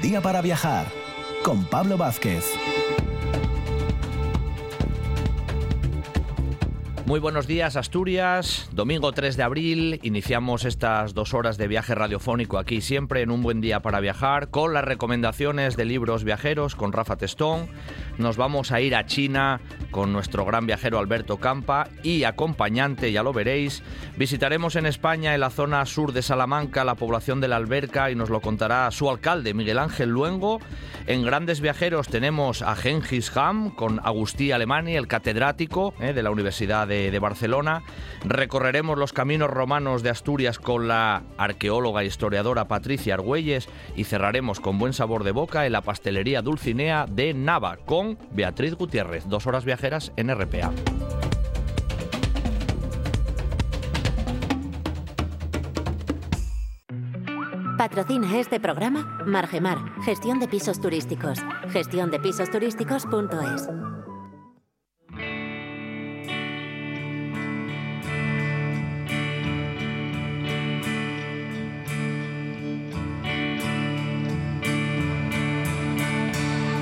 [0.00, 0.86] día para viajar
[1.42, 2.44] con Pablo Vázquez.
[7.08, 12.58] Muy buenos días Asturias, domingo 3 de abril, iniciamos estas dos horas de viaje radiofónico
[12.58, 16.92] aquí siempre en un buen día para viajar con las recomendaciones de libros viajeros con
[16.92, 17.68] Rafa Testón.
[18.18, 19.60] Nos vamos a ir a China
[19.92, 23.82] con nuestro gran viajero Alberto Campa y acompañante, ya lo veréis.
[24.16, 28.16] Visitaremos en España, en la zona sur de Salamanca, la población de la Alberca y
[28.16, 30.58] nos lo contará su alcalde Miguel Ángel Luengo.
[31.06, 36.30] En Grandes Viajeros tenemos a Gengis Ham con Agustí Alemani, el catedrático eh, de la
[36.30, 37.82] Universidad de Barcelona.
[38.24, 44.58] Recorreremos los caminos romanos de Asturias con la arqueóloga e historiadora Patricia Argüelles y cerraremos
[44.58, 49.24] con buen sabor de boca en la pastelería Dulcinea de Nava con Beatriz Gutiérrez.
[49.26, 50.72] Dos horas viajeras en RPA.
[57.78, 61.38] Patrocina este programa Margemar, gestión de pisos turísticos.
[61.70, 63.68] Gestión de.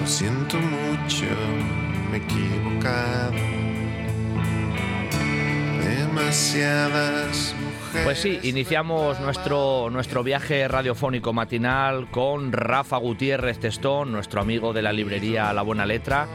[0.07, 1.27] Siento mucho,
[2.11, 3.33] me he equivocado.
[5.83, 7.55] Demasiadas.
[8.05, 14.83] Pues sí, iniciamos nuestro, nuestro viaje radiofónico matinal con Rafa Gutiérrez Testón, nuestro amigo de
[14.83, 16.29] la librería La Buena Letra,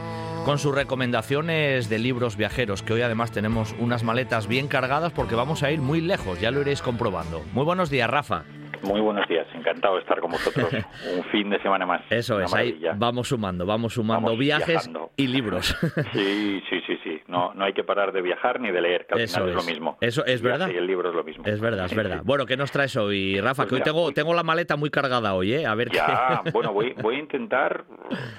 [0.44, 5.34] con sus recomendaciones de libros viajeros, que hoy además tenemos unas maletas bien cargadas porque
[5.34, 7.42] vamos a ir muy lejos, ya lo iréis comprobando.
[7.52, 8.44] Muy buenos días, Rafa.
[8.82, 10.68] Muy buenos días, encantado de estar con vosotros
[11.16, 12.02] un fin de semana más.
[12.10, 15.76] Eso es, ahí vamos sumando, vamos sumando viajes y libros.
[16.12, 17.20] Sí, sí, sí, sí.
[17.26, 19.62] No, no hay que parar de viajar ni de leer, que al final es, lo
[19.62, 19.96] mismo.
[20.00, 20.68] Eso es verdad.
[20.68, 21.44] Y el libro es lo mismo.
[21.46, 22.22] Es verdad, es verdad.
[22.24, 23.62] Bueno, ¿qué nos traes hoy, Rafa?
[23.62, 25.66] Pues que hoy tengo, tengo la maleta muy cargada hoy, ¿eh?
[25.66, 27.84] A ver ya, bueno, voy, voy a intentar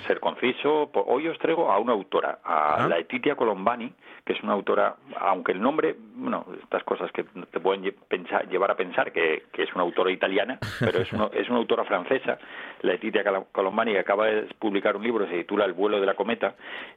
[0.08, 0.92] ser conciso.
[0.94, 3.92] Hoy os traigo a una autora, a la Etitia Colombani,
[4.26, 8.72] que es una autora, aunque el nombre, bueno, estas cosas que te pueden pensar, llevar
[8.72, 12.38] a pensar que, que, es una autora italiana, pero es, es una autora francesa,
[12.84, 16.56] Letitia Colombani, que acaba de publicar un libro, se titula El vuelo de la cometa,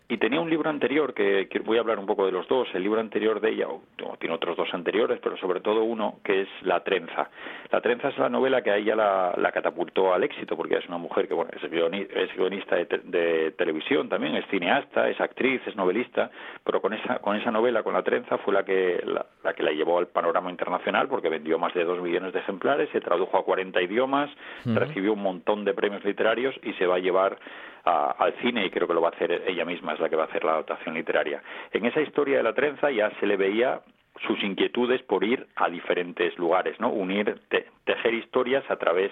[0.09, 2.83] y tenía un libro anterior, que, voy a hablar un poco de los dos, el
[2.83, 3.83] libro anterior de ella, o,
[4.19, 7.31] tiene otros dos anteriores, pero sobre todo uno, que es La trenza.
[7.71, 10.99] La trenza es la novela que a ella la, catapultó al éxito, porque es una
[10.99, 11.71] mujer que, bueno, es,
[12.37, 16.31] guionista, de televisión también, es cineasta, es actriz, es novelista,
[16.63, 19.73] pero con esa con esa novela, con La trenza, fue la que la, que la
[19.73, 23.45] llevó al panorama internacional porque vendió más de dos millones de ejemplares, se tradujo a
[23.45, 24.31] 40 idiomas,
[24.65, 27.39] recibió un montón de premios literarios y se va a llevar
[27.85, 30.25] al cine y creo que lo va a hacer ella misma, es la que va
[30.25, 31.41] a hacer la adaptación literaria.
[31.71, 33.81] En esa historia de La trenza ya se le veía
[34.27, 36.91] sus inquietudes por ir a diferentes lugares, ¿no?
[36.91, 37.41] Unir,
[37.85, 39.11] tejer historias a través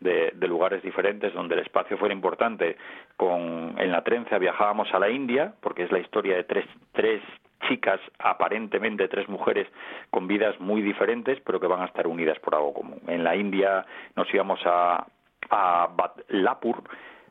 [0.00, 2.76] de, lugares diferentes donde el espacio fuera importante.
[3.16, 7.22] Con, en la trenza viajábamos a la India, porque es la historia de tres, tres
[7.68, 9.66] chicas, aparentemente tres mujeres
[10.10, 13.00] con vidas muy diferentes, pero que van a estar unidas por algo común.
[13.08, 13.84] En la India
[14.14, 15.06] nos íbamos a,
[15.50, 15.88] a
[16.28, 16.82] Lapur,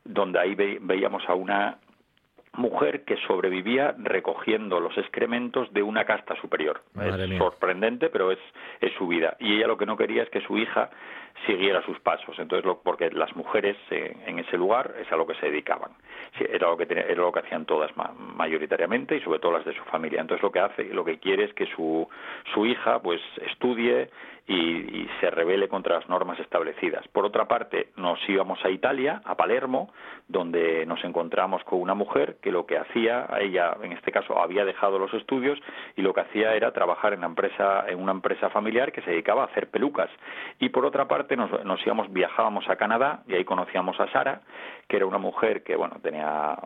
[0.04, 1.78] donde ahí veíamos a una
[2.56, 6.82] mujer que sobrevivía recogiendo los excrementos de una casta superior.
[7.00, 8.38] es sorprendente, pero es,
[8.80, 9.36] es su vida.
[9.40, 10.90] Y ella lo que no quería es que su hija
[11.44, 12.38] siguiera sus pasos.
[12.38, 15.90] Entonces, lo, porque las mujeres eh, en ese lugar es a lo que se dedicaban.
[16.38, 17.90] era, lo que era lo que hacían todas
[18.36, 20.20] mayoritariamente y sobre todo las de su familia.
[20.20, 22.08] Entonces, lo que hace, lo que quiere es que su,
[22.54, 24.08] su hija pues estudie
[24.48, 27.06] y, se rebele contra las normas establecidas.
[27.08, 29.90] Por otra parte, nos íbamos a Italia, a Palermo,
[30.28, 34.64] donde nos encontramos con una mujer que lo que hacía, ella en este caso había
[34.64, 35.58] dejado los estudios
[35.96, 39.68] y lo que hacía era trabajar en, una empresa familiar que se dedicaba a hacer
[39.68, 40.08] pelucas.
[40.60, 44.42] Y por otra parte, nos, nos íbamos, viajábamos a Canadá y ahí conocíamos a Sara,
[44.86, 46.56] que era una mujer que, bueno, tenía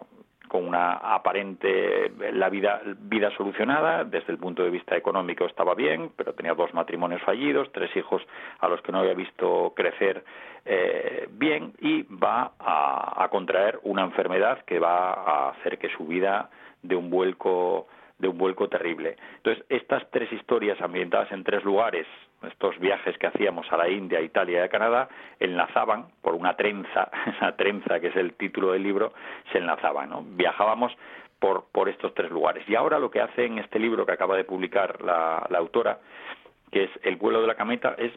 [0.51, 6.11] con una aparente la vida vida solucionada desde el punto de vista económico estaba bien
[6.17, 8.21] pero tenía dos matrimonios fallidos tres hijos
[8.59, 10.25] a los que no había visto crecer
[10.65, 16.05] eh, bien y va a, a contraer una enfermedad que va a hacer que su
[16.05, 16.51] vida
[16.83, 17.87] de un vuelco
[18.19, 19.17] de un vuelco terrible.
[19.37, 22.07] Entonces, estas tres historias ambientadas en tres lugares,
[22.47, 25.09] estos viajes que hacíamos a la India, Italia y a Canadá,
[25.39, 29.13] enlazaban por una trenza, esa trenza que es el título del libro,
[29.53, 30.23] se enlazaban, ¿no?
[30.23, 30.93] Viajábamos
[31.39, 32.69] por, por estos tres lugares.
[32.69, 35.99] Y ahora lo que hace en este libro que acaba de publicar la, la autora,
[36.71, 38.13] que es El vuelo de la cameta, es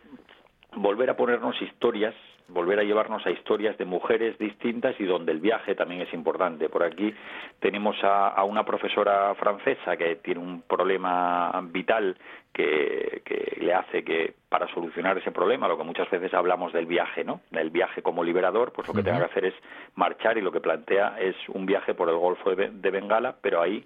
[0.75, 2.13] volver a ponernos historias
[2.47, 6.69] volver a llevarnos a historias de mujeres distintas y donde el viaje también es importante.
[6.69, 7.13] Por aquí
[7.59, 12.17] tenemos a, una profesora francesa que tiene un problema vital
[12.51, 17.23] que, que hace que para solucionar ese problema, lo que muchas veces hablamos del viaje,
[17.23, 17.41] ¿no?
[17.49, 19.55] Del viaje como liberador, pues lo que tenga que hacer es
[19.95, 23.83] marchar y lo que plantea es un viaje por el Golfo de, Bengala, pero ahí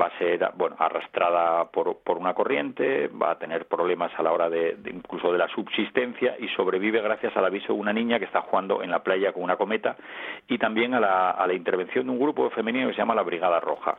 [0.00, 4.32] va a ser, bueno, arrastrada por, por una corriente, va a tener problemas a la
[4.32, 8.24] hora de, incluso de la subsistencia y sobrevive gracias al aviso de una niña que
[8.24, 9.96] está jugando en la playa con una cometa
[10.48, 13.22] y también a la, a la intervención de un grupo femenino que se llama la
[13.22, 13.96] Brigada Roja.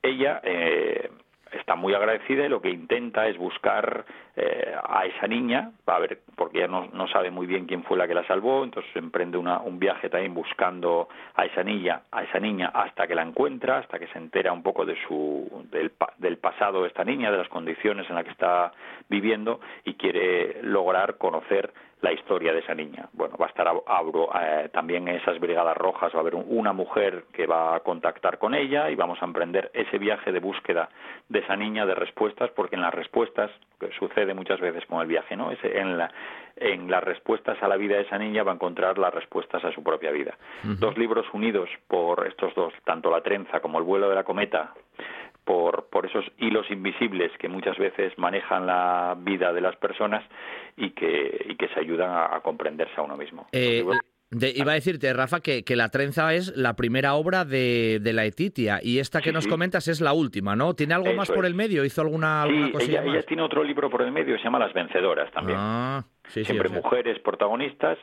[0.00, 1.10] Ella eh,
[1.52, 4.04] está muy agradecida y lo que intenta es buscar
[4.36, 8.08] eh, a esa niña, ver, porque ella no, no, sabe muy bien quién fue la
[8.08, 12.70] que la salvó, entonces emprende un viaje también buscando a esa niña, a esa niña
[12.74, 16.82] hasta que la encuentra, hasta que se entera un poco de su del, del pasado
[16.82, 18.72] de esta niña, de las condiciones en las que está
[19.08, 21.72] viviendo y quiere lograr conocer
[22.02, 23.08] la historia de esa niña.
[23.12, 26.72] Bueno, va a estar abro, eh, también en esas brigadas rojas, va a haber una
[26.72, 30.88] mujer que va a contactar con ella y vamos a emprender ese viaje de búsqueda
[31.28, 35.06] de esa niña de respuestas, porque en las respuestas, que sucede muchas veces con el
[35.06, 35.52] viaje, ¿no?
[35.62, 36.10] en, la,
[36.56, 39.72] en las respuestas a la vida de esa niña va a encontrar las respuestas a
[39.72, 40.36] su propia vida.
[40.64, 44.74] Dos libros unidos por estos dos, tanto La trenza como El vuelo de la cometa,
[45.44, 50.24] por, por esos hilos invisibles que muchas veces manejan la vida de las personas
[50.76, 53.46] y que, y que se ayudan a, comprenderse a uno mismo.
[53.52, 53.84] Eh,
[54.54, 58.24] iba a decirte, Rafa, que, que, La Trenza es la primera obra de, de la
[58.24, 60.74] Etitia y esta que nos comentas es la última, ¿no?
[60.74, 61.84] ¿Tiene algo más por el medio?
[61.84, 64.72] ¿Hizo alguna, alguna sí, ella, ella, tiene otro libro por el medio, se llama Las
[64.72, 65.58] Vencedoras también.
[65.60, 67.98] Ah, Siempre mujeres protagonistas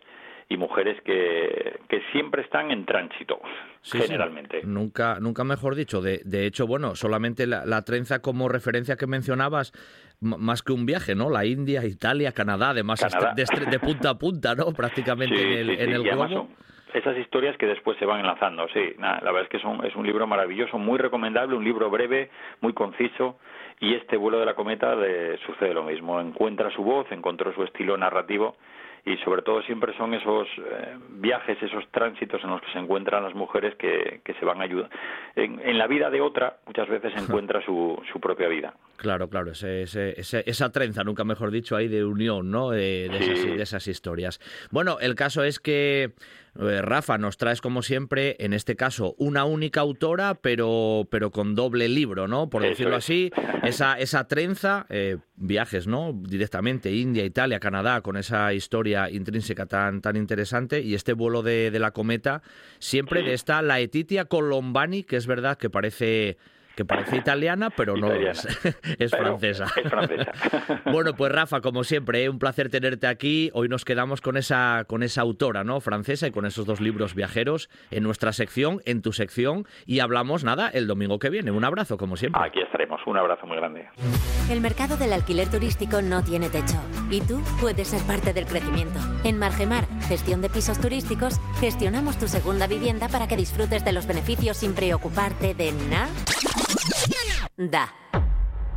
[0.50, 3.40] y mujeres que, que siempre están en tránsito,
[3.84, 4.62] generalmente.
[4.64, 6.02] Nunca, nunca mejor dicho.
[6.02, 9.72] De, de hecho, bueno, solamente la, trenza como referencia que mencionabas,
[10.20, 11.30] más que un viaje, ¿no?
[11.30, 13.00] La India, Italia, Canadá, además
[13.36, 14.74] De, punta a punta, ¿no?
[14.74, 16.50] Prácticamente en el, en el globo.
[16.96, 18.96] esas historias que después se van enlazando, sí.
[18.98, 22.32] la verdad es que son, es un libro maravilloso, muy recomendable, un libro breve,
[22.62, 23.38] muy conciso.
[23.82, 26.20] Y este vuelo de la cometa le sucede lo mismo.
[26.20, 28.58] Encuentra su voz, encontró su estilo narrativo
[29.10, 33.24] y sobre todo siempre son esos eh, viajes, esos tránsitos en los que se encuentran
[33.24, 34.90] las mujeres que, que se van a ayudar.
[35.36, 38.74] En, la vida de otra muchas veces se encuentra su, su propia vida.
[38.98, 42.70] Claro, claro, ese, esa trenza, nunca mejor dicho, ahí de unión, ¿no?
[42.70, 44.40] de, esas, de esas historias.
[44.72, 46.12] Bueno, el caso es que
[46.60, 51.56] eh, Rafa, nos traes como siempre, en este caso, una única autora, pero, pero con
[51.56, 52.50] doble libro, ¿no?
[52.50, 53.32] Por decirlo así,
[53.64, 56.12] esa, esa trenza, eh, viajes, ¿no?
[56.14, 61.72] Directamente, India, Italia, Canadá, con esa historia intrínseca tan, tan interesante, y este vuelo de,
[61.80, 62.42] la cometa,
[62.80, 66.38] siempre de esta Laetitia Colombani, que es verdad que parece
[66.80, 68.48] que parece italiana, pero no es.
[69.00, 69.66] es francesa.
[69.76, 70.32] Es francesa.
[70.86, 72.30] bueno, pues Rafa, como siempre, ¿eh?
[72.30, 73.50] un placer tenerte aquí.
[73.54, 75.82] Hoy nos quedamos con esa, con esa autora ¿no?
[75.82, 80.46] francesa y con esos dos libros viajeros en nuestra sección, en tu sección, y hablamos,
[80.46, 81.52] nada, el domingo que viene.
[81.52, 82.42] Un abrazo, como siempre.
[82.42, 83.02] Aquí estaremos.
[83.06, 83.90] Un abrazo muy grande.
[84.50, 86.82] El mercado del alquiler turístico no tiene techo
[87.12, 89.00] y tú puedes ser parte del crecimiento.
[89.26, 94.08] En Margemar, gestión de pisos turísticos, gestionamos tu segunda vivienda para que disfrutes de los
[94.08, 96.08] beneficios sin preocuparte de nada
[97.58, 97.94] Da.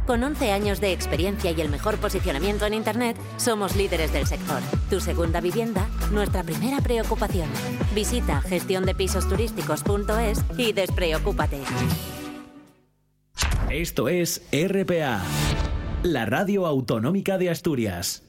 [0.06, 4.61] Con 11 años de experiencia y el mejor posicionamiento en Internet, somos líderes del sector.
[4.91, 7.49] Tu segunda vivienda, nuestra primera preocupación.
[7.94, 11.61] Visita gestiondepisosturísticos.es y despreocúpate.
[13.70, 15.23] Esto es RPA,
[16.03, 18.25] la radio autonómica de Asturias.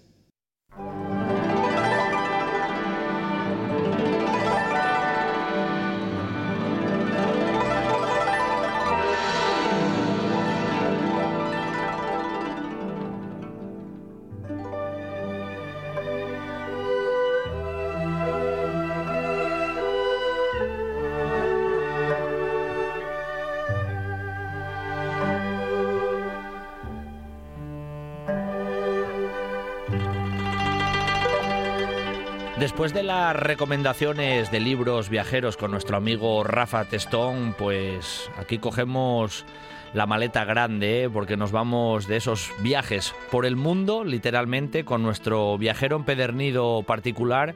[32.74, 39.46] Después de las recomendaciones de libros viajeros con nuestro amigo Rafa Testón, pues aquí cogemos
[39.94, 41.10] la maleta grande, ¿eh?
[41.12, 47.54] porque nos vamos de esos viajes por el mundo, literalmente, con nuestro viajero empedernido particular,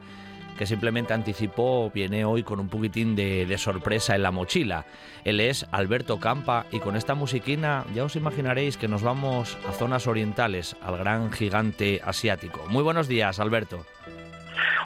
[0.56, 4.86] que simplemente anticipó, viene hoy con un poquitín de, de, sorpresa en la mochila.
[5.24, 9.72] Él es Alberto Campa y con esta musiquina ya os imaginaréis que nos vamos a
[9.72, 12.64] zonas orientales, al gran gigante asiático.
[12.70, 13.84] Muy buenos días, Alberto.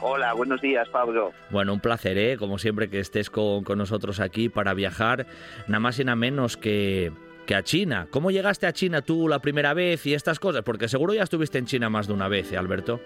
[0.00, 1.32] Hola, buenos días, Pablo.
[1.50, 2.36] Bueno, un placer, ¿eh?
[2.36, 5.26] como siempre, que estés con, nosotros aquí para viajar,
[5.66, 7.12] nada más y nada menos que,
[7.46, 8.06] que a China.
[8.10, 10.62] ¿Cómo llegaste a China tú la primera vez y estas cosas?
[10.62, 13.00] Porque seguro ya estuviste en China más de una vez, ¿eh, Alberto?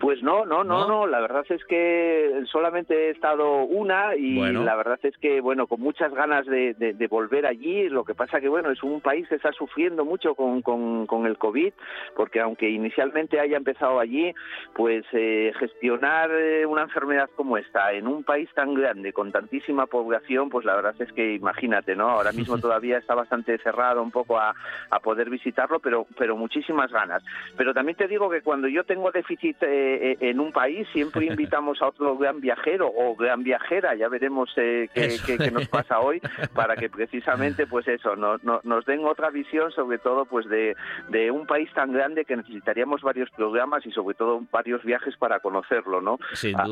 [0.00, 4.76] Pues no, no, no, no, la verdad es que solamente he estado una y la
[4.76, 8.70] verdad es que, bueno, con muchas ganas de, volver allí, lo que pasa que, bueno,
[8.70, 11.72] es un país que está sufriendo mucho con, con, el COVID,
[12.14, 14.32] porque aunque inicialmente haya empezado allí,
[14.74, 19.86] pues eh, gestionar eh, una enfermedad como esta en un país tan grande, con tantísima
[19.86, 22.08] población, pues la verdad es que imagínate, ¿no?
[22.10, 24.54] Ahora mismo todavía está bastante cerrado un poco a,
[24.90, 27.24] a poder visitarlo, pero, pero muchísimas ganas.
[27.56, 29.87] Pero también te digo que cuando yo tengo déficit eh,
[30.20, 34.88] en un país, siempre invitamos a otro gran viajero o gran viajera, ya veremos qué,
[34.94, 36.20] qué, nos pasa hoy,
[36.54, 40.76] para que precisamente, pues eso, nos, nos den otra visión, sobre todo, pues de,
[41.08, 45.40] de un país tan grande que necesitaríamos varios programas y sobre todo varios viajes para
[45.40, 46.18] conocerlo, ¿no?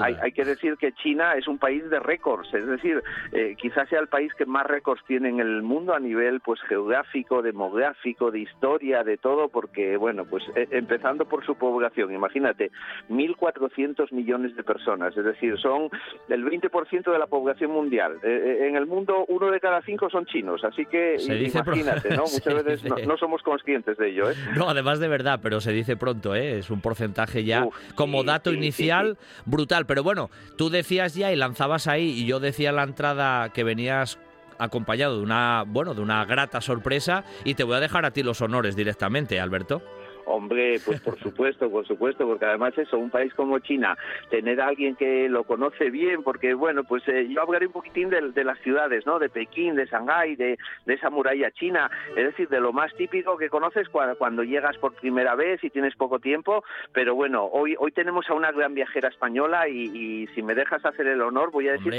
[0.00, 3.88] Hay, hay, que decir que China es un país de récords, es decir, eh, quizás
[3.88, 8.30] sea el país que más récords tiene en el mundo a nivel pues geográfico, demográfico,
[8.30, 12.70] de historia, de todo, porque bueno, pues eh, empezando por su población, imagínate,
[13.08, 15.90] 1.400 millones de personas, es decir, son
[16.28, 18.18] el 20% de la población mundial.
[18.22, 22.24] Eh, en el mundo uno de cada cinco son chinos, así que imagínate, ¿no?
[22.32, 24.34] Muchas veces no, somos conscientes de ello, ¿eh?
[24.56, 26.58] No, además de verdad, pero se dice pronto, ¿eh?
[26.58, 31.86] Es un porcentaje ya como dato inicial brutal, pero bueno, tú decías ya y lanzabas
[31.86, 34.18] ahí y yo decía en la entrada que venías
[34.58, 38.22] acompañado de una, bueno, de una grata sorpresa y te voy a dejar a ti
[38.22, 39.82] los honores directamente, Alberto.
[40.28, 43.96] Hombre, pues por supuesto, por supuesto, porque además eso, un país como China,
[44.28, 48.10] tener a alguien que lo conoce bien, porque bueno, pues eh, yo hablaré un poquitín
[48.10, 49.20] de, las ciudades, ¿no?
[49.20, 53.48] De Pekín, de Shanghái, de, esa muralla china, es decir, de lo más típico que
[53.48, 58.28] conoces cuando, llegas por primera vez y tienes poco tiempo, pero bueno, hoy, hoy tenemos
[58.28, 61.92] a una gran viajera española y, si me dejas hacer el honor, voy a decir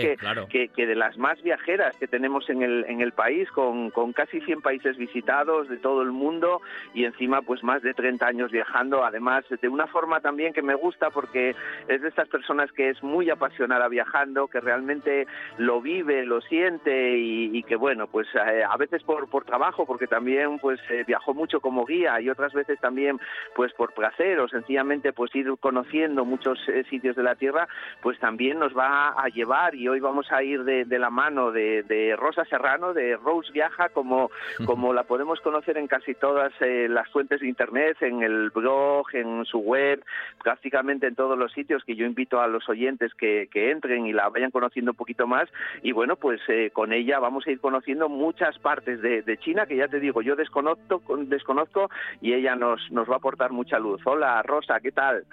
[0.50, 4.12] que, que, de las más viajeras que tenemos en el, en el país, con, con
[4.12, 6.62] casi 100 países visitados de todo el mundo
[6.93, 10.75] y encima pues más de 30 años viajando, además de una forma también que me
[10.75, 11.55] gusta porque
[11.88, 17.17] es de estas personas que es muy apasionada viajando, que realmente lo vive, lo siente
[17.17, 21.33] y, que bueno, pues eh, a veces por, por trabajo, porque también pues eh, viajó
[21.33, 23.19] mucho como guía y otras veces también
[23.55, 27.67] pues por placer o sencillamente pues ir conociendo muchos eh, sitios de la Tierra,
[28.01, 31.83] pues también nos va a llevar y hoy vamos a ir de, la mano de,
[31.83, 34.29] de, Rosa Serrano, de Rose Viaja, como,
[34.65, 39.45] como la podemos conocer en casi todas las fuentes de Internet, en el blog, en
[39.45, 40.03] su web,
[40.43, 44.29] prácticamente en todos los sitios que yo invito a los oyentes que, entren y la
[44.29, 45.49] vayan conociendo un poquito más.
[45.83, 49.75] Y bueno, pues eh, con ella vamos a ir conociendo muchas partes de, China que
[49.75, 51.89] ya te digo, yo desconozco, desconozco
[52.21, 54.01] y ella nos, nos va a aportar mucha luz.
[54.05, 55.25] Hola, Rosa, ¿qué tal?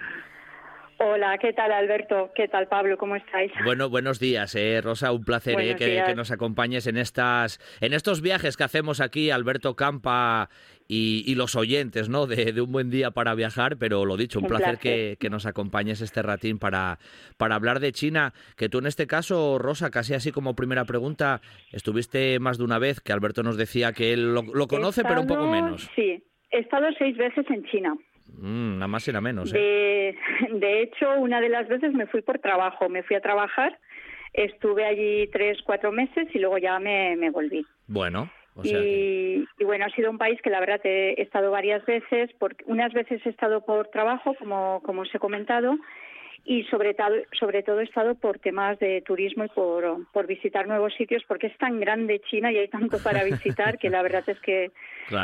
[0.97, 2.31] Hola, ¿qué tal Alberto?
[2.33, 2.97] ¿Qué tal Pablo?
[2.97, 3.51] ¿Cómo estáis?
[3.65, 8.21] Bueno, buenos días, eh, Rosa, un placer eh, que, nos acompañes en estas, en estos
[8.21, 10.49] viajes que hacemos aquí, Alberto Campa
[10.87, 12.27] y, los oyentes, ¿no?
[12.27, 16.21] De, un buen día para viajar, pero lo dicho, un, placer, Que, nos acompañes este
[16.21, 16.99] ratín para,
[17.37, 21.41] para hablar de China, que tú en este caso, Rosa, casi así como primera pregunta,
[21.73, 25.27] estuviste más de una vez, que Alberto nos decía que él lo, conoce, pero un
[25.27, 25.89] poco menos.
[25.93, 27.97] Sí, he estado seis veces en China.
[28.39, 29.53] Mm, nada más y nada menos.
[29.53, 30.15] ¿eh?
[30.51, 33.77] De, hecho, una de las veces me fui por trabajo, me fui a trabajar,
[34.33, 37.65] estuve allí tres, cuatro meses y luego ya me, me volví.
[37.87, 38.29] Bueno.
[38.63, 42.93] y, bueno, ha sido un país que la verdad he, estado varias veces, porque unas
[42.93, 45.75] veces he estado por trabajo, como, como os he comentado,
[46.45, 50.67] y sobre todo, sobre todo he estado por temas de turismo y por, por visitar
[50.67, 54.23] nuevos sitios porque es tan grande China y hay tanto para visitar que la verdad
[54.27, 54.71] es que,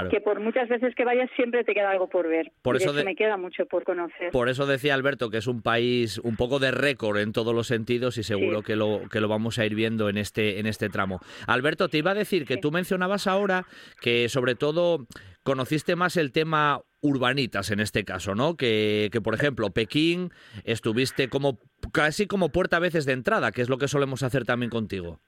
[0.09, 2.51] que por muchas veces que vayas siempre te queda algo por ver.
[2.63, 4.31] Por eso me queda mucho por conocer.
[4.31, 7.67] Por eso decía Alberto que es un país un poco de récord en todos los
[7.67, 10.89] sentidos y seguro que lo que lo vamos a ir viendo en este en este
[10.89, 11.19] tramo.
[11.45, 13.65] Alberto, te iba a decir que tú mencionabas ahora
[14.01, 15.05] que sobre todo
[15.43, 18.55] conociste más el tema urbanitas en este caso, ¿no?
[18.55, 20.31] Que, que, por ejemplo, Pekín
[20.63, 21.59] estuviste como
[21.91, 25.19] casi como puerta a veces de entrada, que es lo que solemos hacer también contigo.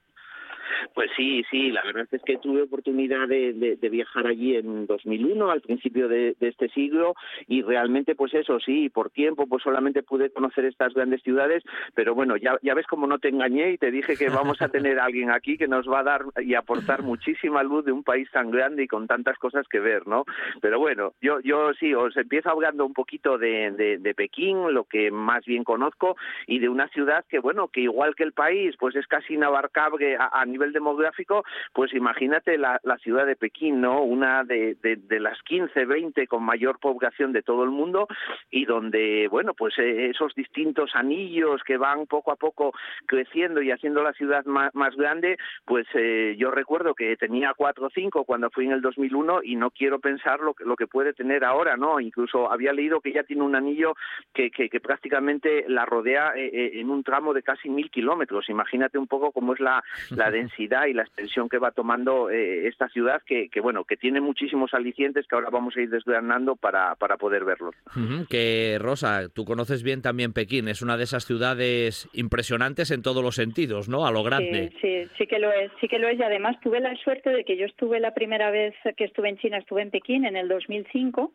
[0.92, 5.60] Pues sí, sí, la verdad es que tuve oportunidad de, viajar allí en 2001, al
[5.60, 7.14] principio de, este siglo,
[7.46, 11.62] y realmente, pues eso, sí, por tiempo, pues solamente pude conocer estas grandes ciudades,
[11.94, 14.98] pero bueno, ya, ves cómo no te engañé y te dije que vamos a tener
[14.98, 18.28] a alguien aquí que nos va a dar y aportar muchísima luz de un país
[18.32, 20.24] tan grande y con tantas cosas que ver, ¿no?
[20.60, 25.10] Pero bueno, yo, yo sí, os empiezo hablando un poquito de, de Pekín, lo que
[25.10, 28.96] más bien conozco, y de una ciudad que, bueno, que igual que el país, pues
[28.96, 34.02] es casi inabarcable a, a nivel demográfico, pues imagínate la, ciudad de Pekín, ¿no?
[34.02, 38.06] Una de, de, las 15, 20 con mayor población de todo el mundo
[38.50, 42.72] y donde, bueno, pues eh, esos distintos anillos que van poco a poco
[43.06, 47.90] creciendo y haciendo la ciudad más, grande, pues eh, yo recuerdo que tenía cuatro o
[47.90, 51.76] cinco cuando fui en el 2001 y no quiero pensar lo que, puede tener ahora,
[51.76, 51.98] ¿no?
[51.98, 53.94] Incluso había leído que ya tiene un anillo
[54.32, 58.48] que, que, prácticamente la rodea eh, en un tramo de casi mil kilómetros.
[58.50, 62.88] Imagínate un poco cómo es la, la densidad y la extensión que va tomando esta
[62.88, 66.94] ciudad que, que, bueno, que tiene muchísimos alicientes que ahora vamos a ir desgranando para,
[66.96, 67.74] para poder verlos.
[68.28, 73.22] Que Rosa, tú conoces bien también Pekín, es una de esas ciudades impresionantes en todos
[73.22, 74.06] los sentidos, ¿no?
[74.06, 74.72] A lo grande.
[74.80, 77.44] Sí, sí, que lo es, sí que lo es y además tuve la suerte de
[77.44, 80.48] que yo estuve la primera vez que estuve en China, estuve en Pekín en el
[80.48, 81.32] 2005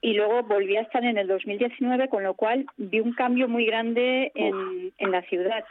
[0.00, 3.64] y luego volví a estar en el 2019, con lo cual vi un cambio muy
[3.64, 5.64] grande en, en la ciudad.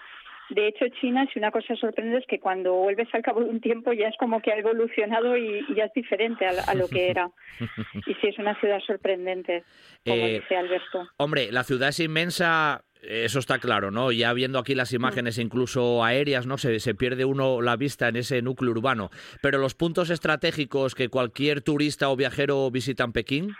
[0.51, 3.61] De hecho, China, si una cosa sorprende es que cuando vuelves al cabo de un
[3.61, 7.31] tiempo ya es como que ha evolucionado y, ya es diferente a, lo que era.
[8.05, 9.63] Y sí, es una ciudad sorprendente,
[10.05, 11.07] como eh, dice Alberto.
[11.17, 14.11] Hombre, la ciudad es inmensa, eso está claro, ¿no?
[14.11, 16.57] Ya viendo aquí las imágenes incluso aéreas, ¿no?
[16.57, 19.09] Se, se, pierde uno la vista en ese núcleo urbano.
[19.41, 23.55] Pero los puntos estratégicos que cualquier turista o viajero visita en Pekín.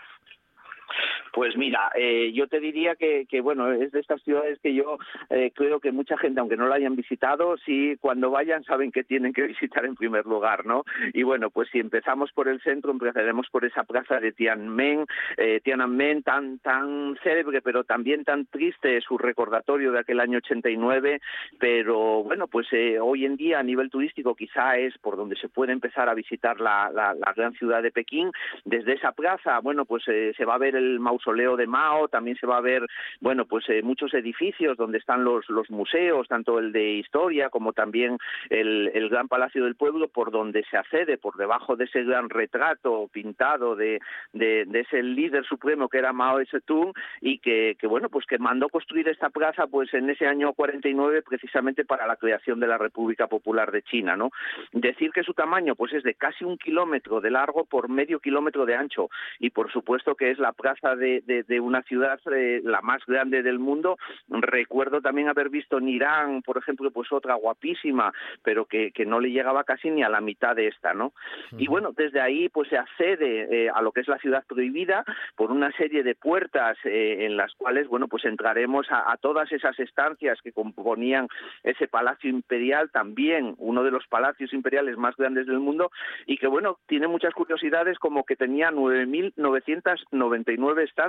[1.32, 4.98] Pues mira, eh, yo te diría que, bueno, es de estas ciudades que yo
[5.30, 9.02] eh, creo que mucha gente, aunque no la hayan visitado, sí, cuando vayan saben que
[9.02, 10.84] tienen que visitar en primer lugar, ¿no?
[11.14, 15.06] Y bueno, pues si empezamos por el centro, empezaremos por esa plaza de Tiananmen,
[15.38, 21.18] eh, Tiananmen tan, tan célebre, pero también tan triste, su recordatorio de aquel año 89,
[21.58, 25.48] pero bueno, pues eh, hoy en día a nivel turístico quizá es por donde se
[25.48, 28.30] puede empezar a visitar la, la, gran ciudad de Pekín.
[28.66, 32.36] Desde esa plaza, bueno, pues se va a ver el mausoleo mausoleo de Mao, también
[32.36, 32.86] se va a ver,
[33.20, 37.72] bueno, pues eh, muchos edificios donde están los, los museos, tanto el de historia como
[37.72, 38.18] también
[38.50, 42.28] el, el Gran Palacio del Pueblo, por donde se accede, por debajo de ese gran
[42.28, 44.00] retrato pintado de,
[44.32, 48.68] de, ese líder supremo que era Mao Zedong y que, que, bueno, pues que mandó
[48.68, 53.28] construir esta plaza pues en ese año 49 precisamente para la creación de la República
[53.28, 54.30] Popular de China, ¿no?
[54.72, 58.66] Decir que su tamaño pues es de casi un kilómetro de largo por medio kilómetro
[58.66, 62.80] de ancho y por supuesto que es la plaza de, de, una ciudad eh, la
[62.80, 63.98] más grande del mundo.
[64.28, 69.20] Recuerdo también haber visto en Irán, por ejemplo, pues otra guapísima, pero que, que no
[69.20, 71.12] le llegaba casi ni a la mitad de esta, ¿no?
[71.58, 75.04] Y bueno, desde ahí pues se accede eh, a lo que es la ciudad prohibida
[75.36, 79.78] por una serie de puertas eh, en las cuales, bueno, pues entraremos a, todas esas
[79.78, 81.28] estancias que componían
[81.62, 85.90] ese palacio imperial, también uno de los palacios imperiales más grandes del mundo
[86.26, 91.01] y que, bueno, tiene muchas curiosidades como que tenía 9.999 estancias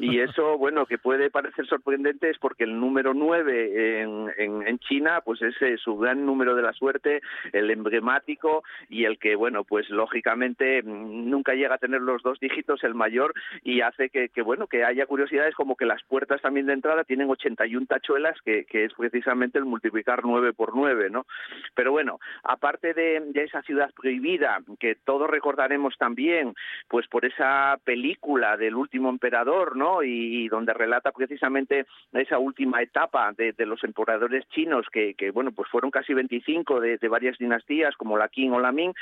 [0.00, 5.20] y eso, bueno, que puede parecer sorprendente es porque el número 9 en, en, China,
[5.24, 7.20] pues es eh, su gran número de la suerte,
[7.52, 12.38] el emblemático y el que, bueno, pues lógicamente mm, nunca llega a tener los dos
[12.40, 16.40] dígitos, el mayor, y hace que, que bueno, que haya curiosidades como que las puertas
[16.42, 21.10] también de entrada tienen 81 tachuelas, que, que es precisamente el multiplicar 9 por 9,
[21.10, 21.26] ¿no?
[21.74, 26.54] Pero bueno, aparte de, de esa ciudad prohibida, que todos recordaremos también,
[26.88, 30.02] pues por esa película del último emperador, ¿no?
[30.02, 35.90] Y, donde relata precisamente esa última etapa de, los emperadores chinos, que, bueno, pues fueron
[35.90, 38.92] casi 25 de, de varias dinastías, como la Qing o la Ming,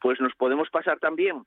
[0.00, 1.44] pues nos podemos pasar también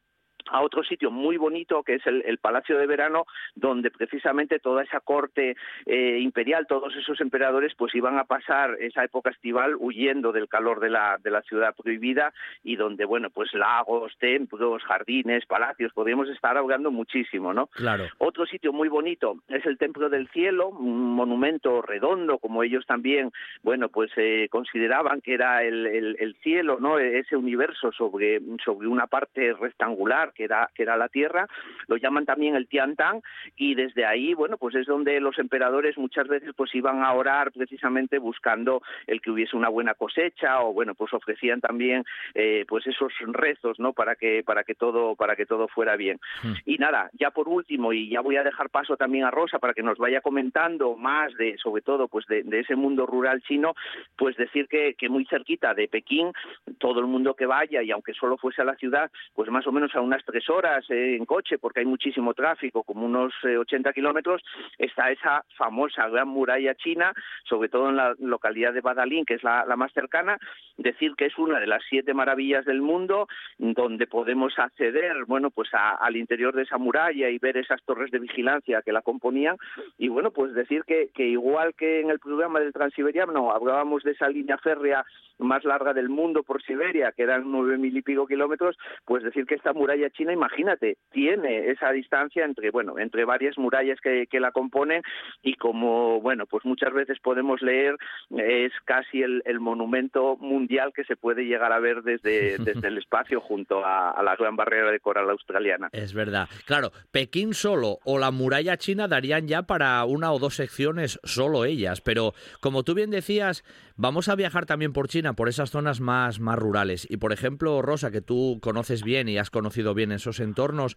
[0.51, 3.25] a otro sitio muy bonito que es el, Palacio de Verano,
[3.55, 9.03] donde precisamente toda esa corte eh, imperial, todos esos emperadores, pues iban a pasar esa
[9.03, 13.53] época estival huyendo del calor de la, de la ciudad prohibida y donde, bueno, pues
[13.53, 17.67] lagos, templos, jardines, palacios, podríamos estar hablando muchísimo, ¿no?
[17.67, 18.05] Claro.
[18.17, 23.31] Otro sitio muy bonito es el Templo del Cielo, un monumento redondo, como ellos también,
[23.61, 26.99] bueno, pues eh, consideraban que era el, el, cielo, ¿no?
[26.99, 31.47] Ese universo sobre, sobre una parte rectangular que era, que era la tierra,
[31.87, 33.21] lo llaman también el Tiantang,
[33.55, 37.51] y desde ahí, bueno, pues es donde los emperadores muchas veces pues iban a orar
[37.51, 42.85] precisamente buscando el que hubiese una buena cosecha, o bueno, pues ofrecían también eh, pues
[42.87, 43.93] esos rezos, ¿no?
[43.93, 46.19] Para que, para que todo, para que todo fuera bien.
[46.41, 46.53] Hmm.
[46.65, 49.73] Y nada, ya por último, y ya voy a dejar paso también a Rosa para
[49.73, 53.73] que nos vaya comentando más de, sobre todo, pues de, ese mundo rural chino,
[54.15, 56.31] pues decir que, que muy cerquita de Pekín,
[56.77, 59.71] todo el mundo que vaya, y aunque solo fuese a la ciudad, pues más o
[59.71, 64.41] menos a unas tres horas en coche, porque hay muchísimo tráfico, como unos 80 kilómetros,
[64.77, 69.43] está esa famosa Gran Muralla China, sobre todo en la localidad de Badalín, que es
[69.43, 70.37] la, más cercana,
[70.77, 75.69] decir que es una de las siete maravillas del mundo, donde podemos acceder, bueno, pues
[75.73, 79.57] al interior de esa muralla y ver esas torres de vigilancia que la componían,
[79.97, 84.11] y bueno, pues decir que, que igual que en el programa del Transiberiano hablábamos de
[84.11, 85.05] esa línea férrea
[85.39, 89.45] más larga del mundo por Siberia, que eran nueve mil y pico kilómetros, pues decir
[89.45, 94.39] que esta muralla china, imagínate, tiene esa distancia entre, bueno, entre varias murallas que, que
[94.39, 95.01] la componen
[95.41, 97.95] y como, bueno, pues muchas veces podemos leer,
[98.37, 102.97] es casi el, el monumento mundial que se puede llegar a ver desde, desde el
[102.97, 105.89] espacio junto a, a la gran barrera de coral australiana.
[105.91, 106.47] Es verdad.
[106.65, 111.65] Claro, Pekín solo o la muralla china darían ya para una o dos secciones solo
[111.65, 113.63] ellas, pero como tú bien decías,
[113.95, 117.07] vamos a viajar también por China, por esas zonas más, más rurales.
[117.09, 120.95] Y por ejemplo, Rosa, que tú conoces bien y has conocido bien esos entornos,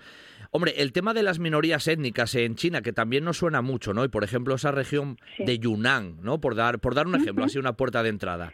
[0.51, 4.05] hombre, el tema de las minorías étnicas en China, que también nos suena mucho, ¿no?
[4.05, 6.41] Y por ejemplo, esa región de Yunnan, ¿no?
[6.41, 8.53] Por dar, por dar un ejemplo, así una puerta de entrada.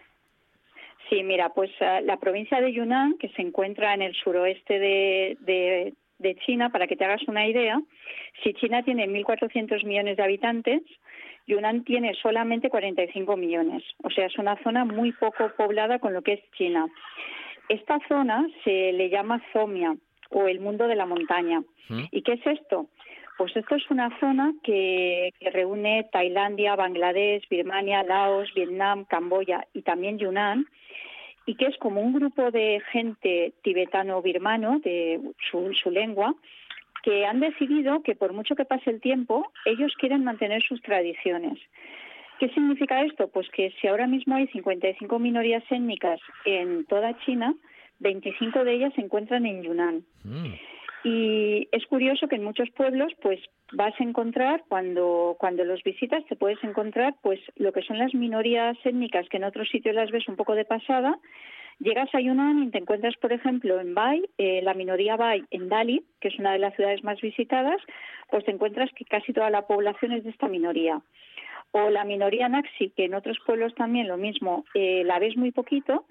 [1.09, 5.37] Sí, mira, pues eh, la provincia de Yunnan, que se encuentra en el suroeste de,
[5.41, 7.81] de, de China, para que te hagas una idea,
[8.43, 10.83] si China tiene 1.400 millones de habitantes,
[11.47, 13.83] Yunnan tiene solamente 45 millones.
[14.03, 16.87] O sea, es una zona muy poco poblada con lo que es China.
[17.69, 19.95] Esta zona se le llama Zomia
[20.33, 21.62] o el mundo de la montaña.
[21.88, 22.05] ¿Mm?
[22.11, 22.88] ¿Y qué es esto?
[23.38, 29.83] Pues esto es una zona que, que, reúne Tailandia, Bangladesh, Birmania, Laos, Vietnam, Camboya y
[29.83, 30.66] también Yunnan,
[31.47, 36.35] y que es como un grupo de gente tibetano-birmano, de su, su lengua,
[37.03, 41.59] que han decidido que por mucho que pase el tiempo, ellos quieren mantener sus tradiciones.
[42.38, 43.29] ¿Qué significa esto?
[43.29, 47.55] Pues que si ahora mismo hay 55 minorías étnicas en toda China,
[48.03, 50.05] 25 de ellas se encuentran en Yunnan.
[50.25, 50.55] Mm.
[51.05, 53.41] Y es curioso que en muchos pueblos, pues
[53.73, 58.15] vas a encontrar cuando cuando los visitas te puedes encontrar, pues lo que son las
[58.15, 61.19] minorías étnicas que en otros sitios las ves un poco de pasada.
[61.81, 65.69] Llegas a Yunnan y te encuentras, por ejemplo, en Bai, eh, la minoría Bai en
[65.69, 67.81] Dali, que es una de las ciudades más visitadas,
[68.31, 71.03] pues te encuentras que casi toda la población es de esta minoría
[71.73, 75.51] o la minoría Naxi, que en otros pueblos también lo mismo, eh, la ves muy
[75.53, 76.05] poquito,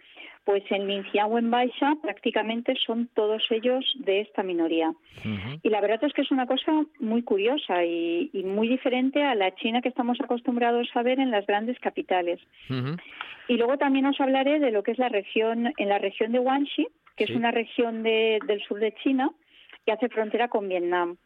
[0.43, 4.89] pues en Lincián o en Baixa prácticamente son todos ellos de esta minoría.
[4.89, 5.59] Uh -huh.
[5.61, 9.35] Y la verdad es que es una cosa muy curiosa y, y, muy diferente a
[9.35, 12.39] la China que estamos acostumbrados a ver en las grandes capitales.
[12.69, 13.01] Uh -huh.
[13.47, 16.39] Y luego también os hablaré de lo que es la región, en la región de
[16.39, 17.33] Guangxi, que Sí.
[17.33, 19.29] es una región de- del sur de China
[19.85, 21.17] que hace frontera con Vietnam.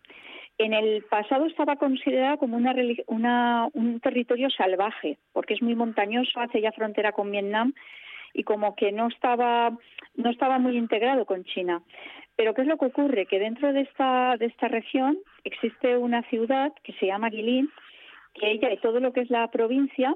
[0.57, 2.73] En el pasado estaba considerada como una,
[3.07, 7.73] una- un territorio salvaje, porque es muy montañoso, hace ya frontera con Vietnam
[8.33, 9.77] y como que no estaba,
[10.15, 11.81] no estaba muy integrado con China.
[12.37, 13.25] Pero ¿qué es lo que ocurre?
[13.25, 17.69] Que dentro de esta, de esta región existe una ciudad que se llama Guilin,
[18.33, 20.13] que ella y todo lo que es la provincia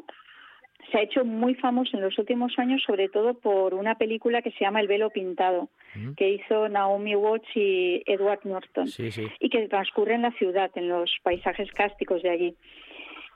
[0.91, 4.51] se ha hecho muy famoso en los últimos años, sobre todo por una película que
[4.51, 6.13] se llama El velo pintado, Mm.
[6.13, 9.27] que hizo Naomi Watts y Edward Norton Sí, sí.
[9.39, 12.55] y que transcurre en la ciudad, en los paisajes cársticos de allí.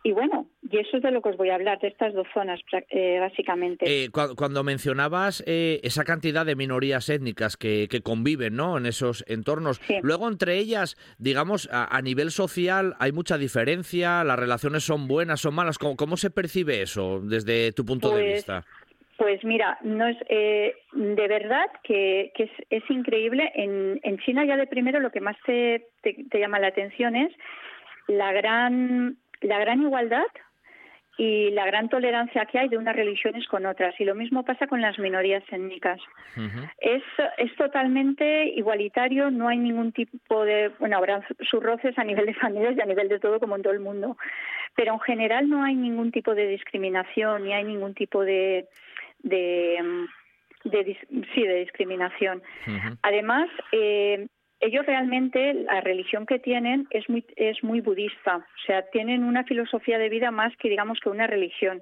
[0.06, 2.28] Y bueno, y eso es de lo que os voy a hablar, de estas dos
[2.34, 3.86] zonas, eh, básicamente.
[3.88, 8.78] Eh, cua- cuando mencionabas eh, esa cantidad de minorías étnicas que, que conviven ¿no?
[8.78, 9.96] en esos entornos, Sí.
[10.02, 15.40] luego entre ellas, digamos, a, a nivel social hay mucha diferencia, las relaciones son buenas,
[15.40, 15.78] son malas.
[15.78, 18.66] ¿Cómo, cómo se percibe eso desde tu punto de Pues, vista?
[19.16, 23.50] Pues mira, no es eh, de verdad que, que es, es increíble.
[23.56, 27.16] En, en China ya de primero lo que más te, te, te llama la atención
[27.16, 27.32] es
[28.08, 30.26] la gran, la gran igualdad
[31.18, 33.94] y la gran tolerancia que hay de unas religiones con otras.
[34.00, 36.00] Y lo mismo pasa con las minorías étnicas.
[36.80, 37.04] Es,
[37.38, 42.34] es totalmente igualitario, no hay ningún tipo de, bueno, habrá sus roces a nivel de
[42.34, 44.18] familias y a nivel de todo como en todo el mundo,
[44.76, 48.66] pero en general no hay ningún tipo de discriminación ni hay ningún tipo de,
[49.20, 50.98] de, mm, de
[51.36, 52.42] sí, de discriminación.
[53.04, 54.28] Además, eh,
[54.64, 59.44] ellos realmente la religión que tienen es muy es muy budista, o sea, tienen una
[59.44, 61.82] filosofía de vida más que digamos que una religión.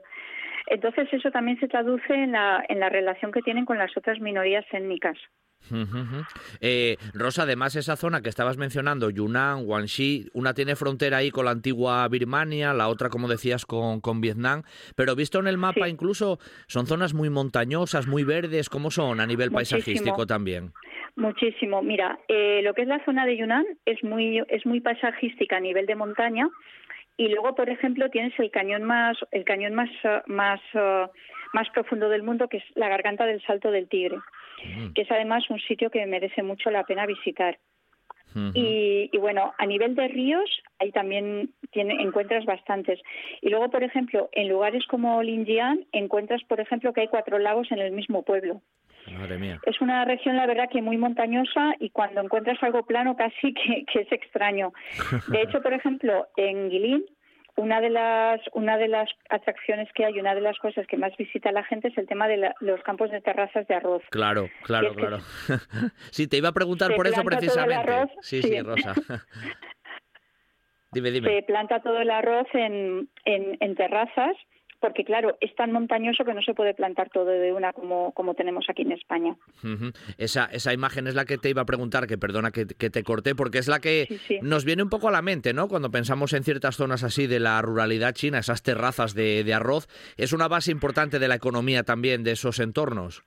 [0.67, 4.19] Entonces eso también se traduce en la en la relación que tienen con las otras
[4.19, 5.17] minorías étnicas.
[5.69, 6.24] Ujú, ujú.
[6.60, 11.45] Eh, Rosa, además esa zona que estabas mencionando, Yunnan, Guangxi, una tiene frontera ahí con
[11.45, 14.63] la antigua Birmania, la otra, como decías, con, con Vietnam,
[14.95, 15.91] pero visto en el mapa Sí.
[15.91, 19.78] incluso son zonas muy montañosas, muy verdes, ¿cómo son a nivel Muchísimo.
[19.80, 20.74] paisajístico también?
[21.15, 21.84] Muchísimo.
[21.84, 25.60] Mira, eh, lo que es la zona de Yunnan es muy es muy paisajística a
[25.60, 26.47] nivel de montaña
[27.17, 31.08] y luego, por ejemplo, tienes el cañón más el cañón más eh, más eh,
[31.54, 34.17] más profundo del mundo que es la garganta del Salto del Tigre,
[34.65, 34.93] Mm.
[34.93, 37.58] que es además un sitio que merece mucho la pena visitar.
[38.54, 42.97] y, bueno, a nivel de ríos, ahí también tiene, encuentras bastantes.
[43.41, 47.69] Y luego, por ejemplo, en lugares como Linjiang, encuentras, por ejemplo, que hay cuatro lagos
[47.74, 48.62] en el mismo pueblo.
[49.08, 49.60] Madre mía.
[49.66, 53.86] Es una región, la verdad, que muy montañosa y cuando encuentras algo plano casi que,
[53.92, 54.74] que es extraño.
[55.28, 57.06] De hecho, por ejemplo, en Guilin
[57.58, 61.16] una de las una de las atracciones que hay, una de las cosas que más
[61.18, 64.02] visita la gente es el tema de los campos de terrazas de arroz.
[64.10, 65.18] Claro, claro, claro.
[66.12, 67.92] sí, te iba a preguntar por eso precisamente.
[68.22, 68.94] Sí, sí, Rosa.
[70.92, 71.30] dime, dime.
[71.30, 74.36] Se planta todo el arroz en, en, en terrazas
[74.82, 78.34] porque claro, es tan montañoso que no se puede plantar todo de una como, como
[78.34, 79.36] tenemos aquí en España.
[80.17, 83.36] esa, esa imagen es la que te iba a preguntar, que perdona que, te corté,
[83.36, 84.08] porque es la que
[84.41, 85.67] nos viene un poco a la mente, ¿no?
[85.67, 89.88] Cuando pensamos en ciertas zonas así de la ruralidad china, esas terrazas de, de arroz,
[90.17, 93.24] es una base importante de la economía también de esos entornos.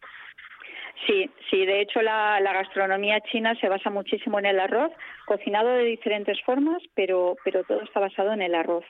[1.06, 4.90] Sí, sí, de hecho la, la, gastronomía china se basa muchísimo en el arroz,
[5.26, 8.84] cocinado de diferentes formas, pero, pero todo está basado en el arroz.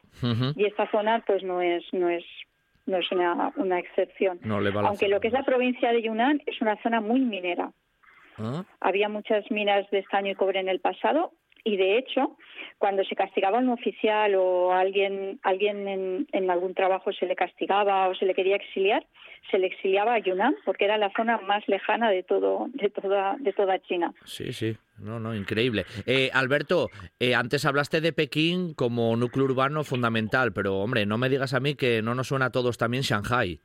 [0.55, 2.25] Y esta zona pues no es, no es
[2.87, 4.39] no es una, una excepción.
[4.85, 7.73] Aunque lo que es la provincia de Yunnan es una zona muy minera.
[8.39, 8.65] ¿Ah?
[8.81, 11.33] Había muchas minas de estaño y cobre en el pasado
[11.65, 12.37] y de hecho
[12.79, 18.09] cuando se castigaba a un oficial o alguien alguien en, algún trabajo se le castigaba
[18.09, 19.05] o se le quería exiliar
[19.51, 23.37] se le exiliaba a Yunnan porque era la zona más lejana de todo de toda
[23.39, 25.87] de toda China sí sí no, no, increíble.
[26.07, 31.29] Eh, Alberto, eh, antes hablaste de Pekín como núcleo urbano fundamental, pero hombre, no me
[31.29, 33.61] digas a mí que no nos suena a todos también Shanghai.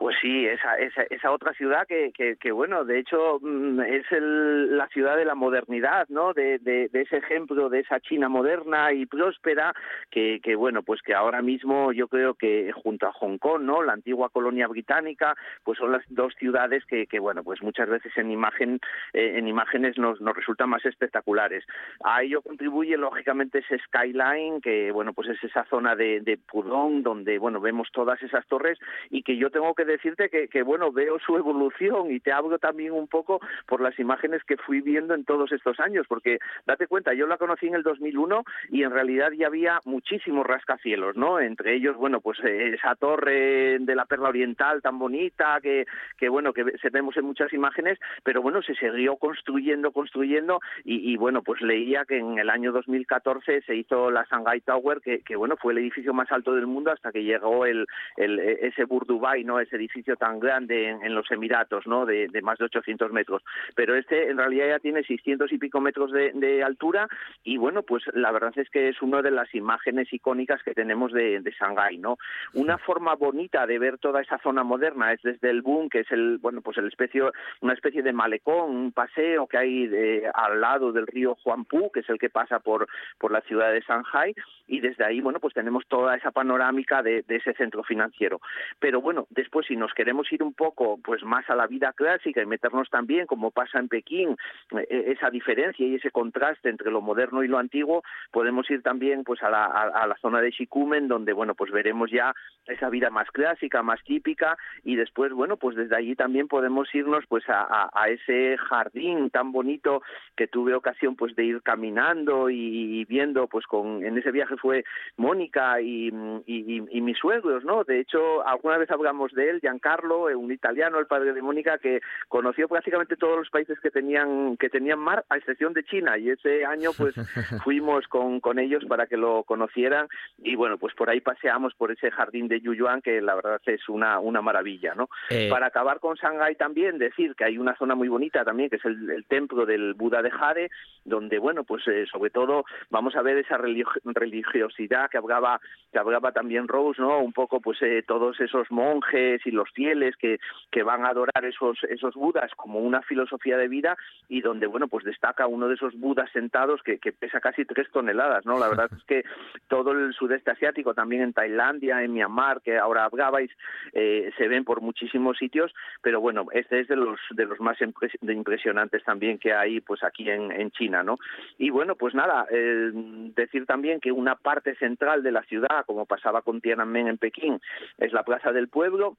[0.00, 5.14] Pues sí, esa, esa, esa otra ciudad que, bueno, de hecho mm, es la ciudad
[5.18, 6.32] de la modernidad, ¿no?
[6.32, 9.74] De, de, ese ejemplo de esa China moderna y próspera
[10.10, 13.82] que, que, bueno, pues que ahora mismo yo creo que junto a Hong Kong, ¿no?
[13.82, 15.34] La antigua colonia británica,
[15.64, 18.80] pues son las dos ciudades que, que bueno, pues muchas veces en imagen,
[19.12, 21.66] eh, en imágenes nos, nos resultan más espectaculares.
[22.04, 27.02] A ello contribuye lógicamente ese skyline que, bueno, pues es esa zona de, de Pudong
[27.02, 28.78] donde, bueno, vemos todas esas torres
[29.10, 32.92] y que yo tengo que decirte que, bueno, veo su evolución y te hablo también
[32.92, 37.14] un poco por las imágenes que fui viendo en todos estos años, porque date cuenta,
[37.14, 41.40] yo la conocí en el 2001 y en realidad ya había muchísimos rascacielos, ¿no?
[41.40, 46.28] Entre ellos, bueno, pues eh, esa torre de la Perla Oriental tan bonita que, que
[46.28, 51.42] bueno, que se vemos en muchas imágenes, pero bueno, se siguió construyendo, construyendo y, bueno,
[51.42, 55.56] pues leía que en el año 2014 se hizo la Shanghai Tower, que, que bueno,
[55.56, 59.60] fue el edificio más alto del mundo hasta que llegó el, el ese Burdubai, ¿no?
[59.60, 62.06] Ese edificio tan grande en, los Emiratos, ¿no?
[62.06, 63.42] De, más de 800 metros.
[63.74, 67.08] Pero este en realidad ya tiene 600 y pico metros de, altura
[67.42, 71.12] y bueno, pues la verdad es que es una de las imágenes icónicas que tenemos
[71.12, 72.18] de, de Shanghái, ¿no?
[72.54, 76.10] Una forma bonita de ver toda esa zona moderna es desde el Boom, que es
[76.10, 77.22] el, bueno, pues el especie,
[77.60, 79.90] una especie de malecón, un paseo que hay
[80.34, 82.86] al lado del río Huangpu, que es el que pasa por,
[83.18, 84.34] por la ciudad de Shanghai,
[84.66, 88.40] y desde ahí, bueno, pues tenemos toda esa panorámica de ese centro financiero.
[88.78, 92.42] Pero bueno, después si nos queremos ir un poco pues más a la vida clásica
[92.42, 94.36] y meternos también, como pasa en Pekín,
[94.76, 98.02] eh, esa diferencia y ese contraste entre lo moderno y lo antiguo,
[98.32, 102.10] podemos ir también pues a la, a, la zona de Shikumen, donde bueno pues veremos
[102.10, 102.34] ya
[102.66, 107.24] esa vida más clásica, más típica, y después bueno pues desde allí también podemos irnos
[107.28, 110.02] pues a, a, ese jardín tan bonito
[110.36, 114.84] que tuve ocasión pues de ir caminando y, viendo pues con en ese viaje fue
[115.16, 116.08] Mónica y,
[116.46, 117.84] y, y mis suegros, ¿no?
[117.84, 121.42] De hecho alguna vez hablamos de él, Giancarlo Carlo, eh, un italiano, el padre de
[121.42, 125.82] Mónica, que conoció prácticamente todos los países que tenían que tenían mar, a excepción de
[125.82, 127.14] China, y ese año pues
[127.64, 130.06] fuimos con, con ellos para que lo conocieran
[130.38, 133.88] y bueno, pues por ahí paseamos por ese jardín de Yuyuan que la verdad es
[133.88, 135.08] una, una maravilla, ¿no?
[135.28, 138.76] Eh, para acabar con Shanghái también decir que hay una zona muy bonita también que
[138.76, 140.70] es el, templo del Buda de Jade,
[141.04, 145.60] donde bueno, pues eh, sobre todo vamos a ver esa religiosidad que hablaba
[145.92, 147.18] que hablaba también Rose, ¿no?
[147.18, 150.38] Un poco pues todos esos monjes y los fieles que,
[150.70, 153.96] que van a adorar esos, esos budas como una filosofía de vida
[154.28, 157.90] y donde, bueno, pues destaca uno de esos budas sentados que, que pesa casi tres
[157.90, 158.58] toneladas, ¿no?
[158.58, 159.24] La verdad es que
[159.68, 163.50] todo el sudeste asiático, también en Tailandia, en Myanmar, que ahora hablabais,
[163.92, 165.72] eh, se ven por muchísimos sitios,
[166.02, 167.78] pero bueno, este es de los, de los más
[168.22, 171.18] impresionantes también que hay pues aquí en, en China, ¿no?
[171.58, 176.42] Y bueno, pues nada, decir también que una parte central de la ciudad, como pasaba
[176.42, 177.60] con Tiananmen en Pekín,
[177.98, 179.16] es la Plaza del Pueblo,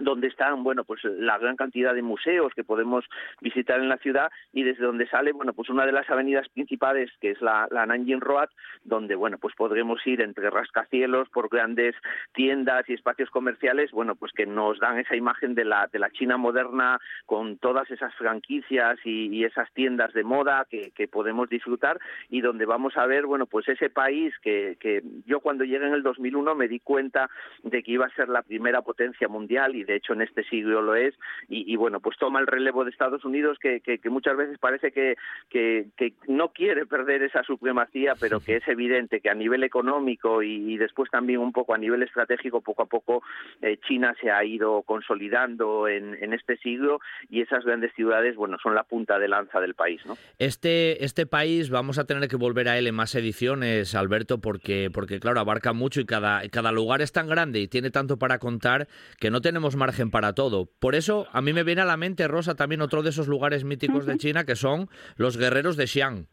[0.00, 3.04] donde están bueno pues la gran cantidad de museos que podemos
[3.40, 7.10] visitar en la ciudad y desde donde sale bueno pues una de las avenidas principales
[7.20, 8.48] que es la, la Nanjing Road
[8.82, 11.94] donde bueno pues podremos ir entre rascacielos por grandes
[12.32, 16.10] tiendas y espacios comerciales bueno pues que nos dan esa imagen de la de la
[16.10, 21.98] China moderna con todas esas franquicias y, esas tiendas de moda que, que, podemos disfrutar
[22.30, 25.92] y donde vamos a ver bueno pues ese país que, que yo cuando llegué en
[25.92, 27.28] el 2001 me di cuenta
[27.62, 30.94] de que iba a ser la primera potencia mundial de hecho en este siglo lo
[30.94, 31.14] es,
[31.48, 35.16] y, bueno, pues toma el relevo de Estados Unidos que, que, muchas veces parece que,
[35.48, 35.86] que,
[36.28, 41.10] no quiere perder esa supremacía, pero que es evidente que a nivel económico y, después
[41.10, 43.22] también un poco a nivel estratégico, poco a poco
[43.62, 48.56] eh, China se ha ido consolidando en, en este siglo y esas grandes ciudades, bueno,
[48.62, 50.16] son la punta de lanza del país, ¿no?
[50.38, 54.90] Este, este país vamos a tener que volver a él en más ediciones, Alberto, porque,
[54.92, 58.38] porque claro, abarca mucho y cada, cada lugar es tan grande y tiene tanto para
[58.38, 60.68] contar que no tenemos margen para todo.
[60.80, 63.64] Por eso a mí me viene a la mente, Rosa, también otro de esos lugares
[63.64, 66.26] míticos de China que son los guerreros de Xi'an.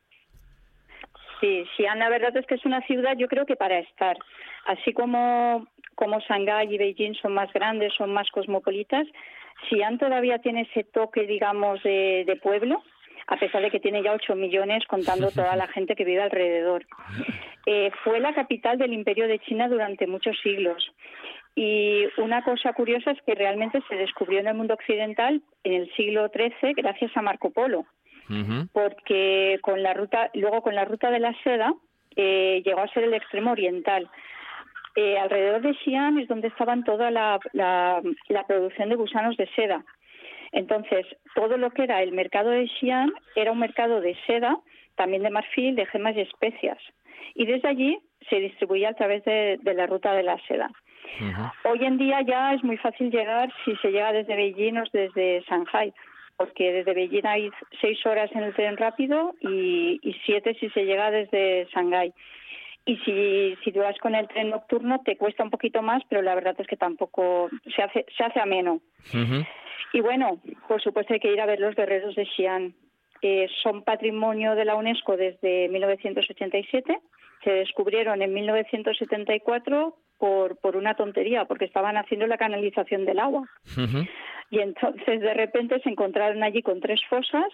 [1.40, 4.18] Sí, Xi'an la verdad es que es una ciudad yo creo que para estar.
[4.66, 9.08] Así como, como Shanghái y Beijing son más grandes, son más cosmopolitas,
[9.70, 12.84] Xi'an todavía tiene ese toque, digamos, de, de pueblo,
[13.28, 16.86] a pesar de que tiene ya 8 millones contando toda la gente que vive alrededor.
[17.68, 20.84] Eh, fue la capital del imperio de China durante muchos siglos
[21.56, 25.94] y una cosa curiosa es que realmente se descubrió en el mundo occidental en el
[25.96, 27.86] siglo XIII gracias a Marco Polo,
[28.72, 31.74] porque con la ruta, luego con la ruta de la seda
[32.16, 34.10] eh, llegó a ser el extremo oriental.
[34.96, 38.02] Eh, alrededor de Xi'an es donde estaban toda la, la,
[38.48, 39.84] producción de gusanos de seda.
[40.54, 44.58] Entonces, todo lo que era el mercado de Xi'an era un mercado de seda,
[44.96, 46.78] también de marfil, de gemas y especias.
[47.36, 50.72] Y desde allí se distribuía a través de la ruta de la seda.
[51.64, 55.42] Hoy en día ya es muy fácil llegar si se llega desde Beijing o desde
[55.48, 55.94] Shanghai,
[56.38, 61.12] porque desde Beijing hay seis horas en el tren rápido y, siete si se llega
[61.12, 62.14] desde Shanghai.
[62.86, 66.22] Y si, si tú vas con el tren nocturno te cuesta un poquito más, pero
[66.22, 68.82] la verdad es que tampoco se hace, se hace ameno.
[69.94, 72.74] Y bueno, por supuesto hay que ir a ver los guerreros de Xi'an.
[73.22, 77.00] Eh, son patrimonio de la UNESCO desde 1987.
[77.44, 83.50] Se descubrieron en 1974 por, por una tontería, porque estaban haciendo la canalización del agua.
[84.52, 87.48] Y entonces de repente se encontraron allí con tres fosas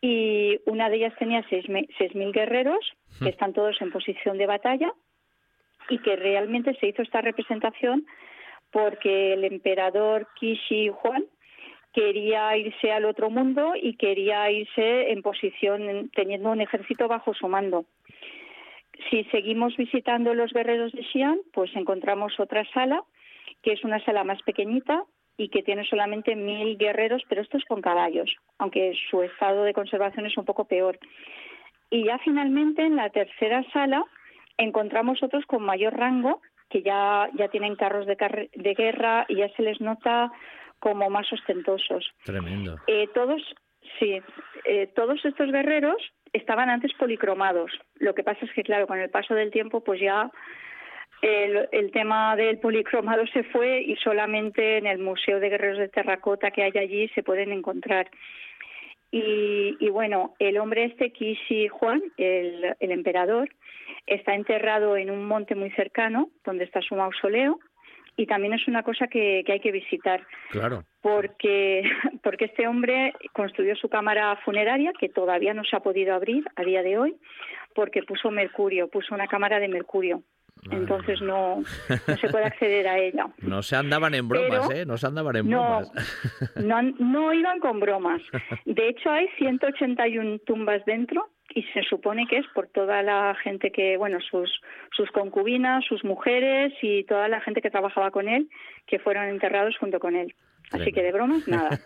[0.00, 2.84] y una de ellas tenía 6.000 guerreros
[3.20, 4.92] que están todos en posición de batalla
[5.88, 8.04] y que realmente se hizo esta representación
[8.72, 11.26] porque el emperador Kishi Juan
[11.92, 17.46] quería irse al otro mundo y quería irse en posición teniendo un ejército bajo su
[17.46, 17.84] mando.
[19.10, 23.02] Si seguimos visitando los guerreros de Xi'an, pues encontramos otra sala,
[23.62, 25.04] que es una sala más pequeñita
[25.36, 29.72] y que tiene solamente mil guerreros, pero esto es con caballos, aunque su estado de
[29.72, 30.98] conservación es un poco peor.
[31.90, 34.04] Y ya finalmente en la tercera sala
[34.56, 39.48] encontramos otros con mayor rango, que ya, ya tienen carros de, de guerra y ya
[39.50, 40.30] se les nota
[40.80, 42.10] como más ostentosos.
[42.24, 42.76] Tremendo.
[42.86, 43.42] Eh, todos,
[43.98, 44.20] sí,
[44.64, 45.96] eh, todos estos guerreros
[46.38, 47.70] estaban antes policromados.
[47.96, 50.30] Lo que pasa es que, claro, con el paso del tiempo, pues ya
[51.22, 56.50] el, tema del policromado se fue y solamente en el Museo de Guerreros de Terracota
[56.50, 58.10] que hay allí se pueden encontrar.
[59.10, 63.48] Y, bueno, el hombre este, Kishi Juan, el, el emperador,
[64.06, 67.58] está enterrado en un monte muy cercano, donde está su mausoleo,
[68.18, 70.26] y también es una cosa que, hay que visitar.
[70.50, 70.84] Claro.
[71.00, 71.82] Porque,
[72.22, 76.62] porque este hombre construyó su cámara funeraria, que todavía no se ha podido abrir a
[76.62, 77.16] día de hoy,
[77.74, 80.22] porque puso mercurio, puso una cámara de mercurio.
[80.72, 81.62] Entonces no,
[82.08, 83.26] no se puede acceder a ella.
[83.40, 84.84] No se andaban en bromas, ¿eh?
[84.84, 85.92] No se andaban en bromas.
[86.56, 88.20] No, no iban con bromas.
[88.66, 93.70] De hecho, hay 181 tumbas dentro y se supone que es por toda la gente
[93.72, 94.60] que, bueno, sus,
[94.92, 98.48] sus concubinas, sus mujeres y toda la gente que trabajaba con él,
[98.86, 100.34] que fueron enterrados junto con él.
[100.70, 101.80] Así que de bromas, nada.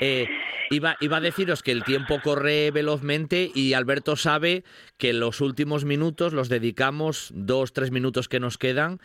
[0.00, 0.26] eh,
[0.70, 4.64] iba, iba a deciros que el tiempo corre velozmente y Alberto sabe
[4.96, 9.00] que los últimos minutos los dedicamos, dos, tres minutos que nos quedan,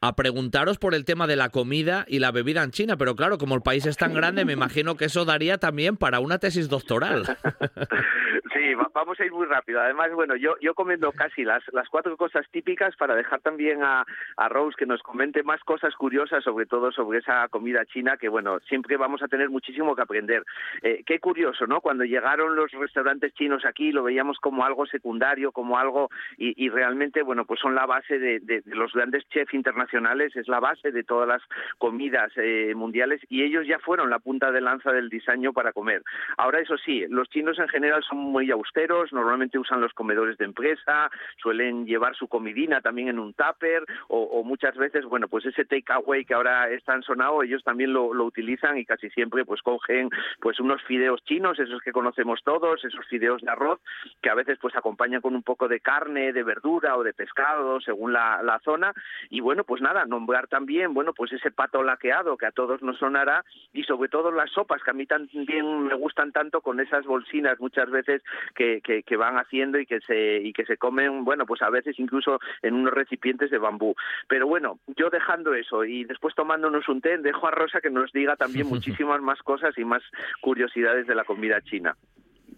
[0.00, 3.38] a preguntaros por el tema de la comida y la bebida en China, pero claro,
[3.38, 6.68] como el país es tan grande, me imagino que eso daría también para una tesis
[6.68, 7.24] doctoral.
[8.52, 9.80] Sí, vamos a ir muy rápido.
[9.80, 14.04] Además, bueno, yo, yo comiendo casi las, las cuatro cosas típicas para dejar también a,
[14.36, 18.28] a Rose que nos comente más cosas curiosas, sobre todo sobre esa comida china, que
[18.28, 20.44] bueno, siempre vamos a tener muchísimo que aprender.
[20.82, 21.80] Eh, qué curioso, ¿no?
[21.80, 27.22] Cuando llegaron los restaurantes chinos aquí, lo veíamos como algo secundario, como algo, y, realmente,
[27.22, 31.28] bueno, pues son la base de, los grandes chefs internacionales, es la base de todas
[31.28, 31.42] las
[31.78, 36.02] comidas eh, mundiales, y ellos ya fueron la punta de lanza del diseño para comer.
[36.36, 40.44] Ahora, eso sí, los chinos en general son muy austeros, normalmente usan los comedores de
[40.44, 45.64] empresa, suelen llevar su comidina también en un tupper, o, muchas veces, bueno, pues ese
[45.64, 50.10] takeaway que ahora es tan sonado, ellos también lo, utilizan y casi siempre pues cogen
[50.40, 53.80] pues unos fideos chinos, esos que conocemos todos, esos fideos de arroz,
[54.22, 57.80] que a veces pues acompañan con un poco de carne, de verdura o de pescado,
[57.80, 58.92] según la, la zona,
[59.30, 62.98] y bueno, pues nada, nombrar también, bueno, pues ese pato laqueado que a todos nos
[62.98, 67.04] sonará, y sobre todo las sopas, que a mí también me gustan tanto con esas
[67.06, 68.22] bolsinas muchas veces
[68.54, 71.70] que, que, que van haciendo y que se y que se comen, bueno, pues a
[71.70, 73.94] veces incluso en unos recipientes de bambú.
[74.28, 78.12] Pero bueno, yo dejando eso y después tomándonos un té, dejo a Rosa que nos
[78.12, 80.02] diga también muchísimas más cosas y más
[80.40, 81.96] curiosidades de la comida china.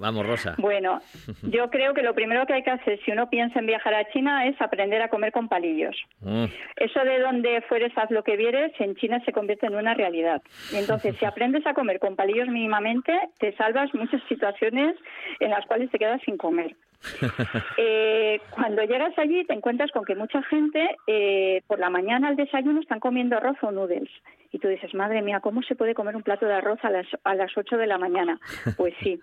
[0.01, 0.55] Vamos, Rosa.
[0.57, 1.01] Bueno,
[1.43, 4.11] yo creo que lo primero que hay que hacer si uno piensa en viajar a
[4.11, 5.95] China es aprender a comer con palillos.
[6.21, 6.47] Mm.
[6.77, 10.41] Eso de donde fueres, haz lo que vieres, en China se convierte en una realidad.
[10.73, 14.97] Y entonces, si aprendes a comer con palillos mínimamente, te salvas muchas situaciones
[15.39, 16.75] en las cuales te quedas sin comer.
[17.77, 22.37] Eh, cuando llegas allí te encuentras con que mucha gente eh, por la mañana al
[22.37, 24.09] desayuno están comiendo arroz o noodles.
[24.53, 27.07] Y tú dices, madre mía, ¿cómo se puede comer un plato de arroz a las,
[27.25, 28.39] a las 8 de la mañana?
[28.77, 29.21] Pues sí,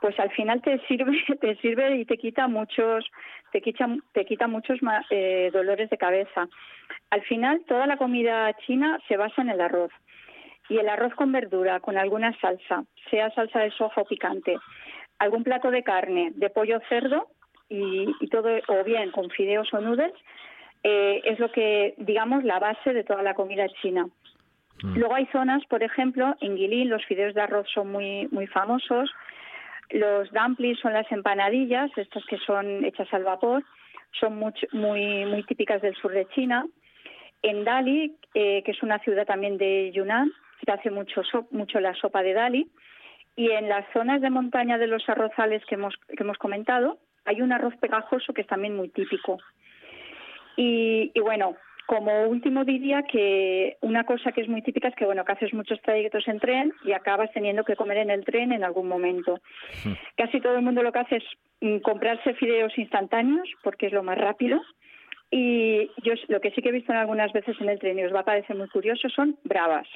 [0.00, 3.04] pues al final te sirve, te sirve y te quita muchos,
[3.52, 4.78] te quita, te quita muchos
[5.10, 6.48] eh, dolores de cabeza.
[7.10, 9.92] Al final toda la comida china se basa en el arroz.
[10.68, 14.56] Y el arroz con verdura, con alguna salsa, sea salsa de soja o picante
[15.22, 17.28] algún plato de carne, de pollo cerdo
[17.68, 20.12] y, todo, o bien con fideos o noodles,
[20.82, 24.08] eh, es lo que, digamos, la base de toda la comida china.
[24.82, 24.98] Mm.
[24.98, 29.10] Luego hay zonas, por ejemplo, en Guilin los fideos de arroz son muy, muy famosos,
[29.90, 33.62] los dumplings son las empanadillas, estas que son hechas al vapor,
[34.18, 36.66] son muy, muy, muy típicas del sur de China.
[37.42, 40.32] En Dali, eh, que es una ciudad también de Yunnan,
[40.64, 42.68] se hace mucho, mucho la sopa de Dali.
[43.36, 47.40] Y en las zonas de montaña de los arrozales que hemos, que hemos comentado, hay
[47.40, 49.38] un arroz pegajoso que es también muy típico.
[50.56, 51.56] Y, bueno,
[51.86, 55.52] como último diría que una cosa que es muy típica es que bueno que haces
[55.52, 59.40] muchos trayectos en tren y acabas teniendo que comer en el tren en algún momento.
[60.16, 61.24] Casi todo el mundo lo que hace es
[61.60, 64.60] mm, comprarse fideos instantáneos porque es lo más rápido.
[65.30, 68.04] Y yo lo que sí que he visto en algunas veces en el tren y
[68.04, 69.88] os va a parecer muy curioso son bravas.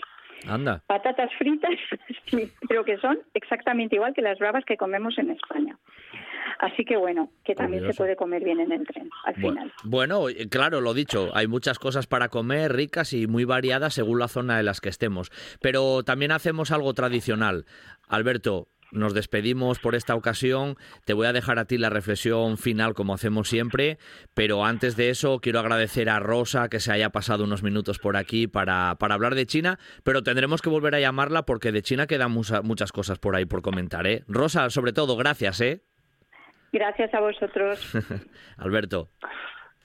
[0.47, 0.82] Anda.
[0.87, 1.70] Patatas fritas,
[2.26, 5.76] sí, pero que son exactamente igual que las bravas que comemos en España.
[6.59, 9.72] Así que bueno, que también se puede comer bien en el tren al final.
[9.84, 14.28] Bueno, claro, lo dicho, hay muchas cosas para comer ricas y muy variadas según la
[14.28, 15.30] zona en las que estemos.
[15.61, 17.66] Pero también hacemos algo tradicional.
[18.09, 20.76] Alberto, nos despedimos por esta ocasión.
[21.05, 23.99] Te voy a dejar a ti la reflexión final como hacemos siempre,
[24.34, 28.16] pero antes de eso quiero agradecer a Rosa que se haya pasado unos minutos por
[28.16, 32.07] aquí para, para hablar de China, pero tendremos que volver a llamarla porque de China
[32.07, 34.07] quedan muchas cosas por ahí por comentar.
[34.07, 34.24] ¿eh?
[34.28, 35.61] Rosa, sobre todo, gracias.
[35.61, 35.82] ¿eh?
[36.72, 37.95] Gracias a vosotros.
[38.57, 39.09] Alberto.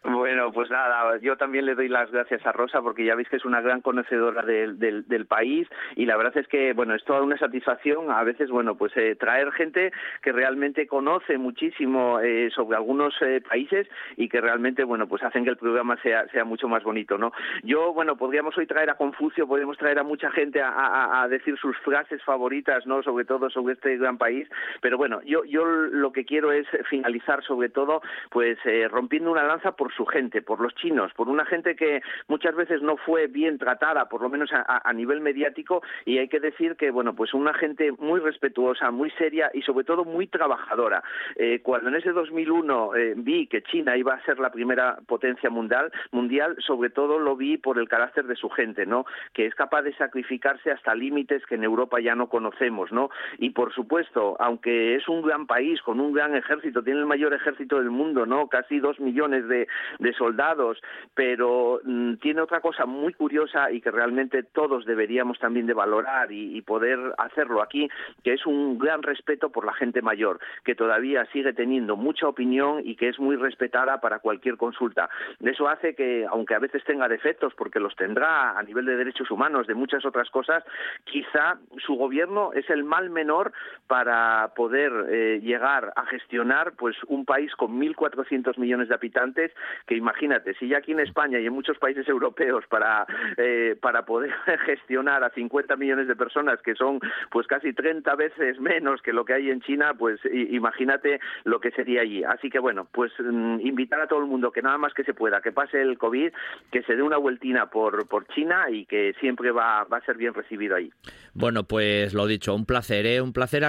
[0.03, 3.35] Bueno, pues nada, yo también le doy las gracias a Rosa porque ya veis que
[3.35, 7.21] es una gran conocedora del, del, país y la verdad es que, bueno, es toda
[7.21, 9.93] una satisfacción a veces, bueno, pues eh, traer gente
[10.23, 13.87] que realmente conoce muchísimo eh, sobre algunos eh, países
[14.17, 17.31] y que realmente, bueno, pues hacen que el programa sea, sea mucho más bonito, ¿no?
[17.61, 21.55] Yo, bueno, podríamos hoy traer a Confucio, podríamos traer a mucha gente a, a, decir
[21.59, 23.03] sus frases favoritas, ¿no?
[23.03, 24.49] Sobre todo sobre este gran país,
[24.81, 28.57] pero bueno, yo, yo lo que quiero es finalizar sobre todo, pues
[28.89, 32.81] rompiendo una lanza por su gente, por los chinos, por una gente que muchas veces
[32.81, 36.91] no fue bien tratada, por lo menos a, nivel mediático, y hay que decir que,
[36.91, 41.03] bueno, pues una gente muy respetuosa, muy seria y sobre todo muy trabajadora.
[41.35, 45.49] Eh, cuando en ese 2001 eh, vi que China iba a ser la primera potencia
[45.49, 49.05] mundial, mundial, sobre todo lo vi por el carácter de su gente, ¿no?
[49.33, 53.09] Que es capaz de sacrificarse hasta límites que en Europa ya no conocemos, ¿no?
[53.37, 57.33] Y por supuesto, aunque es un gran país con un gran ejército, tiene el mayor
[57.33, 58.47] ejército del mundo, ¿no?
[58.47, 59.67] Casi dos millones de,
[59.99, 60.81] de soldados,
[61.13, 66.31] pero mm, tiene otra cosa muy curiosa y que realmente todos deberíamos también de valorar
[66.31, 67.89] y, poder hacerlo aquí,
[68.23, 72.81] que es un gran respeto por la gente mayor, que todavía sigue teniendo mucha opinión
[72.85, 75.09] y que es muy respetada para cualquier consulta.
[75.43, 79.31] Eso hace que, aunque a veces tenga defectos, porque los tendrá a nivel de derechos
[79.31, 80.63] humanos, de muchas otras cosas,
[81.03, 83.51] quizá su gobierno es el mal menor
[83.87, 89.51] para poder eh, llegar a gestionar pues un país con 1.400 millones de habitantes
[89.87, 93.05] que imagínate, si ya aquí en España y en muchos países europeos para,
[93.37, 94.31] eh, para poder
[94.65, 96.99] gestionar a 50 millones de personas, que son
[97.29, 101.71] pues casi 30 veces menos que lo que hay en China, pues imagínate lo que
[101.71, 102.23] sería allí.
[102.23, 105.13] Así que bueno, pues mm, invitar a todo el mundo que nada más que se
[105.13, 106.31] pueda, que pase el COVID,
[106.71, 110.17] que se dé una vueltina por, por China y que siempre va, va a ser
[110.17, 110.91] bien recibido ahí.
[111.33, 113.21] Bueno, pues lo dicho, un placer, ¿eh?
[113.21, 113.63] un placer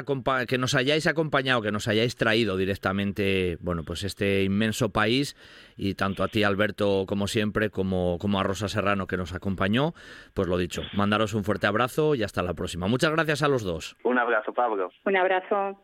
[0.48, 5.36] que nos hayáis acompañado, que nos hayáis traído directamente, bueno, pues este inmenso país
[5.76, 9.95] y tanto a ti Alberto como siempre, como, como a Rosa Serrano que nos acompañó,
[10.34, 12.86] pues lo dicho, mandaros un fuerte abrazo y hasta la próxima.
[12.86, 13.97] Muchas gracias a los dos.
[14.05, 14.90] Un abrazo, Pablo.
[15.05, 15.78] Un abrazo.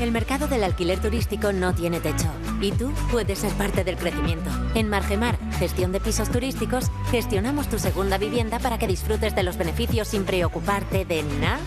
[0.00, 2.28] El mercado del alquiler turístico no tiene techo
[2.60, 4.50] y tú puedes ser parte del crecimiento.
[4.74, 9.58] En Margemar, gestión de pisos turísticos, gestionamos tu segunda vivienda para que disfrutes de los
[9.58, 11.60] beneficios sin preocuparte de nada.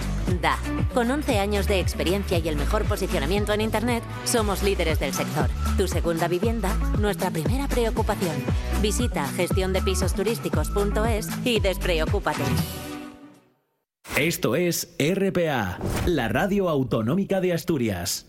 [0.94, 5.50] Con 11 años de experiencia y el mejor posicionamiento en Internet, somos líderes del sector.
[5.78, 8.36] Tu segunda vivienda, nuestra primera preocupación.
[8.82, 12.44] Visita gestiondepisosturísticos.es y despreocúpate.
[14.18, 18.28] Esto es RPA, la radio autonómica de Asturias.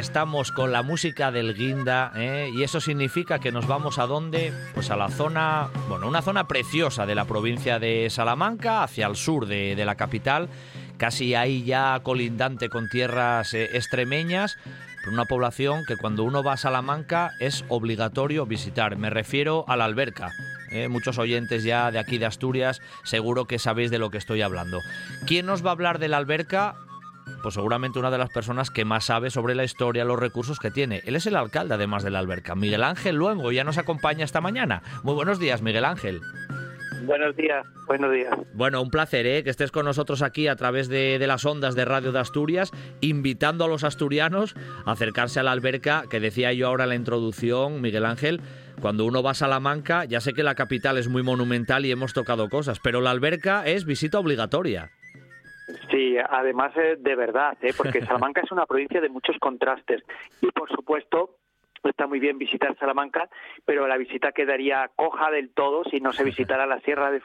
[0.00, 2.50] Estamos con la música del guinda ¿eh?
[2.54, 4.50] y eso significa que nos vamos a dónde?
[4.72, 9.14] Pues a la zona, bueno, una zona preciosa de la provincia de Salamanca, hacia el
[9.14, 10.48] sur de, la capital,
[10.96, 14.56] casi ahí ya colindante con tierras eh, extremeñas,
[15.00, 18.96] pero una población que cuando uno va a Salamanca es obligatorio visitar.
[18.96, 20.32] Me refiero a la alberca.
[20.70, 20.88] ¿eh?
[20.88, 24.80] muchos oyentes ya de aquí de Asturias seguro que sabéis de lo que estoy hablando.
[25.26, 26.76] ¿Quién nos va a hablar de la alberca?
[27.42, 30.70] Pues seguramente una de las personas que más sabe sobre la historia, los recursos que
[30.70, 31.02] tiene.
[31.04, 32.54] Él es el alcalde, además de la alberca.
[32.54, 34.82] Miguel Ángel Luengo ya nos acompaña esta mañana.
[35.02, 36.20] Muy buenos días, Miguel Ángel.
[37.02, 38.34] Buenos días, buenos días.
[38.52, 39.42] Bueno, un placer ¿eh?
[39.42, 42.72] que estés con nosotros aquí a través de, de, las ondas de Radio de Asturias,
[43.00, 44.54] invitando a los asturianos
[44.84, 48.40] a acercarse a la alberca, que decía yo ahora en la introducción, Miguel Ángel,
[48.80, 52.12] cuando uno va a Salamanca, ya sé que la capital es muy monumental y hemos
[52.12, 54.90] tocado cosas, pero la alberca es visita obligatoria.
[55.90, 57.72] Sí, además eh, de verdad, ¿eh?
[57.76, 60.02] porque Salamanca es una provincia de muchos contrastes
[60.40, 61.36] y por supuesto
[61.82, 63.28] está muy bien visitar Salamanca,
[63.64, 67.20] pero la visita quedaría coja del todo si no se visitara la Sierra de,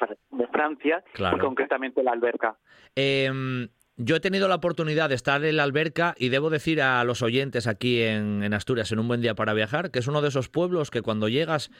[0.51, 2.55] Francia y concretamente la alberca.
[2.95, 3.67] Em,
[3.97, 7.21] yo he tenido la oportunidad de estar en la alberca y debo decir a los
[7.21, 10.47] oyentes aquí en Asturias, en un buen día para viajar, que es uno de esos
[10.49, 11.71] pueblos que cuando llegas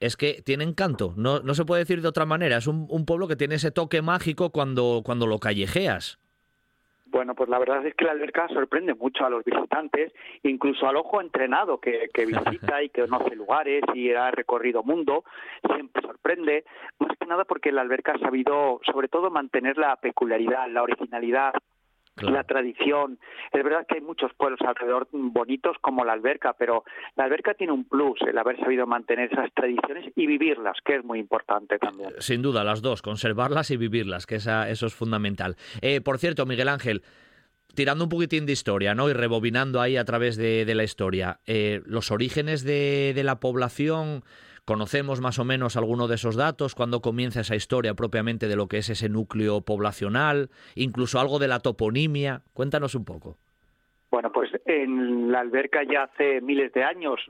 [0.00, 1.14] es que tiene encanto.
[1.16, 2.56] No, no se puede decir de otra manera.
[2.56, 6.18] Es un, pueblo que tiene ese toque mágico cuando, cuando lo callejeas.
[7.06, 10.96] Bueno, pues la verdad es que la alberca sorprende mucho a los visitantes, incluso al
[10.96, 15.22] ojo entrenado que, que visita y que conoce lugares y ha recorrido mundo,
[15.74, 16.64] siempre sorprende,
[16.98, 21.52] más que nada porque la alberca ha sabido sobre todo mantener la peculiaridad, la originalidad
[22.22, 23.18] la tradición.
[23.52, 26.84] Es verdad que hay muchos pueblos alrededor bonitos como la alberca, pero
[27.16, 31.04] la alberca tiene un plus, el haber sabido mantener esas tradiciones y vivirlas, que es
[31.04, 32.10] muy importante también.
[32.18, 35.56] Sin duda, las dos, conservarlas y vivirlas, que esa, eso es fundamental.
[35.80, 37.02] Eh, por cierto, Miguel Ángel,
[37.74, 39.08] tirando un poquitín de historia, ¿no?
[39.08, 44.22] Y rebobinando ahí a través de, la historia, eh, los orígenes de, de la población
[44.64, 46.74] ¿Conocemos más o menos alguno de esos datos?
[46.74, 50.48] ¿Cuándo comienza esa historia propiamente de lo que es ese núcleo poblacional?
[50.74, 52.40] Incluso algo de la toponimia.
[52.54, 53.36] Cuéntanos un poco.
[54.10, 57.20] Bueno, pues en la alberca ya hace miles de años,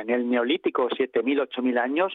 [0.00, 2.12] en el neolítico, 7.000, 8.000 años,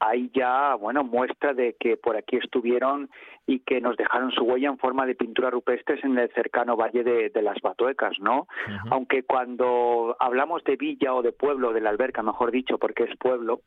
[0.00, 3.08] hay ya, bueno, muestra de que por aquí estuvieron
[3.46, 7.04] y que nos dejaron su huella en forma de pintura rupestres en el cercano valle
[7.04, 8.48] de, las Batuecas, ¿no?
[8.90, 13.16] Aunque cuando hablamos de villa o de pueblo, de la alberca, mejor dicho, porque es
[13.18, 13.60] pueblo,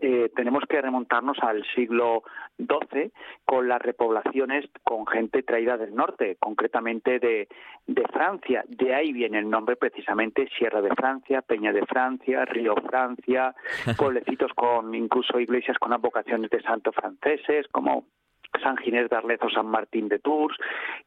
[0.00, 2.22] eh, tenemos que remontarnos al siglo
[2.58, 3.12] XII
[3.44, 7.48] con las repoblaciones con gente traída del norte, concretamente de,
[7.86, 8.64] de Francia.
[8.68, 13.54] De ahí viene el nombre precisamente Sierra de Francia, Peña de Francia, Río Francia,
[13.98, 18.04] pueblecitos con incluso iglesias con advocaciones de santos franceses como
[18.62, 20.56] San Ginés de Arlez o San Martín de Tours,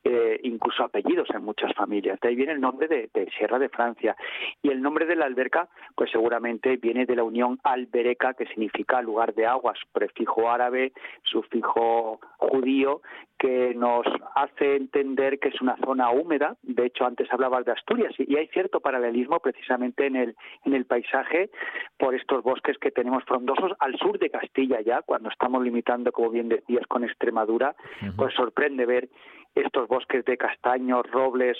[0.03, 2.19] eh, incluso apellidos en muchas familias.
[2.19, 4.15] De ahí viene el nombre de, Sierra de Francia.
[4.61, 9.01] Y el nombre de la alberca, pues seguramente viene de la unión albereca, que significa
[9.01, 10.93] lugar de aguas, prefijo árabe,
[11.23, 13.01] sufijo judío,
[13.45, 16.55] que nos hace entender que es una zona húmeda.
[16.63, 20.35] De hecho, antes hablabas de Asturias y hay cierto paralelismo precisamente en el,
[20.65, 21.51] en el paisaje
[21.99, 26.31] por estos bosques que tenemos frondosos al sur de Castilla ya, cuando estamos limitando, como
[26.31, 27.75] bien decías, con Extremadura,
[28.15, 29.09] pues sorprende ver
[29.53, 31.59] estos bosques de castaños, robles,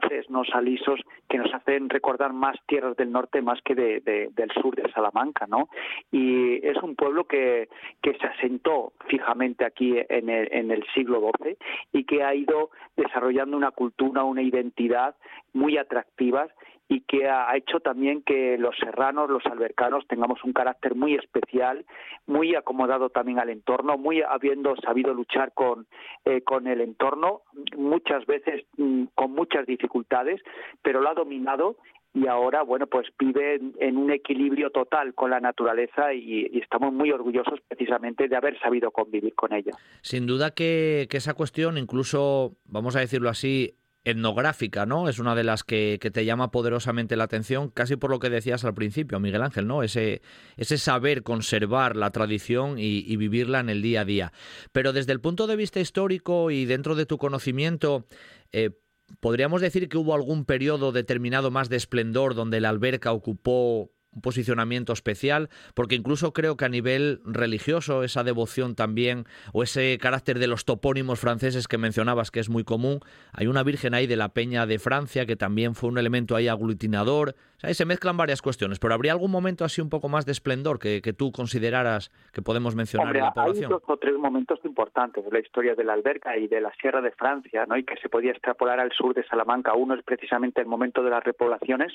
[0.00, 4.74] fresnos, alisos, que nos hacen recordar más tierras del norte más que de, del sur
[4.74, 5.68] de Salamanca, ¿no?
[6.10, 7.68] Y es un pueblo que,
[8.02, 11.56] que se asentó fijamente aquí en el, en el siglo XII
[11.92, 15.16] y que ha ido desarrollando una cultura, una identidad
[15.52, 16.50] muy atractivas
[16.88, 21.84] y que ha hecho también que los serranos, los albercanos, tengamos un carácter muy especial,
[22.26, 25.86] muy acomodado también al entorno, muy habiendo sabido luchar con,
[26.24, 27.42] eh, con el entorno,
[27.76, 30.40] muchas veces mm, con muchas dificultades,
[30.82, 31.76] pero lo ha dominado
[32.14, 37.10] y ahora, bueno, pues vive en, un equilibrio total con la naturaleza y, estamos muy
[37.10, 39.72] orgullosos precisamente de haber sabido convivir con ella.
[40.00, 43.74] Sin duda que, que esa cuestión, incluso, vamos a decirlo así,
[44.06, 45.08] etnográfica, ¿no?
[45.08, 48.64] Es una de las que, te llama poderosamente la atención, casi por lo que decías
[48.64, 49.82] al principio, Miguel Ángel, ¿no?
[49.82, 50.22] Ese,
[50.56, 54.32] saber conservar la tradición y, vivirla en el día a día.
[54.70, 58.06] Pero desde el punto de vista histórico y dentro de tu conocimiento,
[58.52, 58.70] eh,
[59.18, 64.22] ¿podríamos decir que hubo algún periodo determinado más de esplendor donde la alberca ocupó un
[64.22, 70.38] posicionamiento especial, porque incluso creo que a nivel religioso esa devoción también, o ese carácter
[70.38, 73.00] de los topónimos franceses que mencionabas, que es muy común,
[73.32, 76.48] hay una Virgen ahí de la Peña de Francia que también fue un elemento ahí
[76.48, 80.26] aglutinador, o ahí se mezclan varias cuestiones, pero ¿habría algún momento así un poco más
[80.26, 83.64] de esplendor que, tú consideraras que podemos mencionar en la población?
[83.64, 86.72] Hay dos o tres momentos importantes de la historia de la alberca y de la
[86.80, 87.76] Sierra de Francia, ¿no?
[87.76, 89.74] y que se podía extrapolar al sur de Salamanca.
[89.74, 91.92] Uno es precisamente el momento de las repoblaciones,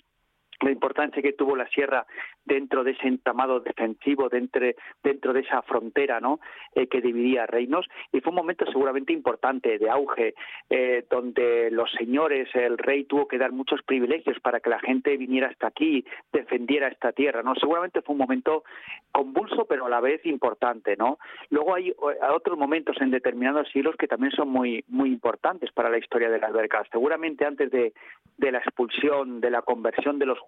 [0.62, 2.06] la importancia que tuvo la sierra
[2.46, 4.66] dentro de ese entramado defensivo, dentro,
[5.04, 6.40] dentro de esa frontera ¿no?
[6.76, 10.34] Eh, que dividía reinos, y fue un momento seguramente importante de auge,
[10.70, 15.18] eh, donde los señores, el rey tuvo que dar muchos privilegios para que la gente
[15.18, 17.56] viniera hasta aquí, defendiera esta tierra, ¿no?
[17.56, 18.64] Seguramente fue un momento
[19.12, 21.20] convulso, pero a la vez importante, ¿no?
[21.50, 21.94] Luego hay
[22.34, 26.40] otros momentos en determinados siglos que también son muy, muy importantes para la historia de
[26.40, 26.84] la alberca.
[26.92, 27.94] Seguramente antes de,
[28.38, 30.40] de la expulsión, de la conversión de los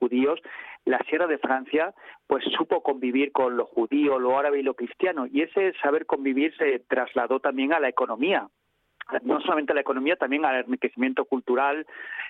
[0.86, 1.94] la Sierra de Francia
[2.28, 5.26] pues supo convivir con lo judío, lo árabe y lo cristiano.
[5.32, 8.48] Y ese saber convivir se trasladó también a la economía.
[9.24, 11.86] No solamente a la economía, también al enriquecimiento cultural,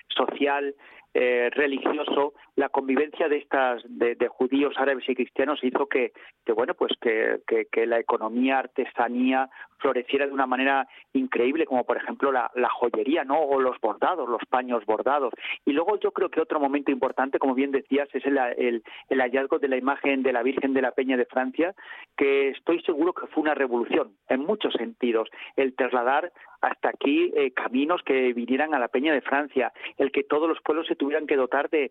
[0.08, 0.74] social,
[1.14, 6.12] eh, religioso, la convivencia de estas de, judíos, árabes y cristianos hizo que,
[6.54, 9.48] bueno, pues que, la economía, artesanía
[9.78, 13.40] floreciera de una manera increíble, como por ejemplo la, joyería, ¿no?
[13.40, 15.32] O los bordados, los paños bordados.
[15.64, 18.82] Y luego yo creo que otro momento importante, como bien decías, es el,
[19.20, 21.74] hallazgo de la imagen de la Virgen de la Peña de Francia,
[22.16, 25.28] que estoy seguro que fue una revolución en muchos sentidos.
[25.56, 26.32] El trasladar
[26.64, 30.60] hasta aquí eh, caminos que vinieran a la Peña de Francia, el que todos los
[30.62, 31.90] pueblos se tuvieran que dotar de,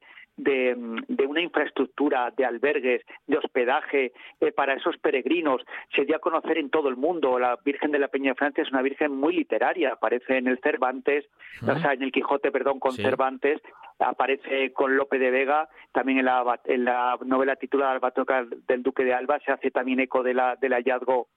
[0.75, 5.61] una infraestructura, de albergues, de hospedaje eh, para esos peregrinos.
[5.95, 7.39] Se dio a conocer en todo el mundo.
[7.39, 10.59] La Virgen de la Peña de Francia es una virgen muy literaria, aparece en el
[10.59, 11.25] Cervantes,
[11.61, 13.61] o sea, en el Quijote, perdón, con Cervantes,
[13.99, 19.03] aparece con Lope de Vega, también en la, en la novela titulada Albatoca del Duque
[19.03, 19.39] de Alba.
[19.45, 21.27] Se hace también eco de la, del hallazgo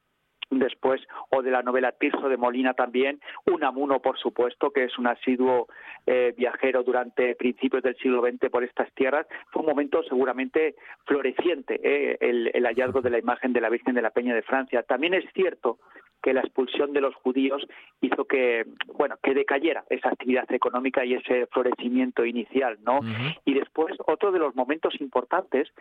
[0.50, 5.06] después o de la novela Tirso de Molina también, Unamuno por supuesto, que es un
[5.06, 5.68] asiduo
[6.06, 11.80] eh, viajero durante principios del siglo XX por estas tierras, fue un momento seguramente floreciente
[11.82, 14.82] eh, el, el, hallazgo de la imagen de la Virgen de la Peña de Francia.
[14.82, 15.78] También es cierto
[16.22, 17.64] que la expulsión de los judíos
[18.00, 22.98] hizo que, bueno, que decayera esa actividad económica y ese florecimiento inicial, ¿no?
[23.44, 25.72] Y después, otro de los momentos importantes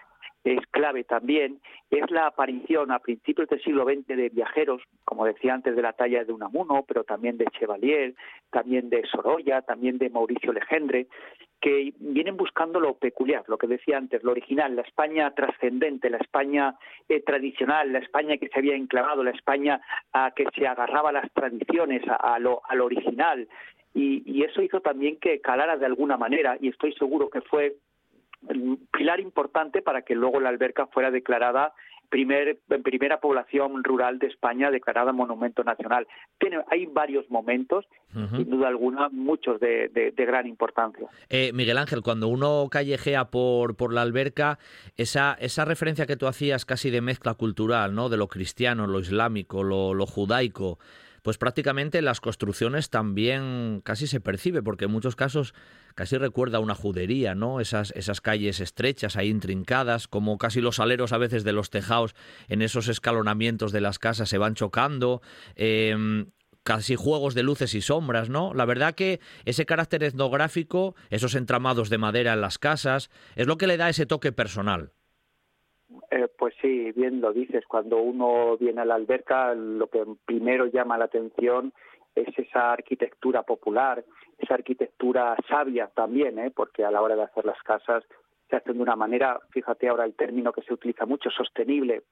[0.44, 1.60] es clave también,
[1.90, 4.55] es la aparición a principios del siglo XX de viajeros,
[5.04, 8.14] como decía antes, de la talla de Unamuno, pero también de Chevalier,
[8.50, 11.08] también de Sorolla, también de Mauricio Legendre,
[11.60, 16.18] que vienen buscando lo peculiar, lo que decía antes, lo original, la España trascendente, la
[16.18, 16.76] España
[17.10, 19.82] eh, tradicional, la España que se había enclavado, la España
[20.14, 23.48] a que se agarraba a las tradiciones, a, lo, al original.
[23.94, 27.78] Y, y eso hizo también que calara de alguna manera, y estoy seguro que fue
[28.48, 31.74] un pilar importante para que luego la alberca fuera declarada
[32.10, 36.08] primer, primera población rural de España declarada monumento nacional.
[36.40, 41.08] Tiene, hay varios momentos, sin duda alguna, muchos de, gran importancia.
[41.30, 44.58] Eh, Miguel Ángel, cuando uno callejea por, por la alberca,
[44.96, 48.10] esa, esa referencia que tú hacías casi de mezcla cultural, ¿no?
[48.10, 50.80] de lo cristiano, lo islámico, lo, lo judaico,
[51.26, 55.56] pues prácticamente las construcciones también casi se percibe, porque en muchos casos
[55.96, 57.60] casi recuerda una judería, ¿no?
[57.60, 62.14] Esas, esas calles estrechas ahí intrincadas, como casi los aleros a veces de los tejados
[62.48, 65.24] en esos escalonamientos de las casas se van chocando.
[65.56, 66.28] Em,
[66.62, 68.54] casi juegos de luces y sombras, ¿no?
[68.54, 73.58] La verdad que ese carácter etnográfico, esos entramados de madera en las casas, es lo
[73.58, 74.92] que le da ese toque personal.
[76.12, 77.66] Eh, pues sí, bien lo dices.
[77.68, 81.74] Cuando uno viene a la alberca, lo que primero llama la atención
[82.16, 84.04] es esa arquitectura popular,
[84.38, 86.52] esa arquitectura sabia también, ¿eh?
[86.56, 88.04] porque a la hora de hacer las casas
[88.50, 92.04] se hacen de una manera, fíjate ahora el término que se utiliza mucho, sostenible.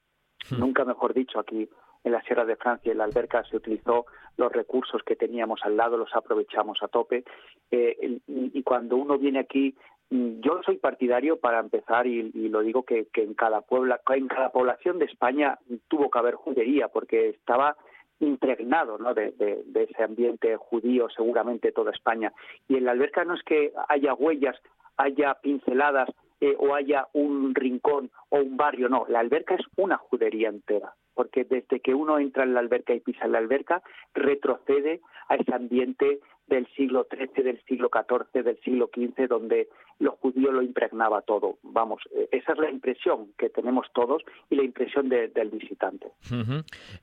[0.50, 0.60] Hmm.
[0.60, 1.70] Nunca mejor dicho, aquí
[2.04, 4.06] en la Sierra de Francia, en la alberca, se utilizó
[4.36, 7.24] los recursos que teníamos al lado, los aprovechamos a tope.
[7.72, 9.76] Eh, y, cuando uno viene aquí,
[10.10, 15.00] yo soy partidario para empezar, y, lo digo que, en cada puebla, en cada población
[15.00, 17.76] de España tuvo que haber judería, porque estaba
[18.20, 22.32] impregnado de, ese ambiente judío, seguramente toda España.
[22.68, 24.56] Y en la alberca no es que haya huellas,
[24.98, 29.98] haya pinceladas eh, o haya un rincón o un barrio, no, la alberca es una
[29.98, 33.82] judería entera porque desde que uno entra en la alberca y pisa en la alberca,
[34.14, 40.12] retrocede a ese ambiente del siglo XIII, del siglo XIV, del siglo XV, donde lo
[40.18, 41.58] judío lo impregnaba todo.
[41.64, 46.08] Vamos, eh, esa es la impresión que tenemos todos y la impresión del visitante.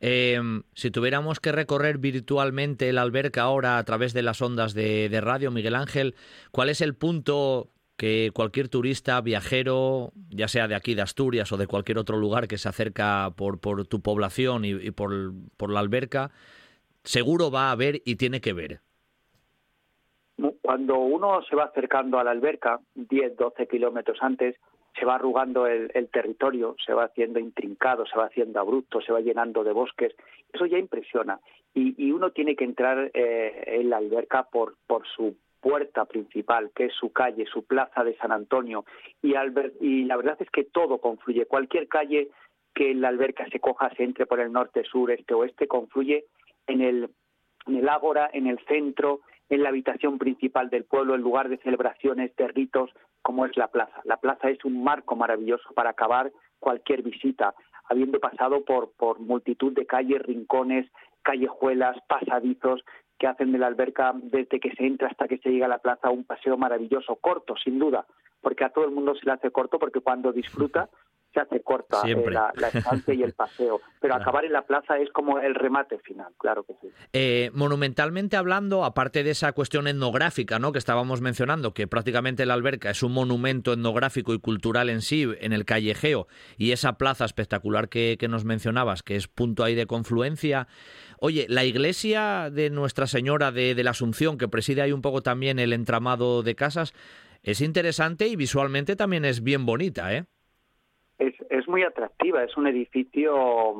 [0.00, 5.20] Em, si tuviéramos que recorrer virtualmente la alberca ahora a través de las ondas de
[5.22, 6.14] radio, Miguel Ángel,
[6.52, 7.70] ¿cuál es el punto
[8.01, 12.48] que cualquier turista, viajero, ya sea de aquí de Asturias o de cualquier otro lugar
[12.48, 15.11] que se acerca por, por tu población y, por,
[15.59, 16.30] por, la alberca,
[17.05, 18.80] seguro va a ver y tiene que ver.
[20.62, 24.57] Cuando uno se va acercando a la alberca, 10, 12 kilómetros antes,
[24.98, 29.20] se va arrugando el, territorio, se va haciendo intrincado, se va haciendo abrupto, se va
[29.20, 30.14] llenando de bosques.
[30.51, 31.38] Eso ya impresiona.
[31.74, 36.86] Y, uno tiene que entrar eh, en la alberca por, por su puerta principal, que
[36.86, 38.84] es su calle, su plaza de San Antonio,
[39.22, 39.34] y,
[40.04, 41.46] la verdad es que todo confluye.
[41.46, 42.28] Cualquier calle
[42.74, 46.24] que la alberca se coja, se entre por el norte, sur, este, oeste, confluye
[46.66, 47.11] en el,
[47.66, 52.34] el ágora, en el centro, en la habitación principal del pueblo, en lugar de celebraciones,
[52.36, 52.90] de ritos,
[53.22, 54.00] como es la plaza.
[54.04, 57.54] La plaza es un marco maravilloso para acabar cualquier visita,
[57.88, 60.86] habiendo pasado por, por multitud de calles, rincones,
[61.22, 62.82] callejuelas, pasadizos,
[63.21, 65.79] que hacen de la alberca desde que se entra hasta que se llega a la
[65.79, 68.07] plaza un paseo maravilloso, corto, sin duda,
[68.41, 70.89] porque a todo el mundo se le hace corto, porque cuando disfruta
[71.33, 73.81] se hace corta eh, la, estancia y el paseo.
[74.01, 76.89] Pero acabar en la plaza es como el remate final, claro que sí.
[77.12, 80.72] Eh, monumentalmente hablando, aparte de esa cuestión etnográfica ¿no?
[80.72, 85.28] que estábamos mencionando, que prácticamente la alberca es un monumento etnográfico y cultural en sí,
[85.41, 86.26] en el callejeo,
[86.57, 90.66] y esa plaza espectacular que, que nos mencionabas, que es punto ahí de confluencia.
[91.18, 95.22] Oye, la iglesia de Nuestra Señora de, de la Asunción, que preside ahí un poco
[95.22, 96.95] también el entramado de casas,
[97.43, 100.26] es interesante y visualmente también es bien bonita, ¿eh?
[101.21, 103.75] Es, es muy atractiva, es un edificio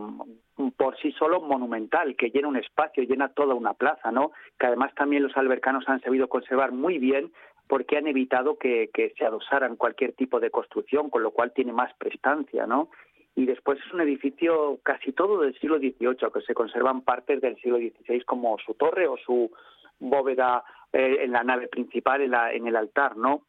[0.57, 4.33] mm, por sí solo monumental, que llena un espacio, llena toda una plaza, ¿no?
[4.59, 7.33] Que además también los albercanos han sabido conservar muy bien
[7.67, 11.73] porque han evitado que, que se adosaran cualquier tipo de construcción, con lo cual tiene
[11.73, 12.91] más prestancia, ¿no?
[13.35, 17.57] Y después es un edificio casi todo del siglo XVIII, que se conservan partes del
[17.57, 19.51] siglo XVI como su torre o su
[19.99, 20.63] bóveda
[20.93, 23.43] eh, en la nave principal, en, la, en el altar, ¿no?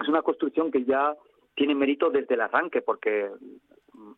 [0.00, 1.14] Es una construcción que ya
[1.56, 3.30] tiene mérito desde el arranque, porque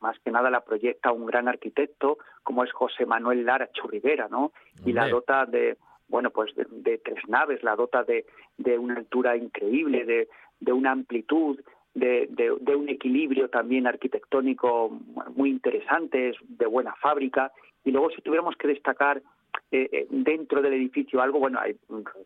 [0.01, 4.53] más que nada la proyecta un gran arquitecto como es José Manuel Lara Churriguera, ¿no?
[4.85, 5.77] Y la dota de,
[6.09, 8.27] bueno, pues de, tres naves, la dota de,
[8.57, 10.29] de una altura increíble, de,
[10.61, 11.61] de una amplitud,
[11.95, 14.91] de, de, un equilibrio también arquitectónico
[15.35, 17.53] muy interesante, de buena fábrica.
[17.85, 19.23] Y luego si tuviéramos que destacar
[19.71, 21.77] eh, eh, dentro del edificio algo, bueno, hay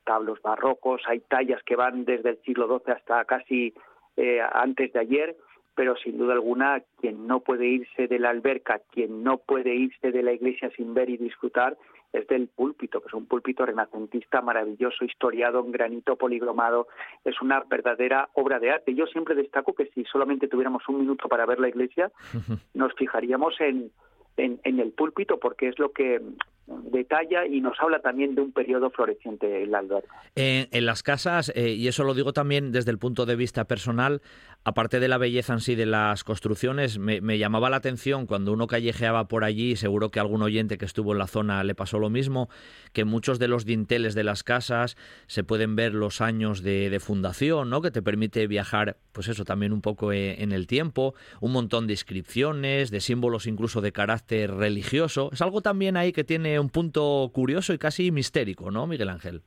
[0.04, 3.74] tablos barrocos, hay tallas que van desde el siglo XII hasta casi
[4.16, 5.36] eh, antes de ayer,
[5.74, 10.12] pero sin duda alguna quien no puede irse de la alberca, quien no puede irse
[10.12, 11.76] de la iglesia sin ver y disfrutar,
[12.12, 16.88] es del púlpito, que es un púlpito renacentista maravilloso, historiado en granito poligromado,
[17.24, 18.94] es una verdadera obra de arte.
[18.94, 22.12] Yo siempre destaco que si solamente tuviéramos un minuto para ver la iglesia,
[22.74, 23.90] nos fijaríamos en,
[24.36, 26.20] en, en el púlpito, porque es lo que
[26.66, 30.22] detalla y nos habla también de un periodo floreciente en la alberca.
[30.34, 34.22] En, las casas, eh, y eso lo digo también desde el punto de vista personal,
[34.64, 38.66] aparte de la belleza en sí de las construcciones, me, llamaba la atención cuando uno
[38.66, 42.10] callejeaba por allí, seguro que algún oyente que estuvo en la zona le pasó lo
[42.10, 42.48] mismo,
[42.92, 44.96] que muchos de los dinteles de las casas
[45.26, 47.80] se pueden ver los años de, fundación, ¿no?
[47.80, 51.86] que te permite viajar, pues eso, también un poco eh, en el tiempo, un montón
[51.86, 55.30] de inscripciones, de símbolos incluso de carácter religioso.
[55.32, 59.42] Es algo también ahí que tiene un punto curioso y casi mistérico, ¿no, Miguel Ángel?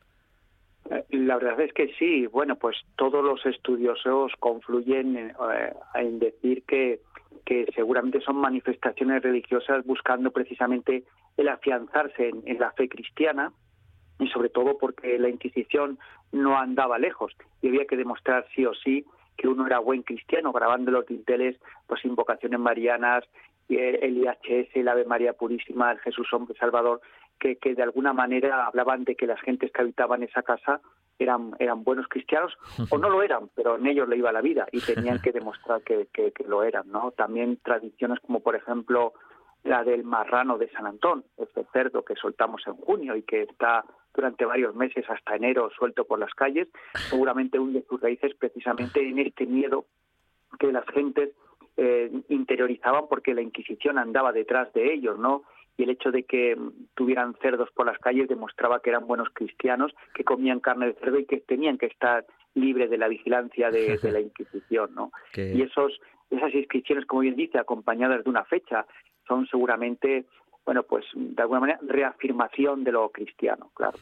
[0.90, 2.28] Eh, la verdad es que sí.
[2.28, 7.00] Bueno, pues todos los estudiosos confluyen en, eh, decir que
[7.46, 11.04] que seguramente son manifestaciones religiosas buscando precisamente
[11.38, 13.54] el afianzarse en, la fe cristiana
[14.20, 16.00] y sobre todo porque la Inquisición
[16.32, 19.06] no andaba lejos y había que demostrar sí o sí
[19.38, 23.26] que uno era buen cristiano, grabando los dinteles, pues invocaciones marianas,
[23.70, 27.02] el IHS, el Ave María Purísima, el Jesús Hombre Salvador,
[27.40, 30.82] que, que de alguna manera hablaban de que las gentes que habitaban esa casa
[31.20, 32.54] eran, eran buenos cristianos
[32.92, 35.82] o no lo eran, pero en ellos le iba la vida y tenían que demostrar
[35.82, 36.90] que, que, lo eran.
[36.90, 37.12] ¿no?
[37.12, 39.14] También tradiciones como, por ejemplo,
[39.64, 43.84] la del marrano de San Antón, este cerdo que soltamos en junio y que está
[44.14, 46.68] durante varios meses hasta enero suelto por las calles,
[47.10, 49.86] seguramente hunde sus raíces precisamente en este miedo
[50.60, 51.32] que las gentes
[51.78, 55.44] eh, interiorizaban porque la Inquisición andaba detrás de ellos, ¿no?
[55.78, 56.58] y el hecho de que
[56.96, 61.20] tuvieran cerdos por las calles demostraba que eran buenos cristianos, que comían carne de cerdo
[61.20, 65.12] y que tenían que estar libres de la vigilancia de, la Inquisición, ¿no?
[65.36, 66.00] Y esos
[66.30, 68.86] esas inscripciones, como bien dice, acompañadas de una fecha,
[69.28, 70.26] son seguramente
[70.66, 73.96] bueno, pues de alguna manera reafirmación de lo cristiano, claro.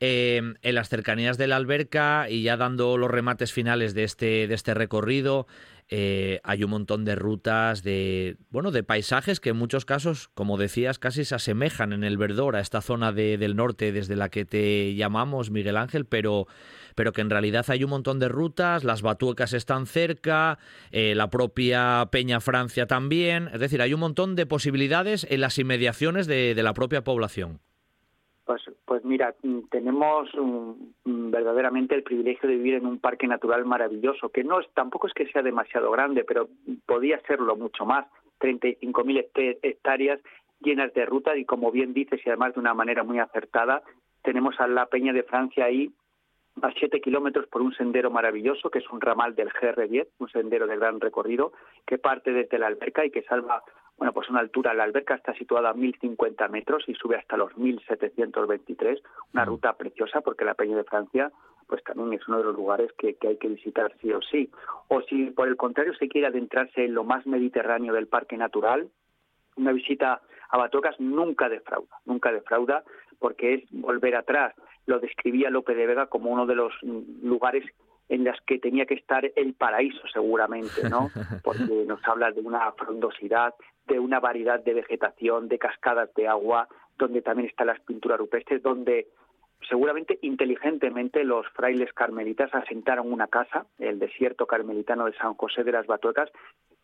[0.00, 4.46] Eh, en las cercanías de la alberca y ya dando los remates finales de este,
[4.46, 5.46] de este recorrido,
[5.90, 10.56] eh, hay un montón de rutas, de bueno, de paisajes que en muchos casos, como
[10.56, 14.30] decías, casi se asemejan en el verdor a esta zona de, del norte desde la
[14.30, 16.46] que te llamamos, Miguel Ángel, pero,
[16.94, 20.58] pero que en realidad hay un montón de rutas, las batuecas están cerca,
[20.90, 25.58] eh, la propia Peña Francia también, es decir, hay un montón de posibilidades en las
[25.58, 27.60] inmediaciones de la propia población.
[28.44, 33.64] Pues, pues mira, mm, tenemos mm, verdaderamente el privilegio de vivir en un parque natural
[33.64, 36.48] maravilloso, que no es, tampoco es que sea demasiado grande, pero
[36.86, 38.06] podía serlo mucho más,
[38.40, 40.20] 35.000 hectáreas
[40.60, 43.82] llenas de rutas y como bien dices y además de una manera muy acertada,
[44.22, 45.90] tenemos a la Peña de Francia ahí
[46.62, 50.66] a 7 kilómetros por un sendero maravilloso, que es un ramal del GR10, un sendero
[50.66, 51.52] de gran recorrido,
[51.86, 53.62] que parte desde la alberca y que salva
[53.96, 57.52] bueno, pues una altura, la alberca está situada a 1.050 metros y sube hasta los
[57.52, 59.00] 1.723,
[59.32, 59.48] una mm.
[59.48, 61.30] ruta preciosa porque la Peña de Francia
[61.66, 64.50] pues también es uno de los lugares que, hay que visitar sí o sí.
[64.88, 68.88] O si por el contrario se quiere adentrarse en lo más mediterráneo del parque natural,
[69.56, 70.20] una visita
[70.50, 72.84] a Batocas nunca defrauda, nunca defrauda
[73.18, 74.54] porque es volver atrás.
[74.86, 77.64] Lo describía López de Vega como uno de los lugares
[78.08, 81.10] en las que tenía que estar el paraíso seguramente, ¿no?
[81.42, 83.54] Porque nos habla de una frondosidad,
[83.86, 86.68] de una variedad de vegetación, de cascadas de agua,
[86.98, 89.08] donde también están las pinturas rupestres, donde
[89.68, 95.72] seguramente inteligentemente los frailes carmelitas asentaron una casa, el desierto carmelitano de San José de
[95.72, 96.30] las Batuecas,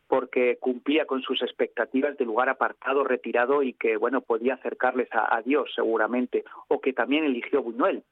[0.07, 5.41] porque cumplía con sus expectativas de lugar apartado, retirado y que, bueno, podía acercarles a,
[5.41, 8.03] Dios seguramente, o que también eligió Buñuel,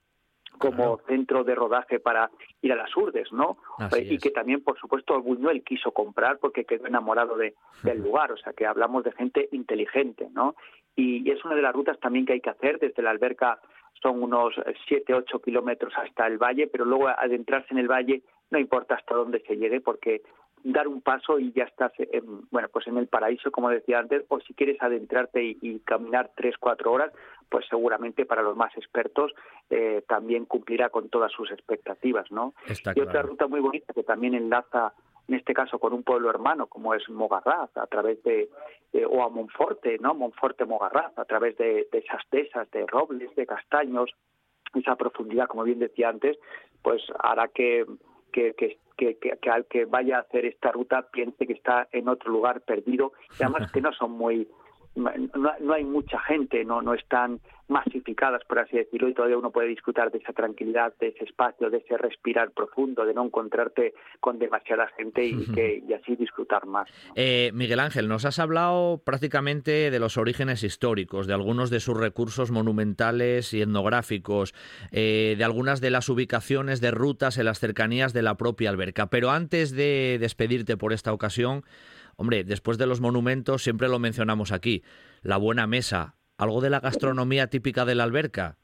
[0.57, 2.29] como centro de rodaje para
[2.61, 3.57] ir a las urdes, ¿no?
[3.97, 8.37] y que también, por supuesto, Buñuel quiso comprar porque quedó enamorado de, del lugar, o
[8.37, 10.55] sea que hablamos de gente inteligente, ¿no?
[10.95, 12.79] Y, es una de las rutas también que hay que hacer.
[12.79, 13.59] Desde la alberca
[14.01, 14.53] son unos
[14.87, 19.15] 7, 8 kilómetros hasta el valle, pero luego adentrarse en el valle no importa hasta
[19.15, 20.21] dónde se llegue porque
[20.63, 24.25] dar un paso y ya estás en, bueno pues en el paraíso como decía antes
[24.27, 27.13] o si quieres adentrarte y, caminar tres cuatro horas
[27.49, 29.31] pues seguramente para los más expertos
[29.69, 32.53] eh, también cumplirá con todas sus expectativas no
[32.95, 34.93] y otra ruta muy bonita que también enlaza
[35.27, 38.49] en este caso con un pueblo hermano como es Mogarraz a través de,
[39.09, 43.45] o a Monforte no Monforte Mogarraz a través de, de esas tesas de robles de
[43.45, 44.11] castaños
[44.75, 46.37] esa profundidad como bien decía antes
[46.81, 47.85] pues hará que
[48.31, 52.07] que, que, que, que, al que vaya a hacer esta ruta piense que está en
[52.07, 54.47] otro lugar perdido y además que no son muy
[54.99, 57.39] no, hay mucha gente, no, no están
[57.69, 61.69] masificadas, por así decirlo, y todavía uno puede disfrutar de esa tranquilidad, de ese espacio,
[61.69, 66.65] de ese respirar profundo, de no encontrarte con demasiada gente y, que, y así disfrutar
[66.65, 66.89] más.
[67.15, 71.95] Eh, Miguel Ángel, nos has hablado prácticamente de los orígenes históricos, de algunos de sus
[71.95, 74.55] recursos monumentales y etnográficos,
[74.91, 79.11] eh, de algunas de las ubicaciones de rutas en las cercanías de la propia alberca.
[79.11, 81.63] Pero antes de despedirte por esta ocasión,
[82.19, 84.83] Hombre, después de los monumentos siempre lo mencionamos aquí,
[85.21, 88.57] la buena mesa, algo de la gastronomía típica de la alberca.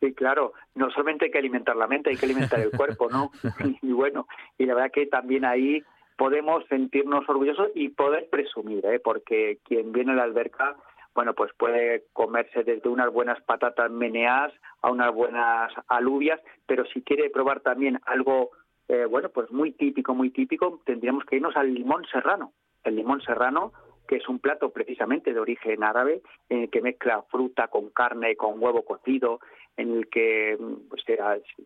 [0.00, 3.30] Sí, claro, no solamente hay que alimentar la mente, hay que alimentar el cuerpo, ¿no?
[3.82, 5.82] y bueno, y la verdad que también ahí
[6.18, 9.00] podemos sentirnos orgullosos y poder presumir, ¿eh?
[9.02, 10.76] porque quien viene a la alberca,
[11.14, 14.52] bueno, pues puede comerse desde unas buenas patatas meneadas
[14.82, 18.50] a unas buenas alubias, pero si quiere probar también algo
[18.88, 22.52] eh, bueno, pues muy típico, muy típico, tendríamos que irnos al limón serrano.
[22.84, 23.72] El limón serrano,
[24.06, 28.36] que es un plato precisamente de origen árabe, en el que mezcla fruta con carne,
[28.36, 29.40] con huevo cocido,
[29.76, 30.56] en el que
[30.88, 31.04] pues,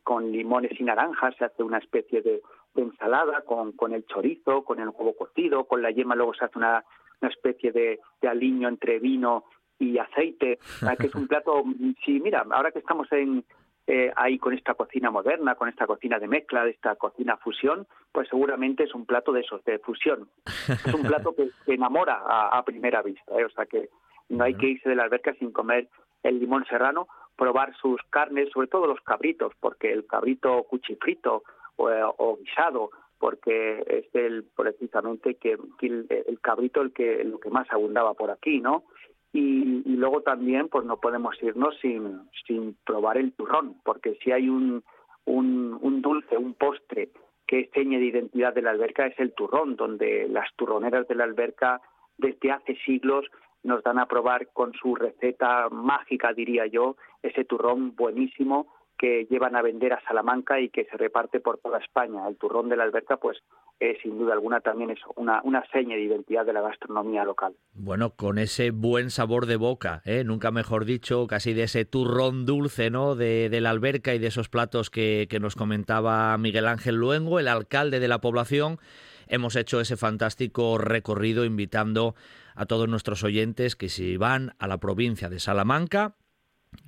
[0.03, 2.43] con limones y naranjas se hace una especie de
[2.75, 6.59] ensalada, con, con el chorizo, con el huevo cocido, con la yema luego se hace
[6.59, 6.85] una,
[7.21, 9.45] una especie de, de aliño entre vino
[9.79, 10.59] y aceite,
[10.99, 11.65] que es un plato,
[12.05, 13.45] sí, mira, ahora que estamos en,
[13.95, 17.87] eh, ahí con esta cocina moderna, con esta cocina de mezcla, de esta cocina fusión,
[18.11, 20.31] pues seguramente es un plato de esos, de fusión.
[20.67, 23.45] Es un plato que, enamora a, primera vista, ¿eh?
[23.45, 23.91] o sea que
[24.31, 25.89] no hay que irse de la alberca sin comer
[26.23, 31.43] el limón serrano, probar sus carnes, sobre todo los cabritos, porque el cabrito cuchifrito
[31.77, 37.51] o, o guisado, porque es el precisamente que, el, el, cabrito el que lo que
[37.51, 38.85] más abundaba por aquí, ¿no?
[39.33, 44.49] Y, luego también pues no podemos irnos sin, sin probar el turrón, porque si hay
[44.49, 44.83] un,
[45.25, 47.11] un, un dulce, un postre
[47.47, 51.15] que es seña de identidad de la alberca es el turrón, donde las turroneras de
[51.15, 51.81] la alberca
[52.19, 53.27] desde hace siglos
[53.63, 58.67] nos dan a probar con su receta mágica, diría yo, ese turrón buenísimo
[59.03, 62.29] que llevan a vender a Salamanca y que se reparte por toda España.
[62.29, 63.37] El turrón de la alberca, pues,
[63.81, 67.53] es sin duda alguna también es una, una seña de identidad de la gastronomía local.
[67.75, 70.23] Bueno, con ese buen sabor de boca, ¿eh?
[70.23, 73.17] nunca mejor dicho, casi de ese turrón dulce, ¿no?
[73.17, 77.41] De, de la alberca y de esos platos que, que nos comentaba Miguel Ángel Luengo,
[77.41, 78.79] el alcalde de la población.
[79.27, 82.15] Hemos hecho ese fantástico recorrido invitando
[82.55, 86.15] a todos nuestros oyentes que si van a la provincia de Salamanca,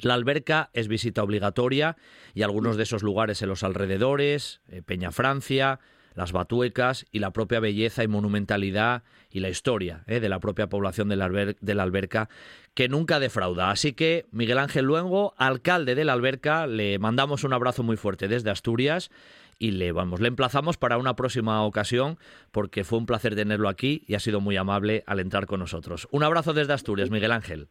[0.01, 1.97] la alberca es visita obligatoria
[2.35, 5.81] y algunos de esos lugares en los alrededores, eh, Peña Francia,
[6.15, 10.69] las Batuecas y la propia belleza y monumentalidad y la historia eh, de la propia
[10.69, 12.29] población de la, de la, alberca
[12.75, 13.71] que nunca defrauda.
[13.71, 18.29] Así que Miguel Ángel Luengo, alcalde de la alberca, le mandamos un abrazo muy fuerte
[18.29, 19.11] desde Asturias
[19.59, 22.19] y le vamos, le emplazamos para una próxima ocasión
[22.51, 26.09] porque fue un placer tenerlo aquí y ha sido muy amable al entrar con nosotros.
[26.11, 27.69] Un abrazo desde Asturias, Miguel Ángel.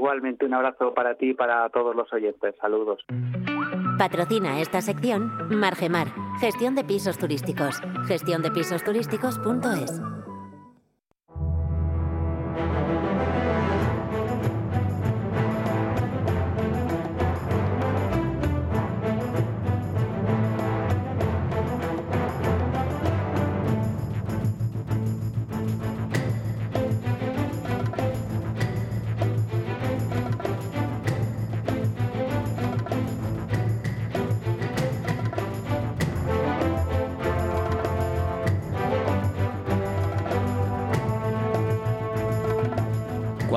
[0.00, 2.54] Igualmente un abrazo para ti y para todos los oyentes.
[2.58, 3.04] Saludos.
[3.98, 6.06] Patrocina esta sección Margemar,
[6.40, 7.82] gestión de pisos turísticos.
[8.08, 10.00] gestiondepisosturísticos.es.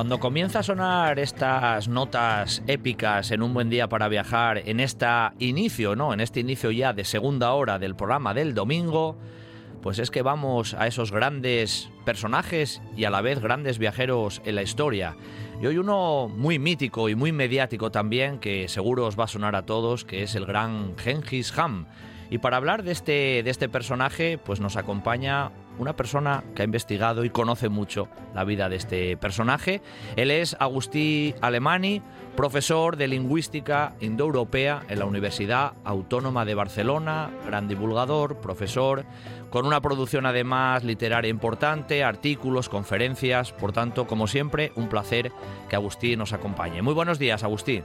[0.04, 5.06] Cuando comienza a sonar estas notas épicas en un buen día para viajar, en este
[5.40, 6.14] inicio, ¿no?
[6.14, 9.16] En este inicio ya de segunda hora del programa del domingo,
[9.82, 14.56] pues es que vamos a esos grandes personajes y a la vez grandes viajeros en
[14.56, 15.16] la historia.
[15.62, 19.56] Y hoy uno muy mítico y muy mediático también, que seguro os va a sonar
[19.56, 21.88] a todos, que es el gran Genghis Khan.
[22.30, 26.66] Y para hablar de este, de este personaje, pues nos acompaña una persona que ha
[26.66, 29.82] investigado y conoce mucho la vida de este personaje.
[30.16, 32.02] Él es Agustí Alemani,
[32.36, 39.06] profesor de lingüística indoeuropea en la Universidad Autónoma de Barcelona, gran divulgador, profesor,
[39.50, 45.32] con una producción además literaria importante, artículos, conferencias, por tanto, como siempre, un placer
[45.70, 46.82] que Agustí nos acompañe.
[46.82, 47.84] Muy buenos días, Agustí.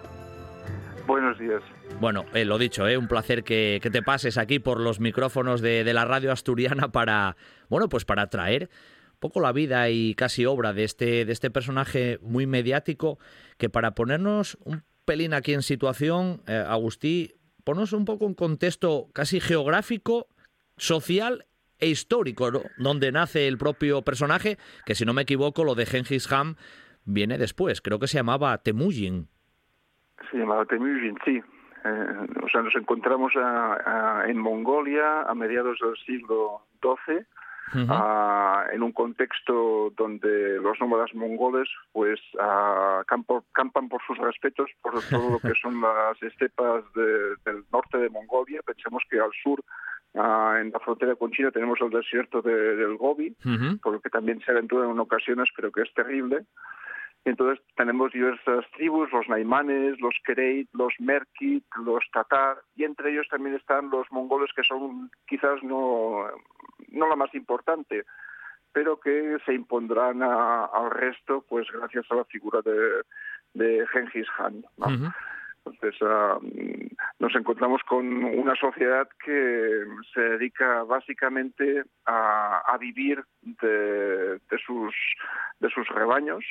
[1.07, 1.63] Buenos días.
[2.01, 5.83] Bueno, eh, lo dicho, eh, un placer que, te pases aquí por los micrófonos de,
[5.93, 7.37] la radio asturiana para,
[7.69, 8.71] bueno, pues para traer
[9.15, 13.19] un poco la vida y casi obra de este, de este personaje muy mediático,
[13.57, 17.33] que para ponernos un pelín aquí en situación, eh, Agustí,
[17.65, 20.29] ponos un poco un contexto casi geográfico,
[20.77, 21.47] social
[21.81, 26.29] e histórico, donde nace el propio personaje, que si no me equivoco, lo de Genghis
[26.29, 26.57] Khan
[27.05, 29.29] viene después, creo que se llamaba Temujin.
[30.31, 31.41] Se llamaba Temujin, sí.
[31.85, 33.33] Eh, o sea, nos encontramos
[34.27, 37.25] en Mongolia a mediados del siglo XII,
[38.73, 42.21] en un contexto donde los nómadas mongoles pues
[43.07, 48.61] campan por sus respetos por todo lo que son las estepas del norte de Mongolia.
[48.65, 49.63] Pensemos que al sur
[50.15, 53.37] en la frontera con China tenemos el desierto del Gobi,
[53.83, 56.45] por lo que también se aventura en ocasiones, pero que es terrible.
[57.25, 63.27] Entonces tenemos diversas tribus, los naimanes, los kereit, los merkit, los tatar, y entre ellos
[63.29, 66.27] también están los mongoles que son quizás no,
[66.89, 68.05] no la más importante,
[68.73, 73.03] pero que se impondrán al resto pues gracias a la figura de,
[73.55, 74.65] de Genghis Khan.
[75.73, 76.39] Entonces, ah,
[77.19, 84.95] nos encontramos con una sociedad que se dedica básicamente a, vivir de, sus,
[85.61, 86.45] de sus rebaños.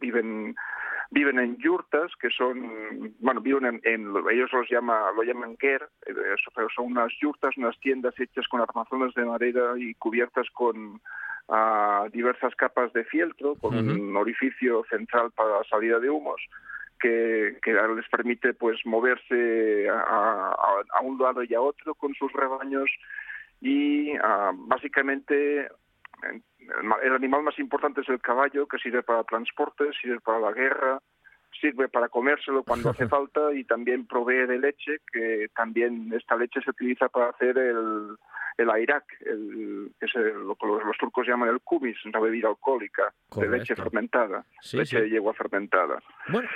[0.00, 0.54] viven
[1.10, 6.12] viven en yurtas, que son, bueno, viven en, ellos los llama, lo llaman ger, eh,
[6.54, 11.00] pero son unas yurtas, unas tiendas hechas con armazones de madera y cubiertas con
[11.48, 16.40] ah, diversas capas de fieltro, con un orificio central para la salida de humos.
[17.00, 20.56] Que, les permite pues moverse a,
[20.92, 22.90] a, un lado y a otro con sus rebaños
[23.60, 25.68] y ah, básicamente
[27.02, 31.00] el animal más importante es el caballo, que sirve para transporte, sirve para la guerra,
[31.60, 36.60] sirve para comérselo cuando hace falta y también provee de leche, que también esta leche
[36.60, 38.16] se utiliza para hacer el,
[38.58, 43.14] el airak, el, que es lo que los, turcos llaman el kubis, una bebida alcohólica
[43.36, 46.02] de leche fermentada, leche de yegua fermentada.
[46.28, 46.48] Bueno,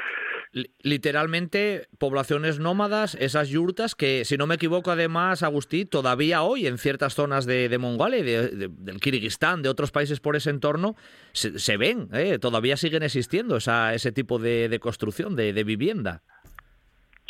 [0.81, 6.77] literalmente poblaciones nómadas, esas yurtas que, si no me equivoco, además, Agustí, todavía hoy en
[6.77, 10.97] ciertas zonas de, de Mongolia, de, del Kirguistán, de otros países por ese entorno,
[11.33, 12.39] se, ven, ¿eh?
[12.41, 16.23] todavía siguen existiendo esa, ese tipo de, construcción, de vivienda.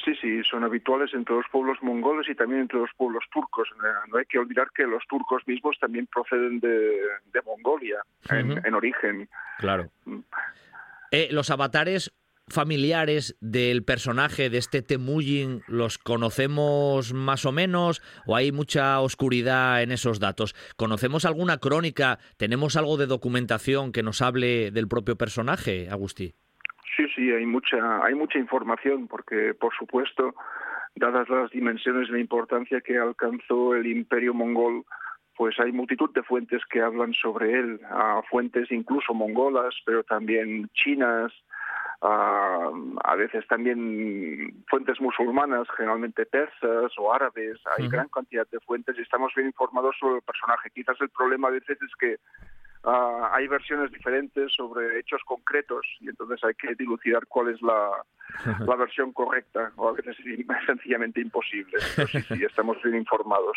[0.05, 3.69] Sí, sí, son habituales entre los pueblos mongoles y también entre los pueblos turcos.
[4.11, 6.99] No hay que olvidar que los turcos mismos también proceden de,
[7.45, 9.29] Mongolia en, origen.
[9.59, 9.91] Claro.
[10.05, 10.21] Mm.
[11.13, 12.13] Eh, los avatares
[12.49, 19.83] familiares del personaje de este Temujin los conocemos más o menos o hay mucha oscuridad
[19.83, 20.55] en esos datos?
[20.77, 22.19] ¿Conocemos alguna crónica?
[22.37, 26.35] ¿Tenemos algo de documentación que nos hable del propio personaje, Agustí?
[26.97, 30.35] Sí, sí, hay mucha, hay mucha información porque, por supuesto,
[30.95, 34.85] dadas las dimensiones y la importancia que alcanzó el imperio mongol,
[35.35, 37.81] pues hay multitud de fuentes que hablan sobre él,
[38.31, 41.33] fuentes incluso mongolas, pero también chinas,
[42.03, 47.59] a veces también fuentes musulmanas, generalmente persas o árabes.
[47.79, 50.71] Hay gran cantidad de fuentes y estamos bien informados sobre el personaje.
[50.75, 52.17] Quizás el problema a veces es que
[52.85, 57.91] Ah, hay versiones diferentes sobre hechos concretos y entonces hay que dilucidar cuál es la,
[58.67, 61.79] la versión correcta o a veces es sencillamente imposible.
[61.81, 63.57] sí, sí, estamos bien informados.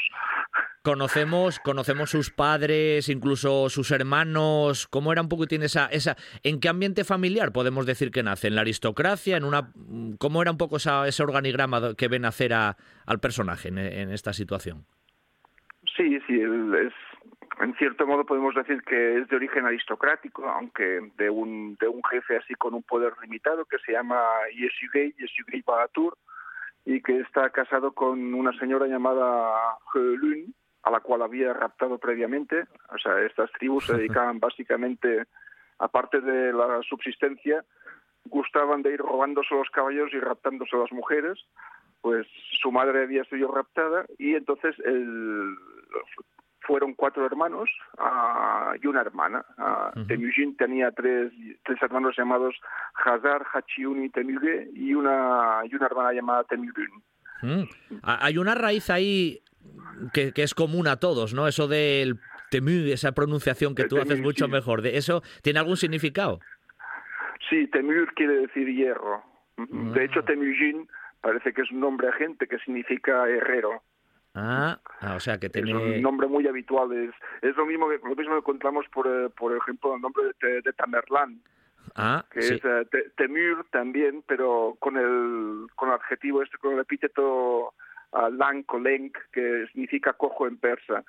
[0.84, 4.88] Conocemos, conocemos sus padres, incluso sus hermanos.
[4.88, 8.48] ¿Cómo era un poquitín esa, esa, en qué ambiente familiar podemos decir que nace?
[8.48, 9.38] ¿En la aristocracia?
[9.38, 9.72] ¿En una,
[10.20, 14.12] cómo era un poco esa, ese organigrama que ven hacer a, al personaje en, en
[14.12, 14.86] esta situación?
[15.98, 16.94] Sí, sí, es
[17.60, 22.04] en cierto modo podemos decir que es de origen aristocrático, aunque de un, de un
[22.04, 24.22] jefe así con un poder limitado que se llama
[24.54, 26.18] Yesugei, Yesugei Bahatur,
[26.86, 30.54] y que está casado con una señora llamada Lun,
[30.84, 32.66] a la cual había raptado previamente.
[32.90, 35.26] O sea, estas tribus se dedicaban básicamente,
[35.80, 37.64] aparte de la subsistencia,
[38.26, 41.40] gustaban de ir robándose los caballos y raptándose a las mujeres.
[42.02, 42.28] Pues
[42.62, 45.58] su madre había sido raptada y entonces el,
[46.66, 49.46] fueron cuatro hermanos uh, y una hermana.
[49.58, 51.32] Uh, Temujin tenía tres,
[51.64, 52.56] tres hermanos llamados
[53.04, 57.04] Hazar, Hachiun y Temuge y una, y una hermana llamada Temurun.
[57.42, 57.64] Mm.
[58.04, 59.42] Hay una raíz ahí
[60.14, 61.48] que, que, es común a todos, ¿no?
[61.48, 64.82] Eso del Temur, esa pronunciación que tú haces mucho mejor.
[64.82, 66.40] ¿De ¿Eso tiene algún significado?
[67.50, 69.24] Sí, Temur quiere decir hierro.
[69.58, 70.26] De hecho, ah.
[70.26, 70.88] Temujin
[71.22, 73.84] parece que es un nombre agente que significa herrero.
[74.36, 75.72] Ah, ah, o sea que tiene...
[75.72, 76.92] Es un nombre muy habitual.
[76.92, 80.62] Es, es lo mismo que lo mismo encontramos, por, eh, por ejemplo, el nombre de,
[80.62, 81.40] de Tamerlán.
[81.96, 86.80] Ah, que es uh, Temur también, pero con el, con el adjetivo este, con el
[86.80, 87.74] epíteto
[88.12, 91.06] uh, Lang o Lenk, que significa cojo en persa.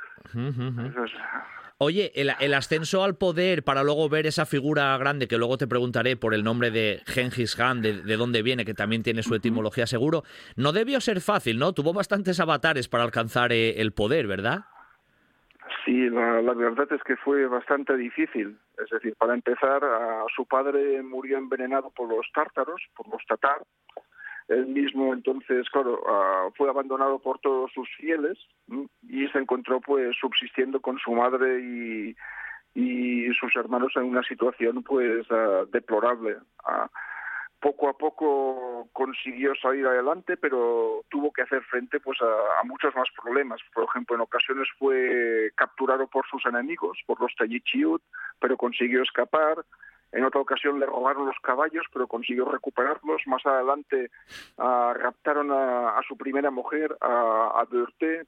[1.79, 6.17] Oye, el, ascenso al poder para luego ver esa figura grande, que luego te preguntaré
[6.17, 10.23] por el nombre de Genghis Khan, de, dónde viene, que también tiene su etimología seguro,
[10.57, 11.75] no debió ser fácil, ¿no?
[11.75, 14.65] Tuvo bastantes avatares para alcanzar eh, el poder, ¿verdad?
[15.85, 18.57] Sí, la, verdad es que fue bastante difícil.
[18.83, 19.83] Es decir, para empezar,
[20.35, 23.59] su padre murió envenenado por los tártaros, por los tatar,
[24.49, 28.39] él mismo entonces, claro, ah, fue abandonado por todos sus fieles
[29.09, 32.17] y se encontró pues subsistiendo con su madre y,
[32.75, 36.37] y sus hermanos en una situación pues ah, deplorable.
[36.65, 36.89] Ah,
[37.61, 43.09] poco a poco consiguió salir adelante, pero tuvo que hacer frente pues a, muchos más
[43.21, 43.61] problemas.
[43.75, 48.03] Por ejemplo, en ocasiones fue capturado por sus enemigos, por los Tayichiut,
[48.39, 49.65] pero consiguió escapar.
[50.13, 53.23] En otra ocasión le robaron los caballos, pero consiguió recuperarlos.
[53.27, 54.11] Más adelante
[54.57, 57.67] uh, raptaron a, su primera mujer, a, a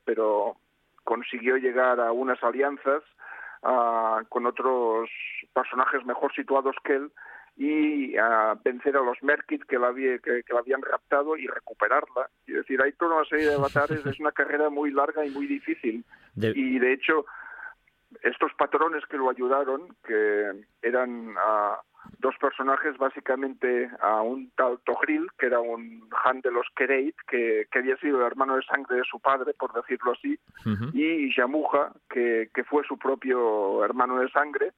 [0.04, 0.56] pero
[1.04, 3.02] consiguió llegar a unas alianzas
[3.62, 5.08] uh, con otros
[5.54, 7.10] personajes mejor situados que él
[7.58, 12.30] y a vencer a los Merkit que la, había, que, la habían raptado y recuperarla.
[12.46, 15.46] Es decir, hay toda una serie de avatares, es una carrera muy larga y muy
[15.46, 16.04] difícil.
[16.36, 17.26] Y de hecho,
[18.22, 21.76] estos patrones que lo ayudaron, que eran uh,
[22.18, 27.66] dos personajes, básicamente a un tal Togril, que era un Han de los Kereit, que,
[27.70, 30.38] que, había sido el hermano de sangre de su padre, por decirlo así,
[30.92, 34.72] y Yamuja, que, que, fue su propio hermano de sangre.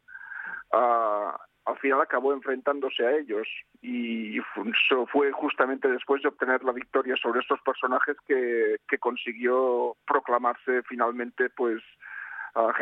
[0.73, 3.47] Uh, al final acabó enfrentándose a ellos
[3.83, 9.95] y eso fue justamente después de obtener la victoria sobre estos personajes que, que consiguió
[10.07, 11.83] proclamarse finalmente pues
[12.55, 12.73] a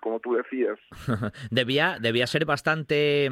[0.00, 0.78] como tú decías
[1.50, 3.30] debía debía ser bastante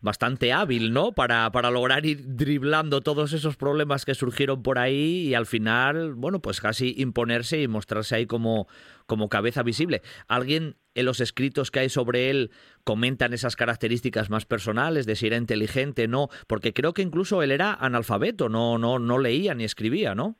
[0.00, 1.12] bastante hábil, ¿no?
[1.12, 6.14] Para, para lograr ir driblando todos esos problemas que surgieron por ahí y al final,
[6.14, 8.68] bueno, pues casi imponerse y mostrarse ahí como,
[9.06, 10.02] como cabeza visible.
[10.28, 12.50] ¿Alguien en los escritos que hay sobre él
[12.84, 16.28] comentan esas características más personales de si era inteligente, no?
[16.46, 20.36] Porque creo que incluso él era analfabeto, no, no, no leía ni escribía, ¿no?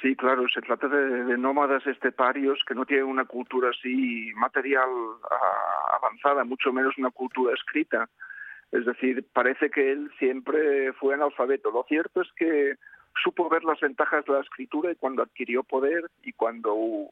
[0.00, 4.88] Sí, claro, se trata de, nómadas esteparios que no tienen una cultura así material
[5.28, 8.08] ah, avanzada, mucho menos una cultura escrita.
[8.70, 11.72] Es decir, parece que él siempre fue analfabeto.
[11.72, 12.76] Lo cierto es que
[13.22, 17.10] supo ver las ventajas de la escritura y cuando adquirió poder y cuando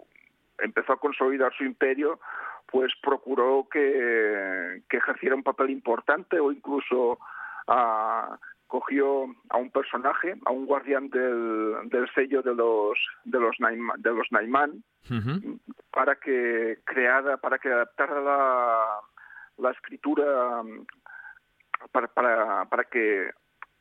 [0.58, 2.20] empezó a consolidar su imperio,
[2.66, 7.18] pues procuró que, ejerciera un papel importante o incluso
[7.66, 8.38] ah,
[8.68, 14.00] cogió a un personaje, a un guardián del, del sello de los de los Naiman,
[14.00, 14.84] de los Naiman
[15.90, 19.00] para que creara, para que adaptara la,
[19.56, 20.62] la escritura
[21.92, 23.30] para, para, para que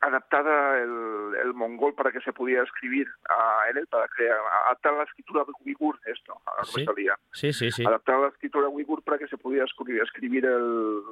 [0.00, 5.02] adaptada el, el, mongol para que se pudiera escribir a, él, para crear, adaptar la
[5.04, 6.86] escritura uigur, esto, a sí.
[7.32, 7.84] sí, sí, sí.
[7.84, 11.02] Adaptar la escritura uigur para que se pudiera escribir, escribir el,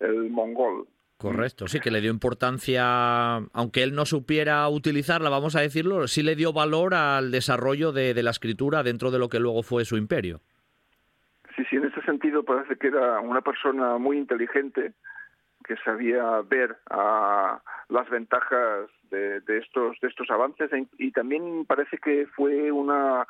[0.00, 0.86] el mongol.
[1.16, 6.22] Correcto, sí, que le dio importancia, aunque él no supiera utilizarla, vamos a decirlo, sí
[6.22, 9.96] le dio valor al desarrollo de, la escritura dentro de lo que luego fue su
[9.96, 10.40] imperio.
[11.56, 14.92] Sí, sí, en ese sentido parece que era una persona muy inteligente,
[15.64, 16.76] que sabía ver
[17.88, 23.26] las ventajas de, estos de estos avances y también parece que fue una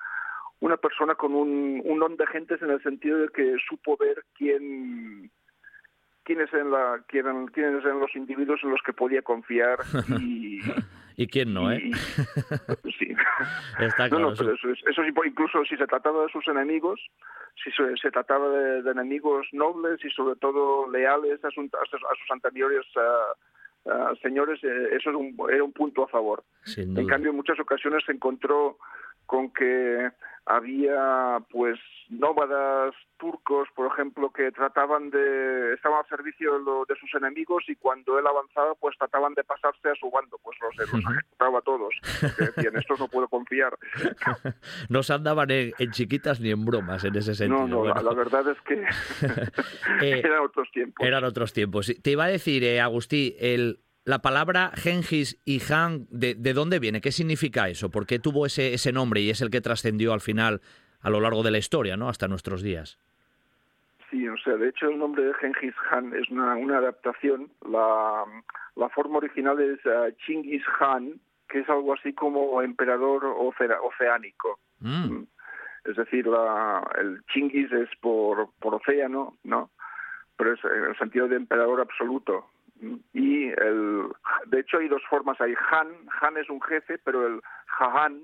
[0.61, 5.31] una persona con un, un de gentes en el sentido de que supo ver quién
[6.25, 9.79] quiénes eran, la, quién, quiénes eran los individuos en los que podía confiar
[10.21, 10.61] y,
[11.17, 11.81] ¿Y quién no, eh?
[11.83, 11.93] Y,
[12.93, 13.15] sí.
[13.79, 17.01] Está claro, no, no, pero eso, eso, incluso si se trataba de sus enemigos,
[17.63, 21.87] si se, se trataba de, de, enemigos nobles y sobre todo leales a, su, a,
[21.91, 26.09] sus, a sus, anteriores uh, uh, señores, eh, eso es un, era un punto a
[26.09, 26.43] favor.
[26.77, 28.79] En cambio, en muchas ocasiones se encontró
[29.27, 30.11] con que
[30.47, 31.79] había pues
[32.11, 37.65] nómadas turcos, por ejemplo, que trataban de estaban al servicio de, lo, de, sus enemigos
[37.69, 41.59] y cuando él avanzaba, pues trataban de pasarse a su bando, pues los, los ejecutaba
[41.59, 41.95] a todos.
[42.39, 43.75] Decían, estos no puedo confiar.
[44.91, 47.61] no se andaban en, en, chiquitas ni en bromas en ese sentido.
[47.61, 47.95] No, no, bueno.
[47.95, 48.75] la, la, verdad es que
[50.03, 51.07] eh, eran otros tiempos.
[51.07, 51.95] Eran otros tiempos.
[52.03, 56.79] Te iba a decir, eh, Agustí, el la palabra Gengis y Han, ¿de, ¿de, dónde
[56.79, 57.01] viene?
[57.01, 57.91] ¿Qué significa eso?
[57.91, 60.61] ¿Por qué tuvo ese, ese nombre y es el que trascendió al final
[61.01, 62.09] a lo largo de la historia, ¿no?
[62.09, 62.99] Hasta nuestros días.
[64.11, 67.51] Sí, o sea, de hecho el nombre de Gengis Han es una, una adaptación.
[67.71, 68.25] La,
[68.77, 74.61] la, forma original es uh, Chingis Han, que es algo así como emperador oceánico.
[74.81, 75.25] Mm.
[75.85, 79.71] Es decir, la, el Chingis es por, por océano, ¿no?
[80.37, 82.47] Pero es en el sentido de emperador absoluto
[83.13, 83.94] y el
[84.55, 85.89] de hecho hay dos formas hay Han
[86.21, 88.23] Han es un jefe pero el Jahan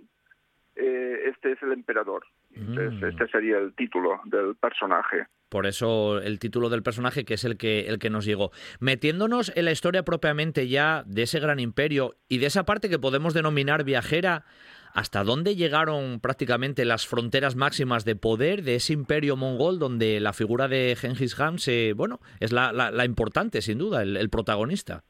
[0.77, 2.24] eh, este es el emperador
[2.55, 3.05] Entonces, Mm.
[3.05, 7.57] este sería el título del personaje por eso el título del personaje que es el
[7.57, 12.15] que el que nos llegó metiéndonos en la historia propiamente ya de ese gran imperio
[12.28, 14.44] y de esa parte que podemos denominar viajera
[14.93, 20.32] hasta dónde llegaron prácticamente las fronteras máximas de poder de ese imperio mongol donde la
[20.32, 24.31] figura de Genghis Khan se, bueno, es la, la, la importante sin duda, el, el,
[24.31, 25.05] protagonista.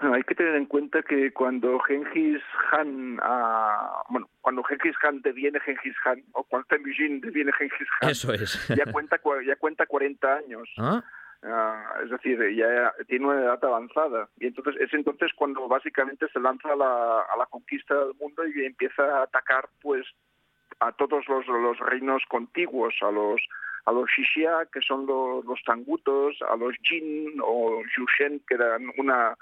[0.00, 2.40] Bueno, hay que tener en cuenta que cuando Genghis
[2.70, 8.10] Khan, uh, bueno, cuando Genghis Khan deviene Genghis Khan o cuando Temujin deviene Genghis Khan,
[8.10, 8.66] Eso es.
[8.76, 10.68] ya cuenta ya cuenta 40 años.
[10.78, 11.02] ¿Ah?
[11.42, 16.38] Uh, es decir, ya tiene una edad avanzada y entonces es entonces cuando básicamente se
[16.38, 20.06] lanza a la, a la conquista del mundo y empieza a atacar pues
[20.80, 23.40] a todos los, los reinos contiguos, a los
[23.86, 28.90] a los Shishia, que son los, los tangutos, a los Jin o Yushen, que eran
[28.98, 29.36] una,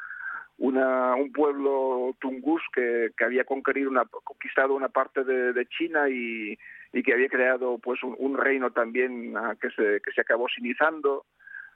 [0.58, 6.56] un pueblo tungus que, había conquistado una parte de, China y,
[7.02, 11.26] que había creado pues un, reino también uh, que se que se acabó sinizando.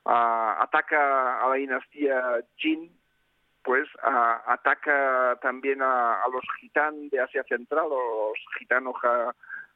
[0.04, 2.90] Uh, ataca a la dinastía Jin,
[3.62, 8.96] pues uh, ataca también a, los gitán de Asia Central, los gitanos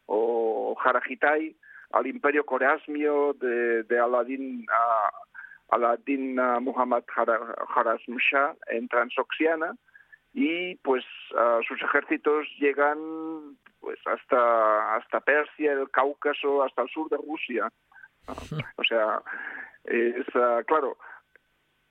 [0.06, 1.54] o Jarajitai,
[1.92, 4.66] al imperio corasmio de, de Aladín
[5.70, 9.74] Aladin Muhammad Harazm Shah en Transoxiana
[10.32, 11.04] y pues
[11.66, 17.72] sus ejércitos llegan pues hasta hasta Persia, el Cáucaso, hasta el sur de Rusia.
[18.76, 19.22] O sea,
[19.84, 20.26] es
[20.66, 20.96] claro,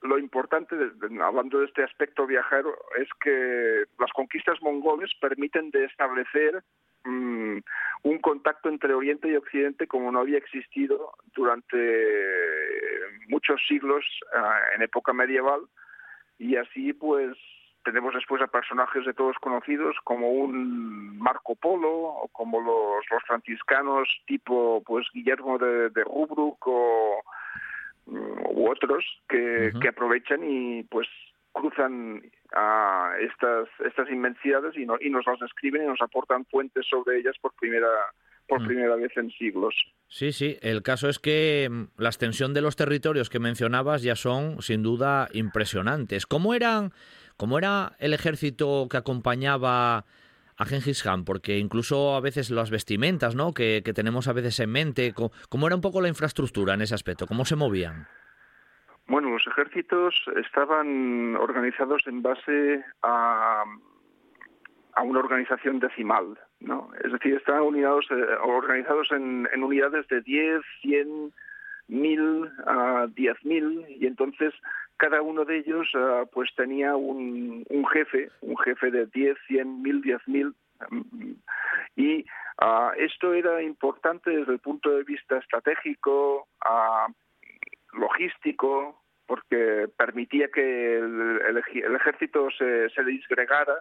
[0.05, 0.75] lo importante,
[1.21, 6.63] hablando de este aspecto viajero, es que las conquistas mongoles permiten de establecer
[7.05, 7.57] mm,
[8.03, 11.77] un contacto entre Oriente y Occidente como no había existido durante
[13.29, 14.03] muchos siglos
[14.35, 15.61] ah, en época medieval.
[16.37, 17.37] Y así pues
[17.83, 23.23] tenemos después a personajes de todos conocidos como un Marco Polo o como los, los
[23.23, 27.23] franciscanos tipo pues Guillermo de, de Rubruck o
[28.07, 31.07] u otros que, que aprovechan y pues
[31.55, 32.21] cruzan
[32.53, 37.19] a estas estas inmensidades y, no, y nos las describen y nos aportan fuentes sobre
[37.19, 37.87] ellas por primera
[38.47, 38.67] por mm.
[38.67, 39.73] primera vez en siglos.
[40.07, 40.57] Sí, sí.
[40.61, 44.83] El caso es que mm, la extensión de los territorios que mencionabas ya son sin
[44.83, 46.27] duda impresionantes.
[46.27, 46.91] ¿Cómo eran
[47.37, 50.05] cómo era el ejército que acompañaba
[50.57, 53.53] a Genghis Khan, porque incluso a veces las vestimentas ¿no?
[53.53, 57.27] que, tenemos a veces en mente, ¿cómo, era un poco la infraestructura en ese aspecto?
[57.27, 58.07] ¿Cómo se movían?
[59.07, 63.63] Bueno, los ejércitos estaban organizados en base a,
[64.93, 66.89] a una organización decimal, ¿no?
[67.03, 71.33] Es decir, estaban unidos, eh, organizados en, en, unidades de 10, 100,
[71.87, 74.53] 1000 a 10.000 y entonces
[74.97, 79.81] cada uno de ellos ah, pues tenía un, un, jefe, un jefe de 10, 100,
[79.83, 80.55] 1000, 10000
[81.95, 82.25] y
[82.61, 87.11] uh, esto era importante desde el punto de vista estratégico, uh,
[87.97, 93.79] logístico, porque permitía que el, el, ejército se, se disgregara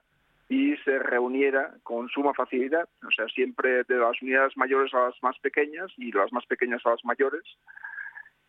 [0.48, 5.14] y se reuniera con suma facilidad, o sea, siempre de las unidades mayores a las
[5.22, 7.42] más pequeñas y las más pequeñas a las mayores,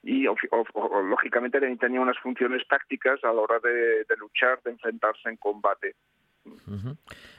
[0.03, 0.25] y
[1.09, 5.95] lógicamente tenía unas funciones tácticas a la hora de, luchar, de enfrentarse en combate.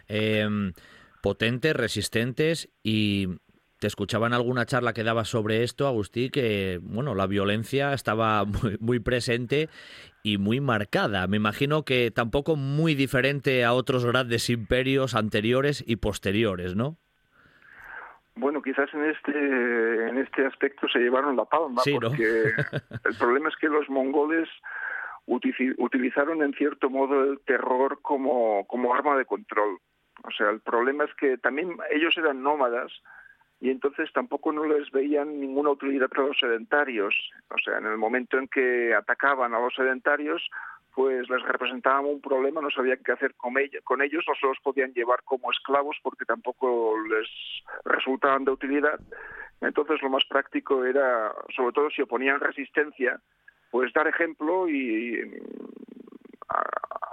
[0.09, 0.73] Em,
[1.23, 3.29] potentes, resistentes y
[3.79, 8.45] te escuchaba en alguna charla que daba sobre esto, Agustí, que bueno, la violencia estaba
[8.63, 9.69] muy, muy, presente
[10.23, 11.27] y muy marcada.
[11.27, 16.97] Me imagino que tampoco muy diferente a otros grandes imperios anteriores y posteriores, ¿no?
[18.39, 22.53] Bueno, quizás en este en este aspecto se llevaron la palma, porque
[23.05, 24.47] el problema es que los mongoles
[25.27, 29.79] utilizaron en cierto modo el terror como, como arma de control.
[30.23, 32.93] O sea, el problema es que también ellos eran nómadas
[33.61, 37.15] y entonces tampoco no les veían ninguna utilidad para los sedentarios.
[37.51, 40.43] O sea, en el momento en que atacaban a los sedentarios,
[40.95, 44.93] pues les representaban un problema, no sabían qué hacer con, ellos, no se los podían
[44.93, 47.29] llevar como esclavos porque tampoco les
[47.85, 49.01] resultaban de utilidad.
[49.61, 53.21] Entonces lo más práctico era, sobre todo si oponían resistencia,
[53.71, 55.21] pues dar ejemplo y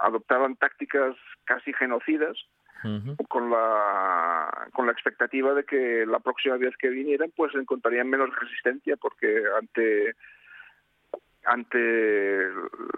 [0.00, 2.38] adoptaban tácticas casi genocidas
[3.28, 8.30] con la con la expectativa de que la próxima vez que vinieran pues encontrarían menos
[8.38, 10.14] resistencia porque ante
[11.46, 12.48] ante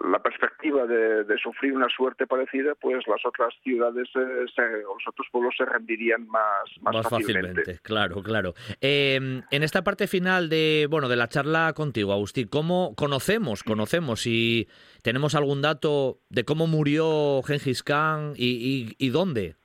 [0.09, 5.27] la perspectiva de, sufrir una suerte parecida, pues las otras ciudades eh, o los otros
[5.31, 6.43] pueblos se rendirían más,
[6.81, 7.79] más, fácilmente.
[7.83, 8.53] Claro, claro.
[8.81, 14.25] Em, en esta parte final de bueno de la charla contigo, Agustín, ¿cómo conocemos, conocemos
[14.25, 14.67] y
[15.03, 19.55] tenemos algún dato de cómo murió Gengis Khan y, y dónde?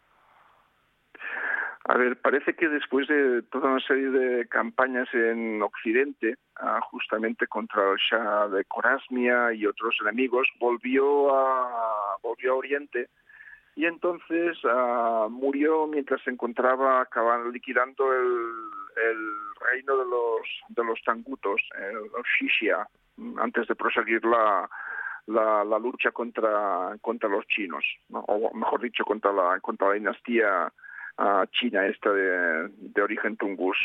[1.85, 7.49] A ver, parece que después de toda una serie de campañas en Occidente, ah, justamente
[7.49, 13.09] contra el Shah de Corasmia y otros enemigos, volvió a, volvió a Oriente.
[13.75, 18.73] Y entonces ah, murió mientras se encontraba acabando liquidando el,
[19.73, 21.63] reino de los de los tangutos,
[22.13, 22.87] los Shishia,
[23.39, 24.69] antes de proseguir la,
[25.27, 30.73] la, lucha contra contra los chinos, o mejor dicho contra la contra la dinastía
[31.19, 33.77] a China, esta de, de origen tungus.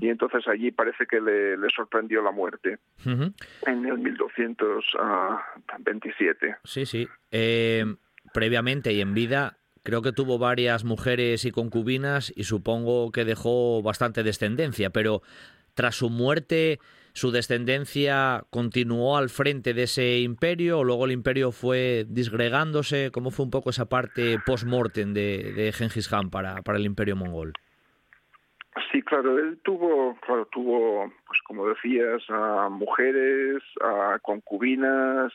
[0.00, 6.56] Y entonces allí parece que le, le sorprendió la muerte en el 1227.
[6.64, 7.08] Sí, sí.
[7.30, 7.84] Eh,
[8.32, 13.82] previamente y en vida creo que tuvo varias mujeres y concubinas y supongo que dejó
[13.82, 15.22] bastante descendencia, pero
[15.74, 16.78] tras su muerte
[17.14, 23.10] su descendencia continuó al frente de ese imperio o luego el imperio fue disgregándose?
[23.12, 27.14] ¿Cómo fue un poco esa parte post-mortem de, de Genghis Khan para, para el imperio
[27.14, 27.52] mongol?
[28.90, 35.32] Sí, claro, él tuvo, claro, tuvo, pues como decías, a mujeres, a concubinas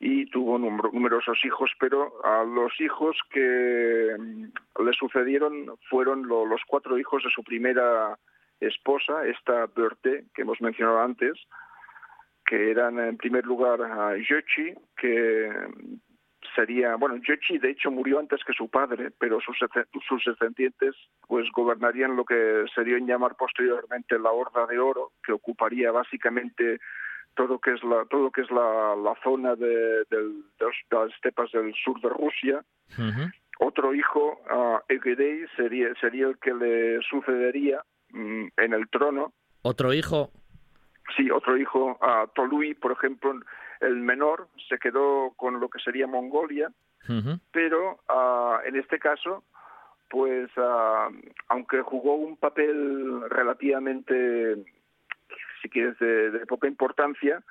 [0.00, 6.98] y tuvo numerosos hijos, pero a los hijos que mm, le sucedieron fueron los cuatro
[6.98, 8.18] hijos de su primera
[8.60, 11.38] esposa, esta Berthe, que hemos mencionado antes,
[12.44, 15.52] que eran en primer lugar a Jochi, que
[16.54, 19.58] sería, bueno, Jochi de hecho murió antes que su padre, pero sus,
[20.08, 20.94] sus descendientes
[21.26, 26.78] pues gobernarían lo que sería en llamar posteriormente la Horda de Oro, que ocuparía básicamente
[27.34, 32.00] todo que es la todo que es la, la zona de, las estepas del sur
[32.00, 32.64] de Rusia.
[33.60, 39.32] Otro hijo, uh, Egedei, sería sería el que le sucedería mm, en el trono.
[39.62, 40.30] Otro hijo.
[41.16, 43.32] Sí, otro hijo, uh, Tolui, por ejemplo,
[43.80, 46.70] el menor se quedó con lo que sería Mongolia,
[47.52, 49.44] pero uh, en este caso,
[50.10, 50.50] pues
[51.48, 54.56] aunque jugó un papel relativamente
[55.62, 57.42] si quieres, de, poca importancia,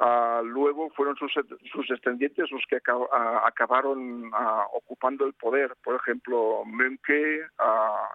[0.00, 1.32] Uh, luego fueron sus,
[1.72, 4.30] sus, descendientes los que acabaron
[4.72, 5.74] ocupando el poder.
[5.82, 7.40] Por ejemplo, Menke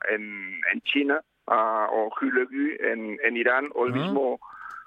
[0.10, 4.40] en, en, China o Hulegu en, en Irán o el mismo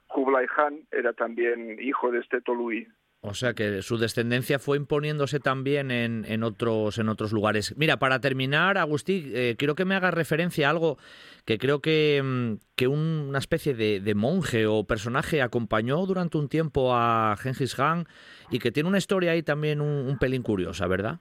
[0.09, 2.89] Kublai Khan era también hijo de este Tolui.
[3.23, 7.75] O sea que su descendencia fue imponiéndose también en, en, otros, en otros lugares.
[7.77, 10.97] Mira, para terminar, Agustín, eh, quiero que me hagas referencia a algo
[11.45, 16.95] que creo que, mm, que una especie de, monje o personaje acompañó durante un tiempo
[16.95, 18.07] a Genghis Khan
[18.51, 21.19] y que tiene una historia ahí también un, pelín curiosa, ¿verdad?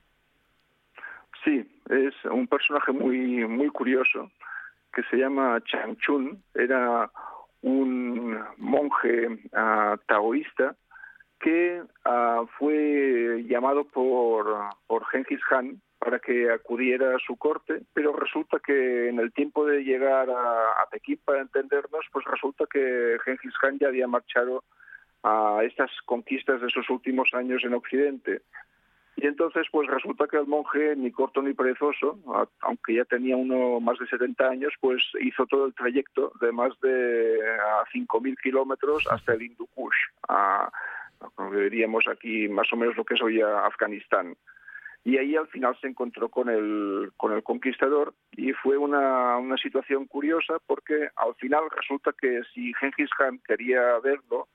[1.44, 4.30] Sí, es un personaje muy, muy curioso
[4.95, 6.41] que se llama Changchun.
[6.55, 7.11] Era
[7.61, 10.76] un monje uh, taoísta
[11.39, 14.45] que uh, fue llamado por,
[14.88, 19.65] por Genghis Khan para que acudiera a su corte, pero resulta que en el tiempo
[19.65, 24.63] de llegar a, a Pekín para entendernos, pues resulta que Genghis Khan ya había marchado
[25.23, 28.41] a estas conquistas de sus últimos años en Occidente.
[29.18, 32.20] Y entonces, pues resulta que el monje, ni corto ni perezoso,
[32.62, 36.78] aunque ya tenía uno más de 70 años, pues hizo todo el trayecto de más
[36.82, 37.40] de
[37.94, 39.96] 5.000 kilómetros hasta el Hindu Kush,
[40.28, 40.70] a,
[41.36, 44.36] como diríamos aquí más o menos lo que es hoy Afganistán.
[45.06, 49.56] Y ahí al final se encontró con el, con el conquistador y fue una, una
[49.56, 54.48] situación curiosa porque al final resulta que si Genghis Khan quería verlo,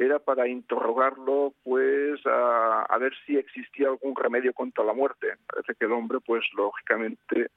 [0.00, 5.34] era para interrogarlo, pues, a, a, ver si existía algún remedio contra la muerte.
[5.46, 7.50] Parece que el hombre, pues, lógicamente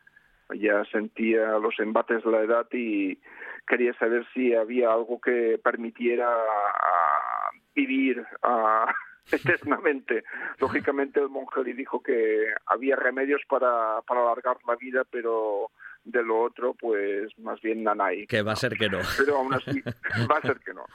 [0.56, 3.18] ya sentía los embates de la edad y
[3.68, 6.30] quería saber si había algo que permitiera
[7.74, 8.26] vivir
[9.32, 10.24] eternamente.
[10.60, 15.72] Lógicamente el monje le dijo que había remedios para alargar la vida, pero
[16.04, 18.28] de lo otro, pues más bien nanay.
[18.28, 19.00] Que va a ser que no.
[19.18, 19.82] Pero aún así,
[20.32, 20.86] va a ser que no.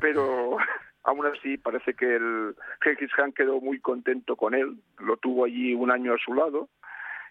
[0.00, 0.56] Pero
[1.04, 5.74] aún así parece que el Genghis Khan quedó muy contento con él, lo tuvo allí
[5.74, 6.68] un año a su lado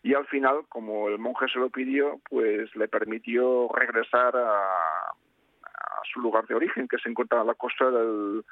[0.04, 4.68] y al final, como el monje se lo pidió, pues le permitió regresar a,
[5.64, 8.44] a su lugar de origen, que se encuentra a la costa del,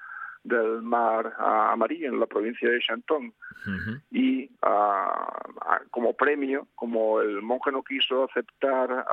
[0.44, 3.32] del mar amarillo en la provincia de Shantung.
[4.12, 4.50] Y
[5.90, 9.06] como premio, como el monje no quiso aceptar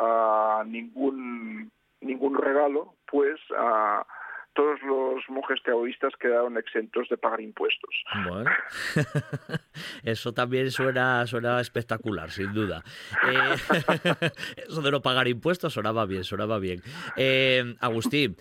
[0.67, 1.71] ningún,
[2.01, 3.41] ningún regalo, pues
[4.53, 7.91] todos los monjes taoístas quedaron exentos de pagar impuestos.
[8.29, 8.51] Bueno,
[10.03, 12.83] eso también suena, suena espectacular, sin duda.
[13.29, 14.31] Eh,
[14.69, 16.83] eso de no pagar impuestos sonaba bien, sonaba bien.
[17.17, 18.37] Eh, Agustín,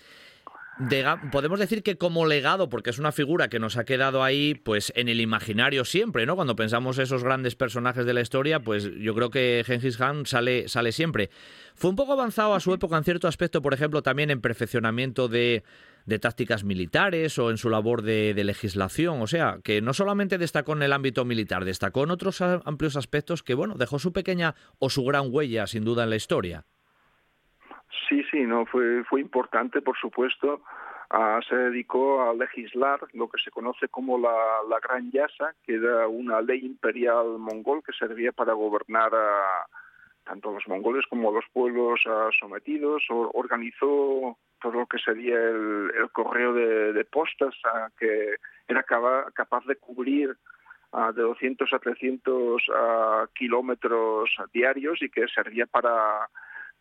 [1.32, 4.94] podemos decir que como legado, porque es una figura que nos ha quedado ahí, pues
[4.96, 6.36] en el imaginario siempre, ¿no?
[6.36, 10.68] Cuando pensamos esos grandes personajes de la historia, pues yo creo que Genghis Khan sale,
[10.70, 11.30] sale siempre.
[11.76, 15.28] Fue un poco avanzado a su época en cierto aspecto, por ejemplo, también en perfeccionamiento
[15.28, 15.64] de,
[16.06, 19.22] de tácticas militares o en su labor de, de, legislación.
[19.22, 23.44] O sea, que no solamente destacó en el ámbito militar, destacó en otros amplios aspectos
[23.44, 26.66] que, bueno, dejó su pequeña o su gran huella, sin duda, en la historia.
[28.10, 30.62] Sí, sí, no fue fue importante, por supuesto.
[31.12, 34.36] Uh, se dedicó a legislar lo que se conoce como la,
[34.70, 39.66] la Gran Yasa, que era una ley imperial mongol que servía para gobernar a
[40.24, 43.04] tanto los mongoles como los pueblos uh, sometidos.
[43.10, 48.36] Organizó todo lo que sería el, el correo de, postas, uh, que
[48.68, 50.36] era capaz de cubrir
[51.16, 52.64] de 200 a 300
[53.36, 56.28] kilómetros diarios y que servía para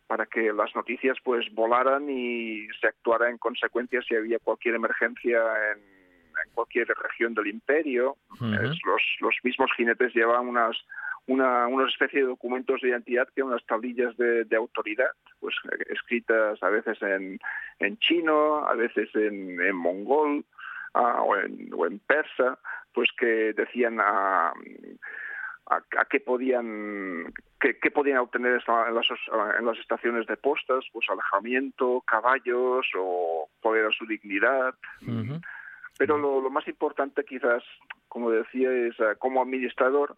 [0.09, 5.39] para que las noticias pues volaran y se actuara en consecuencia si había cualquier emergencia
[5.71, 8.17] en, en cualquier región del imperio.
[8.31, 8.55] Uh -huh.
[8.63, 10.75] es, los, los mismos jinetes llevaban unas
[11.27, 15.53] una, una especie de documentos de identidad que unas tablillas de, de autoridad, pues
[15.95, 17.37] escritas a veces en,
[17.77, 20.43] en chino, a veces en, en mongol
[20.95, 22.57] uh, o, en, o en persa,
[22.95, 24.97] pues que decían a uh,
[25.69, 29.07] a, a qué podían qué, qué podían obtener en las,
[29.59, 34.73] en las estaciones de postas, pues alejamiento, caballos o poder a su dignidad.
[35.01, 35.41] Uh -huh.
[35.97, 37.63] Pero lo, lo más importante quizás,
[38.07, 40.15] como decía, es uh, como administrador,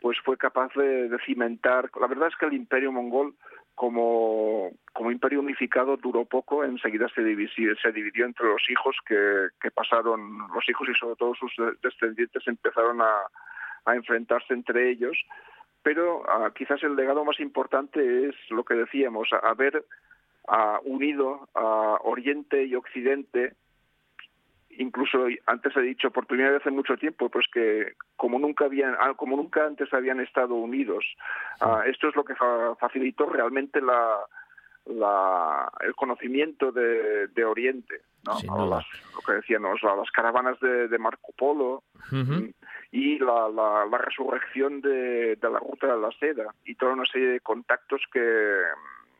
[0.00, 1.90] pues fue capaz de, de, cimentar.
[2.00, 3.34] La verdad es que el imperio mongol
[3.74, 9.48] como, como imperio unificado duró poco, enseguida se dividió, se dividió entre los hijos que,
[9.60, 11.52] que pasaron, los hijos y sobre todo sus
[11.82, 13.12] descendientes empezaron a,
[13.84, 15.16] a enfrentarse entre ellos
[15.82, 19.84] pero uh, quizás el legado más importante es lo que decíamos, haber
[20.46, 23.54] uh, unido a Oriente y Occidente
[24.70, 28.94] incluso antes he dicho por primera vez en mucho tiempo pues que como nunca habían
[29.00, 31.04] ah, como nunca antes habían estado unidos
[31.58, 31.64] sí.
[31.64, 34.18] uh, esto es lo que fa facilitó realmente la,
[34.84, 38.34] la el conocimiento de, de Oriente ¿no?
[38.66, 41.82] las, lo que decíamos las caravanas de, de Marco Polo
[42.12, 42.54] uh -huh.
[42.90, 47.04] Y la, la, la resurrección de, de, la ruta de la seda y toda una
[47.06, 48.20] serie de contactos que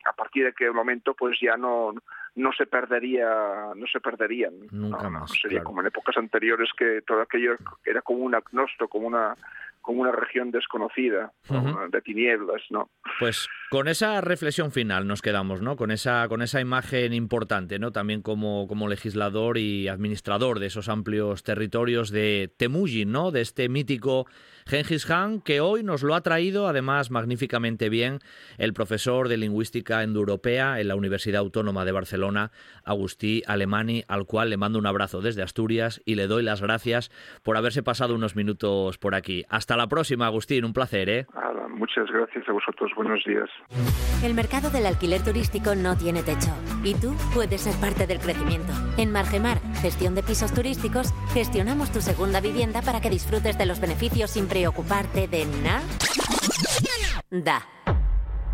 [0.04, 1.94] a partir de qué momento pues ya no
[2.39, 3.28] no se perdería
[3.74, 5.65] no se perderían nunca no, más sería claro.
[5.65, 9.35] como en épocas anteriores que todo aquello era como un agnosto como una
[9.81, 11.90] como una región desconocida uh -huh.
[11.90, 16.60] de tinieblas no pues con esa reflexión final nos quedamos no con esa con esa
[16.60, 23.10] imagen importante no también como como legislador y administrador de esos amplios territorios de Temujin
[23.10, 24.27] no de este mítico
[24.68, 28.18] Genghis Khan, que hoy nos lo ha traído además magníficamente bien
[28.58, 32.50] el profesor de lingüística indoeuropea en la Universidad Autónoma de Barcelona,
[32.84, 37.10] Agustí Alemani, al cual le mando un abrazo desde Asturias y le doy las gracias
[37.42, 39.46] por haberse pasado unos minutos por aquí.
[39.48, 41.26] Hasta la próxima, Agustín, un placer, ¿eh?
[41.78, 43.48] Muchas gracias a vosotros, buenos días.
[44.24, 46.50] El mercado del alquiler turístico no tiene techo
[46.82, 48.72] y tú puedes ser parte del crecimiento.
[48.96, 53.80] En Margemar, gestión de pisos turísticos, gestionamos tu segunda vivienda para que disfrutes de los
[53.80, 55.85] beneficios sin preocuparte de nada.
[57.30, 57.62] Da.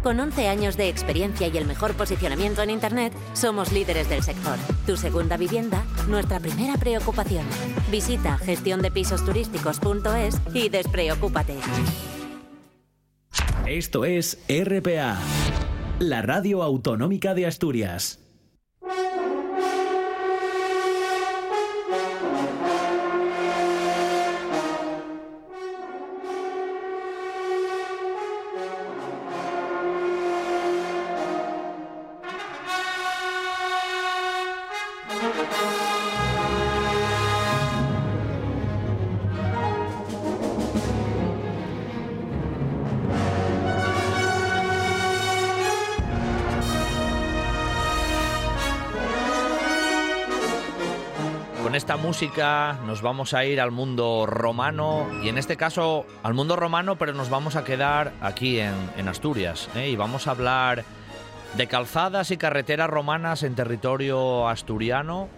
[0.02, 4.58] Con 11 años de experiencia y el mejor posicionamiento en Internet, somos líderes del sector.
[4.84, 7.46] Tu segunda vivienda, nuestra primera preocupación.
[7.90, 11.56] Visita gestiondepisosturísticos.es y despreocúpate.
[13.66, 15.18] Esto es RPA,
[16.00, 18.23] la radio autonómica de Asturias.
[52.86, 57.12] Nos vamos a ir al mundo romano y en este caso al mundo romano, pero
[57.12, 59.88] nos vamos a quedar aquí en, en Asturias ¿eh?
[59.88, 60.84] y vamos a hablar
[61.56, 65.28] de calzadas y carreteras romanas en territorio asturiano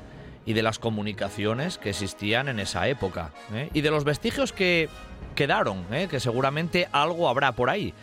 [0.45, 3.71] y de las comunicaciones que existían en esa época ¿eh?
[3.73, 4.91] y de los vestigios que
[5.35, 6.09] quedaron, ¿eh?
[6.11, 7.95] que seguramente algo habrá por ahí.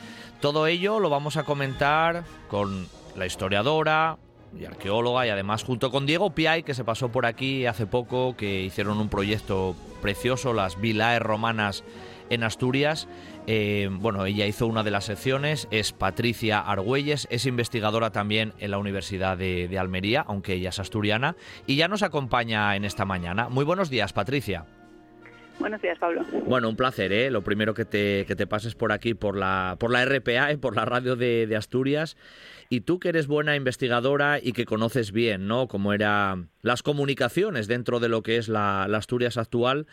[0.42, 4.18] Todo ello lo vamos a comentar con la historiadora,
[4.60, 8.36] y arqueóloga y además junto con Diego Piay que se pasó por aquí hace poco
[8.36, 11.84] que hicieron un proyecto precioso las vilaes romanas
[12.30, 13.08] en Asturias.
[13.48, 18.72] Eh, bueno ella hizo una de las secciones es Patricia Argüelles es investigadora también en
[18.72, 21.36] la Universidad de Almería aunque ella es asturiana
[21.68, 23.50] y ya nos acompaña en esta mañana.
[23.50, 24.66] Muy buenos días Patricia
[25.60, 26.26] Buenos días, Pablo.
[26.46, 27.32] Bueno, un placer, ¿eh?
[27.32, 30.58] Lo primero que te, que te pases por aquí, por la, por la RPA, ¿eh?
[30.58, 32.18] por la radio de, de, Asturias.
[32.70, 35.68] Y tú que eres buena investigadora y que conoces bien, ¿no?
[35.68, 39.88] Cómo eran las comunicaciones dentro de lo que es la, la Asturias actual.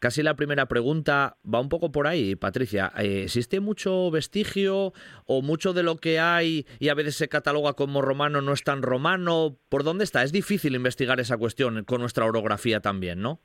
[0.00, 2.90] Casi la primera pregunta va un poco por ahí, Patricia.
[2.96, 4.94] Eh, ¿Existe mucho vestigio
[5.26, 8.64] o mucho de lo que hay y a veces se cataloga como romano no es
[8.64, 9.58] tan romano?
[9.68, 10.22] ¿Por dónde está?
[10.22, 13.42] Es difícil investigar esa cuestión con nuestra orografía también, ¿no?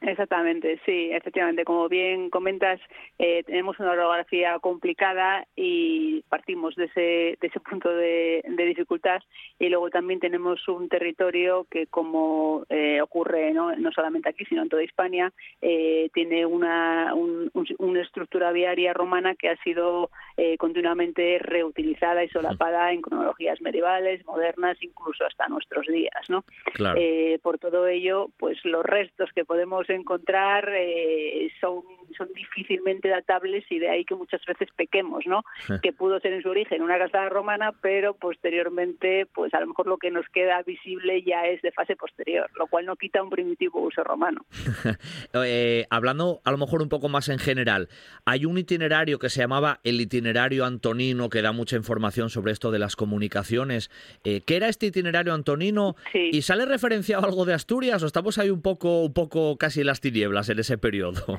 [0.00, 1.64] Exactamente, sí, efectivamente.
[1.64, 2.80] Como bien comentas,
[3.18, 7.00] eh, tenemos una orografía complicada y partimos de ese,
[7.40, 9.20] de ese punto de, de, dificultad.
[9.58, 13.74] Y luego también tenemos un territorio que, como eh, ocurre ¿no?
[13.74, 18.92] no solamente aquí, sino en toda España, eh, tiene una, un, un, una estructura viaria
[18.92, 25.48] romana que ha sido eh, continuamente reutilizada y solapada en cronologías medievales, modernas, incluso hasta
[25.48, 26.14] nuestros días.
[26.28, 26.44] ¿no?
[26.74, 27.00] Claro.
[27.42, 31.82] por todo ello, pues los restos que podemos encontrar eh, son
[32.16, 35.44] son difícilmente datables y de ahí que muchas veces pequemos, ¿no?
[35.82, 39.86] que pudo ser en su origen una calzada romana, pero posteriormente, pues a lo mejor
[39.86, 43.30] lo que nos queda visible ya es de fase posterior, lo cual no quita un
[43.30, 44.44] primitivo uso romano.
[45.34, 47.88] Eh, hablando a lo mejor un poco más en general,
[48.24, 52.70] hay un itinerario que se llamaba el itinerario antonino que da mucha información sobre esto
[52.70, 53.90] de las comunicaciones.
[54.24, 55.96] Eh, ¿Qué era este itinerario antonino?
[56.12, 59.86] ¿Y sale referenciado algo de Asturias o estamos ahí un poco, un poco casi en
[59.86, 61.38] las tinieblas en ese periodo?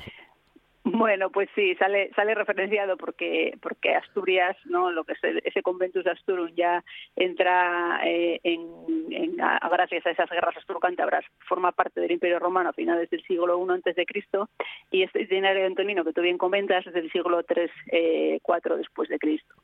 [1.00, 6.06] Bueno, pues sí, sale sale referenciado porque porque Asturias, no, lo que es ese Conventus
[6.06, 6.84] Asturum ya
[7.16, 9.36] entra eh, en,
[9.70, 13.70] gracias a esas guerras asturo-cántabras forma parte del Imperio Romano a finales del siglo I
[13.70, 14.48] antes de Cristo
[14.90, 19.08] y este itinerario antonino que tú bien comentas es del siglo III eh, IV después
[19.08, 19.54] de Cristo.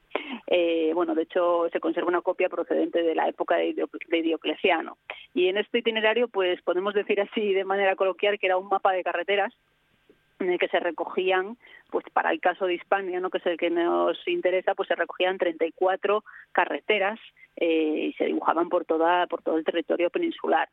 [0.47, 4.99] Eh, bueno, de hecho se conserva una copia procedente de la época de, de Diocleciano
[5.35, 8.93] y en este itinerario pues podemos decir así de manera coloquial que era un mapa
[8.93, 9.76] de carreteras el
[10.39, 11.57] que se recogían,
[11.91, 13.31] pues para el caso de Hispania, ¿no?
[13.31, 17.19] que es el que nos interesa, pues se recogían 34 carreteras
[17.57, 20.69] eh, y se dibujaban por toda por todo el territorio peninsular.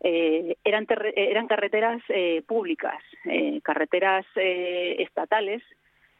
[0.00, 3.02] Eh, eran, eran carreteras eh, públicas,
[3.62, 5.62] carreteras estatales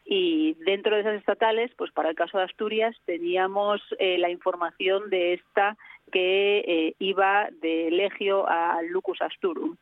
[0.05, 5.33] y dentro de esas estatales, pues para el caso de Asturias teníamos la información de
[5.33, 5.75] esta
[6.11, 9.75] que eh, iba de Legio a Lucus Asturum,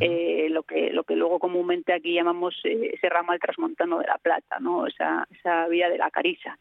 [0.00, 4.18] eh, lo que lo que luego comúnmente aquí llamamos eh, ese ramal transmontano de la
[4.18, 6.58] Plata, no esa, esa vía de la Carisa.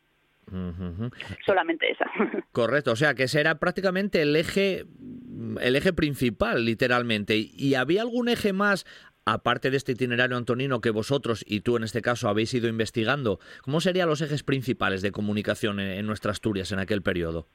[1.45, 2.06] Solamente esa.
[2.53, 4.85] Correcto, o sea que ese era prácticamente el eje
[5.61, 7.35] el eje principal, literalmente.
[7.38, 8.85] ¿Y había algún eje más
[9.26, 13.41] aparte de este itinerario antonino que vosotros y tú en este caso habéis ido investigando,
[13.61, 17.49] ¿cómo serían los ejes principales de comunicación en, en nuestra Asturias en aquel periodo?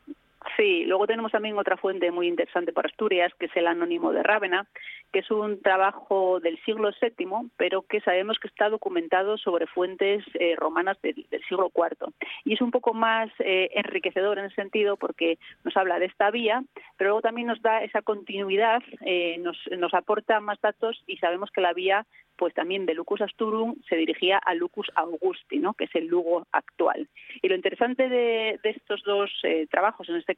[0.57, 4.23] Sí, luego tenemos también otra fuente muy interesante para Asturias, que es el Anónimo de
[4.23, 4.67] Rávena,
[5.13, 10.25] que es un trabajo del siglo VII, pero que sabemos que está documentado sobre fuentes
[10.35, 12.13] eh, romanas del, siglo IV.
[12.45, 16.31] Y es un poco más eh, enriquecedor en ese sentido porque nos habla de esta
[16.31, 16.65] vía,
[16.97, 19.59] pero luego también nos da esa continuidad, eh, nos,
[19.93, 22.07] aporta más datos y sabemos que la vía
[22.37, 25.75] pues también de Lucus Asturum se dirigía a Lucus Augusti, ¿no?
[25.75, 27.07] que es el Lugo actual.
[27.43, 29.31] Y lo interesante de, estos dos
[29.71, 30.35] trabajos, en este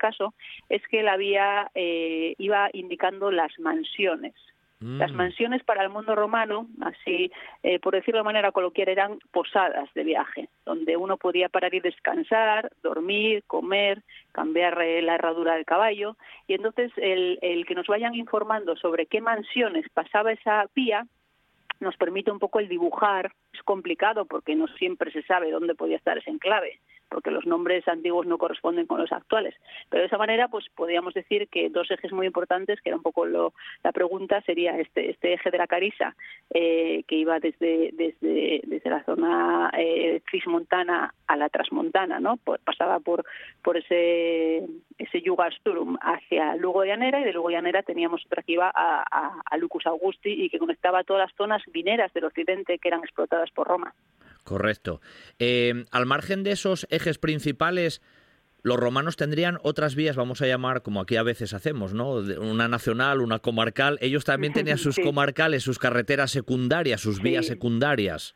[0.69, 4.35] es que la vía iba indicando las mansiones
[4.85, 5.17] las mm.
[5.17, 7.33] mansiones para el mundo romano, así
[7.63, 11.81] eh, por decirlo de manera coloquial, eran posadas de viaje, donde uno podía parar y
[11.81, 14.03] descansar, dormir, comer,
[14.33, 16.19] cambiar eh, la herradura del caballo.
[16.47, 21.07] Y entonces el, el que nos vayan informando sobre qué mansiones pasaba esa vía
[21.81, 23.33] nos permite un poco el dibujar.
[23.55, 26.81] Es complicado porque no siempre se sabe dónde podía estar ese enclave
[27.15, 29.55] porque los nombres antiguos no corresponden con los actuales.
[29.89, 33.05] Pero de esa manera, pues podríamos decir que dos ejes muy importantes, que era un
[33.05, 33.53] poco lo,
[33.85, 36.17] la pregunta, sería este, este eje de la Carisa,
[36.53, 42.37] eh, que iba desde, desde, desde la zona eh, cismontana a la transmontana, ¿no?
[42.39, 43.25] Pues pasaba por,
[43.63, 44.67] por ese,
[44.99, 48.73] ese Yugasturum hacia Lugo de Anera y de Lugo de Anera teníamos otra que iba
[48.75, 53.05] a, a Lucus Augusti y que conectaba todas las zonas mineras del occidente que eran
[53.05, 53.95] explotadas por Roma.
[54.45, 55.01] Correcto.
[55.39, 58.03] Eh, al margen de esos ejes principales,
[58.63, 62.13] los romanos tendrían otras vías, vamos a llamar como aquí a veces hacemos, ¿no?
[62.13, 63.99] Una nacional, una comarcal.
[64.01, 68.35] Ellos también tenían sus comarcales, sus carreteras secundarias, sus vías secundarias.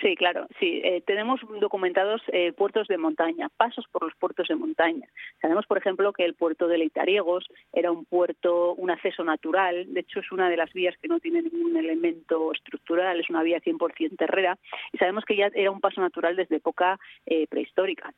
[0.00, 0.80] Sí, claro, sí.
[0.84, 5.08] Eh, tenemos documentados eh, puertos de montaña, pasos por los puertos de montaña.
[5.40, 9.92] Sabemos, por ejemplo, que el puerto de Leitariegos era un puerto, un acceso natural.
[9.92, 13.42] De hecho, es una de las vías que no tiene ningún elemento estructural, es una
[13.42, 14.56] vía 100% terrera.
[14.92, 18.12] Y sabemos que ya era un paso natural desde época eh, prehistórica.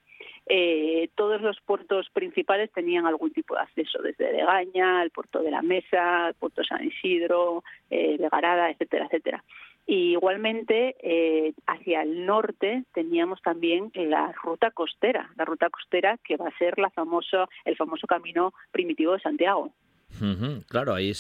[1.15, 5.63] todos los puertos principales tenían algún tipo de acceso, desde Legaña, el puerto de la
[5.63, 9.43] Mesa, el puerto San Isidro, de Garada, etcétera, etcétera.
[9.87, 16.37] Y igualmente, eh, hacia el norte teníamos también la ruta costera, la ruta costera que
[16.37, 19.73] va a ser la famoso, el famoso camino primitivo de Santiago.
[20.69, 21.13] claro, ahí,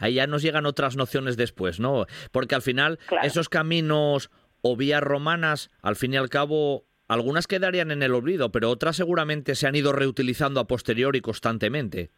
[0.00, 2.06] ahí ya nos llegan otras nociones después, ¿no?
[2.32, 4.30] Porque al final esos caminos
[4.62, 8.96] o vías romanas, al fin y al cabo, algunas quedarían en el olvido, pero otras
[8.96, 12.10] seguramente se han ido reutilizando a posteriori constantemente.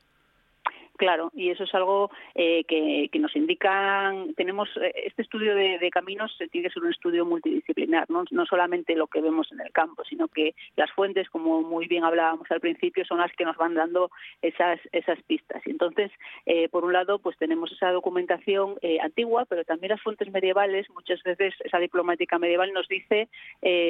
[1.01, 6.37] Claro, y eso es algo eh, que, nos indican, tenemos eh, este estudio de, caminos
[6.53, 8.27] tiene que ser un estudio multidisciplinar, ¿no?
[8.45, 12.51] solamente lo que vemos en el campo, sino que las fuentes, como muy bien hablábamos
[12.51, 14.11] al principio, son las que nos van dando
[14.43, 15.67] esas, esas pistas.
[15.67, 16.11] Y entonces,
[16.45, 21.23] eh, por un lado, pues tenemos esa documentación antigua, pero también las fuentes medievales, muchas
[21.23, 23.29] veces esa diplomática medieval nos dice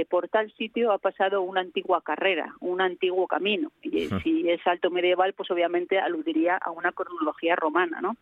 [0.08, 3.72] por tal sitio ha pasado una antigua carrera, un antiguo camino.
[3.82, 8.16] Y si es alto medieval, pues obviamente aludiría a una cronología romana, ¿no?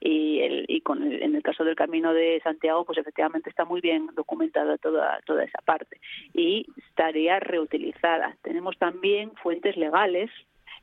[0.00, 3.80] y, el, y con en el caso del Camino de Santiago, pues efectivamente está muy
[3.80, 6.00] bien documentada toda, toda esa parte
[6.34, 8.36] y estaría reutilizada.
[8.42, 10.30] Tenemos también fuentes legales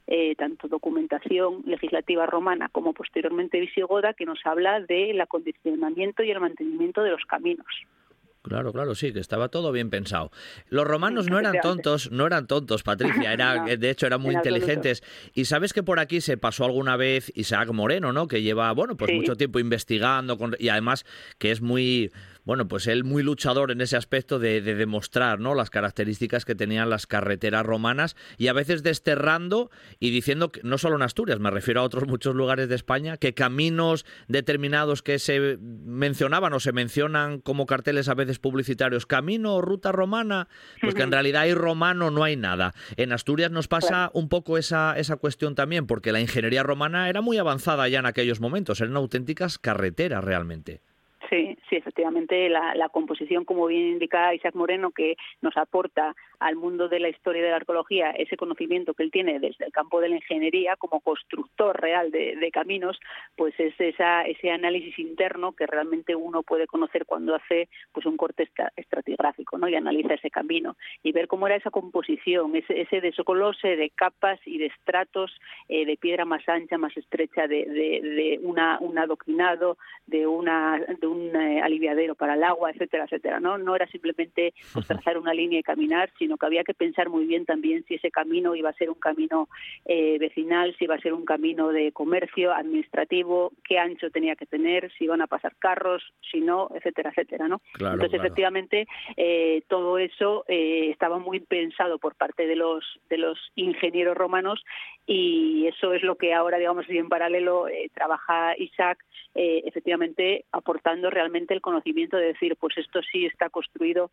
[0.07, 6.39] eh, tanto documentación legislativa romana como posteriormente visigoda, que nos habla del acondicionamiento y el
[6.39, 7.65] mantenimiento de los caminos.
[8.47, 10.31] Claro, claro, sí, que estaba todo bien pensado.
[10.69, 15.01] Los romanos no eran tontos, no eran tontos, Patricia, era, de hecho eran muy inteligentes.
[15.33, 18.27] Y sabes que por aquí se pasó alguna vez Isaac Moreno, ¿no?
[18.27, 21.05] Que lleva, bueno, pues mucho tiempo investigando y además
[21.39, 22.11] que es muy
[22.45, 25.55] bueno, pues él muy luchador en ese aspecto de, demostrar ¿no?
[25.55, 30.77] las características que tenían las carreteras romanas y a veces desterrando y diciendo que no
[30.77, 35.17] solo en Asturias, me refiero a otros muchos lugares de España, que caminos determinados que
[35.17, 40.47] se mencionaban o se mencionan como carteles a veces publicitarios, camino o ruta romana,
[40.81, 42.73] pues que en realidad hay romano, no hay nada.
[42.95, 47.21] En Asturias nos pasa un poco esa, esa cuestión también, porque la ingeniería romana era
[47.21, 50.81] muy avanzada ya en aquellos momentos, eran auténticas carreteras realmente.
[51.35, 56.87] Sí, sí, efectivamente, la, composición, como bien indica Isaac Moreno, que nos aporta al mundo
[56.87, 60.09] de la historia de la arqueología ese conocimiento que él tiene desde el campo de
[60.09, 62.97] la ingeniería como constructor real de, caminos,
[63.35, 68.15] pues es esa, ese análisis interno que realmente uno puede conocer cuando hace pues un
[68.15, 68.47] corte
[68.77, 69.67] estratigráfico ¿no?
[69.67, 74.39] y analiza ese camino y ver cómo era esa composición, ese, ese descolose de capas
[74.45, 75.31] y de estratos
[75.67, 81.61] eh, de piedra más ancha, más estrecha, de, un adoquinado, de, una, de un eh,
[81.61, 83.39] aliviadero para el agua, etcétera, etcétera.
[83.39, 87.09] No, no era simplemente pues, trazar una línea y caminar, sino que había que pensar
[87.09, 89.47] muy bien también si ese camino iba a ser un camino
[89.85, 94.45] eh, vecinal, si iba a ser un camino de comercio, administrativo, qué ancho tenía que
[94.45, 97.61] tener, si iban a pasar carros, si no, etcétera, etcétera, ¿no?
[97.79, 104.17] Entonces, efectivamente, eh, todo eso estaba muy pensado por parte de los de los ingenieros
[104.17, 104.63] romanos
[105.07, 108.97] y eso es lo que ahora, digamos, en paralelo trabaja Isaac,
[109.33, 114.09] efectivamente aportando realmente el conocimiento de decir, pues esto sí está construido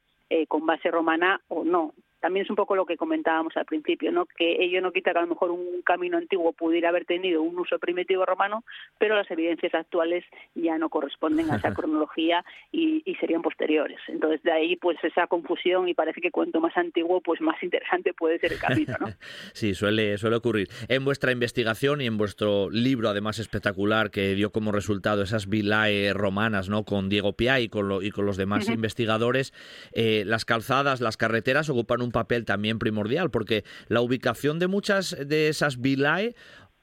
[0.49, 4.27] con base romana o no también es un poco lo que comentábamos al principio, ¿no?
[4.27, 7.59] que ello no quita que a lo mejor un camino antiguo pudiera haber tenido un
[7.59, 8.65] uso primitivo romano,
[8.97, 10.25] pero las evidencias actuales
[10.55, 13.99] ya no corresponden a esa cronología y, serían posteriores.
[14.09, 18.15] Entonces de ahí pues esa confusión y parece que cuanto más antiguo pues más interesante
[18.15, 18.95] puede ser el camino.
[19.01, 19.09] ¿no?
[19.53, 20.69] sí, suele, suele ocurrir.
[20.89, 26.13] En vuestra investigación y en vuestro libro además espectacular que dio como resultado esas vilae
[26.13, 26.85] romanas ¿no?
[26.85, 29.53] con Diego Pia y con, y con los demás investigadores,
[29.93, 35.17] eh, las calzadas, las carreteras ocupan un papel también primordial, porque la ubicación de muchas
[35.19, 36.35] de esas vilae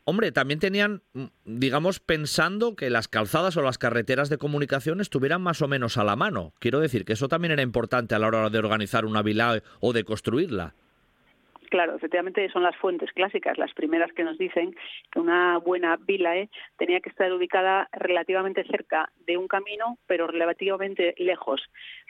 [0.10, 5.42] hombre, también tenían, mm, digamos, pensando que las calzadas o las carreteras de comunicación estuvieran
[5.42, 6.54] más o menos a la mano.
[6.60, 9.94] Quiero decir que eso también era importante a la hora de organizar una vilae o
[9.94, 10.74] de construirla.
[11.70, 14.76] Claro, efectivamente son las fuentes clásicas las primeras que nos dicen
[15.12, 21.14] que una buena vilae tenía que estar ubicada relativamente cerca de un camino, pero relativamente
[21.18, 21.62] lejos,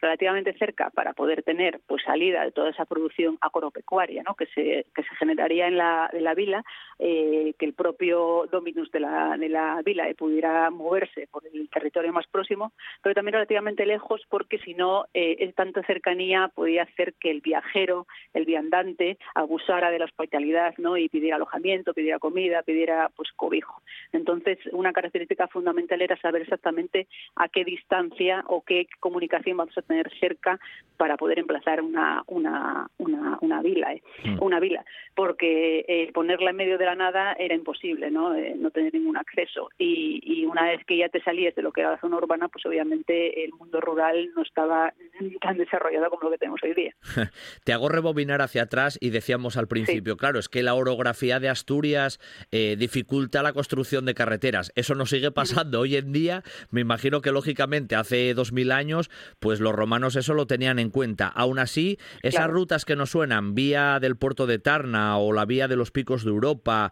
[0.01, 4.35] relativamente cerca para poder tener pues salida de toda esa producción agropecuaria ¿no?
[4.35, 6.63] que, se, que se generaría en la, la vila,
[6.97, 12.13] eh, que el propio dominus de la, de la vila pudiera moverse por el territorio
[12.13, 12.71] más próximo,
[13.01, 18.07] pero también relativamente lejos porque si no, eh, tanta cercanía podía hacer que el viajero,
[18.33, 19.17] el viandante,
[19.49, 20.95] abusara de la hospitalidad ¿no?
[20.95, 23.81] y pidiera alojamiento, pidiera comida, pidiera pues cobijo.
[24.13, 29.81] Entonces, una característica fundamental era saber exactamente a qué distancia o qué comunicación vamos a
[29.81, 30.59] tener cerca
[30.97, 34.03] para poder emplazar una, una, una, vila, ¿eh?
[34.23, 34.37] Mm.
[34.41, 34.83] una vila,
[35.15, 38.35] porque eh, ponerla en medio de la nada era imposible, ¿no?
[38.35, 39.69] Eh, no tener ningún acceso.
[39.77, 42.49] Y, y, una vez que ya te salías de lo que era la zona urbana,
[42.49, 44.93] pues obviamente el mundo rural no estaba
[45.41, 46.93] tan desarrollado como lo que tenemos hoy día.
[47.63, 49.09] te hago rebobinar hacia atrás y
[49.39, 50.17] decíamos al principio.
[50.17, 52.19] Claro, es que la orografía de Asturias
[52.51, 54.71] eh, dificulta la construcción de carreteras.
[54.75, 56.43] Eso no sigue pasando hoy en día.
[56.71, 59.09] Me imagino que lógicamente hace dos mil años,
[59.39, 61.27] pues los romanos eso lo tenían en cuenta.
[61.27, 65.67] Aún así, esas rutas que nos suenan, vía del puerto de Tarna o la vía
[65.67, 66.91] de los picos de Europa,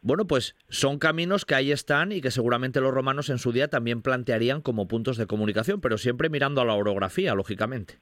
[0.00, 3.68] bueno, pues son caminos que ahí están y que seguramente los romanos en su día
[3.68, 7.98] también plantearían como puntos de comunicación, pero siempre mirando a la orografía, lógicamente.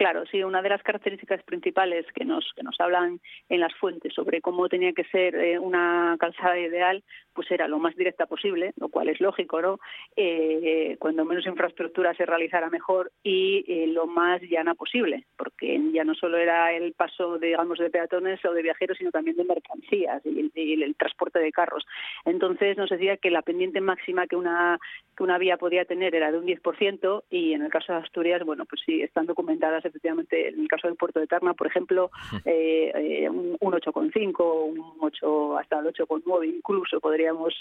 [0.00, 3.20] Claro, sí, una de las características principales que nos, que nos hablan
[3.50, 7.04] en las fuentes sobre cómo tenía que ser eh, una calzada ideal,
[7.40, 9.80] pues era lo más directa posible, lo cual es lógico, ¿no?
[10.14, 16.04] Eh, cuando menos infraestructura se realizara mejor y eh, lo más llana posible, porque ya
[16.04, 20.20] no solo era el paso, digamos, de peatones o de viajeros, sino también de mercancías
[20.26, 20.50] y,
[20.82, 21.86] el transporte de carros.
[22.26, 24.78] Entonces nos decía que la pendiente máxima que una,
[25.16, 28.44] que una vía podía tener era de un 10% y en el caso de Asturias,
[28.44, 32.10] bueno, pues sí, están documentadas efectivamente, en el caso del puerto de Tarna, por ejemplo,
[32.44, 37.00] eh, eh, un, 8,5, un 8 hasta el 8,9 incluso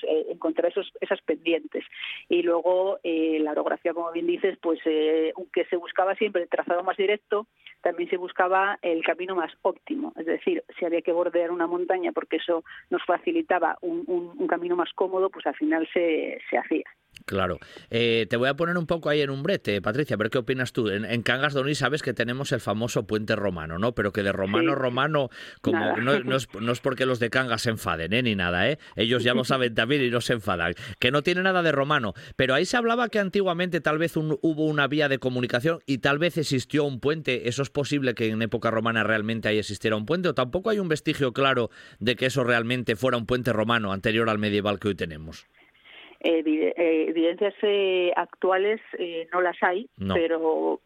[0.03, 1.83] eh, encontrar esos, esas pendientes.
[2.27, 4.79] Y luego la orografía, como bien dices, pues
[5.35, 7.47] aunque se buscaba siempre el trazado más directo,
[7.81, 12.11] también se buscaba el camino más óptimo, es decir, si había que bordear una montaña
[12.11, 16.85] porque eso nos facilitaba un, camino más cómodo, pues al final se hacía.
[17.25, 17.59] Claro.
[17.89, 20.39] Eh, te voy a poner un poco ahí en un brete, Patricia, a ver qué
[20.39, 20.89] opinas tú.
[20.89, 23.93] En, Cangas de Onís sabes que tenemos el famoso puente romano, ¿no?
[23.93, 25.29] Pero que de romano romano,
[25.61, 28.23] como no, es, porque los de Cangas se enfaden, ¿eh?
[28.23, 28.79] Ni nada, ¿eh?
[28.95, 30.73] Ellos ya lo saben también y no se enfadan.
[30.99, 32.13] Que no tiene nada de romano.
[32.35, 36.19] Pero ahí se hablaba que antiguamente tal vez hubo una vía de comunicación y tal
[36.19, 37.47] vez existió un puente.
[37.47, 40.29] ¿Eso es posible que en época romana realmente ahí existiera un puente?
[40.29, 41.69] ¿O tampoco hay un vestigio claro
[41.99, 45.45] de que eso realmente fuera un puente romano anterior al medieval que hoy tenemos?
[46.21, 46.73] Eh,
[47.07, 50.81] evidencias eh, actuales eh, no las hay, pero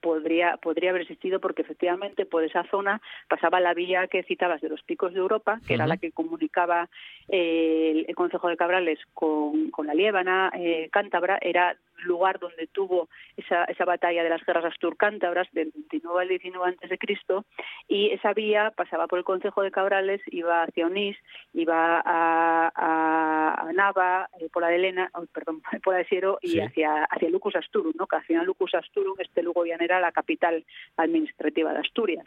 [0.00, 4.70] podría podría haber existido porque efectivamente por esa zona pasaba la vía que citabas de
[4.70, 6.88] los picos de Europa, que era la que comunicaba
[7.28, 10.50] el, el Consejo de Cabrales con, con la Liébana
[10.90, 16.28] cántabra, era lugar donde tuvo esa, esa batalla de las guerras astur-cántabras del 29 al
[16.28, 17.44] 19 antes de Cristo
[17.88, 21.16] y esa vía pasaba por el Consejo de Cabrales, iba hacia Onís,
[21.52, 26.60] iba a, a, Nava, eh, por la de Elena, perdón, por la de Siero y
[26.60, 28.06] hacia, hacia Lucus Asturum, ¿no?
[28.06, 30.64] que al final Lucus Asturum, este Lugo era la capital
[30.96, 32.24] administrativa de Asturias.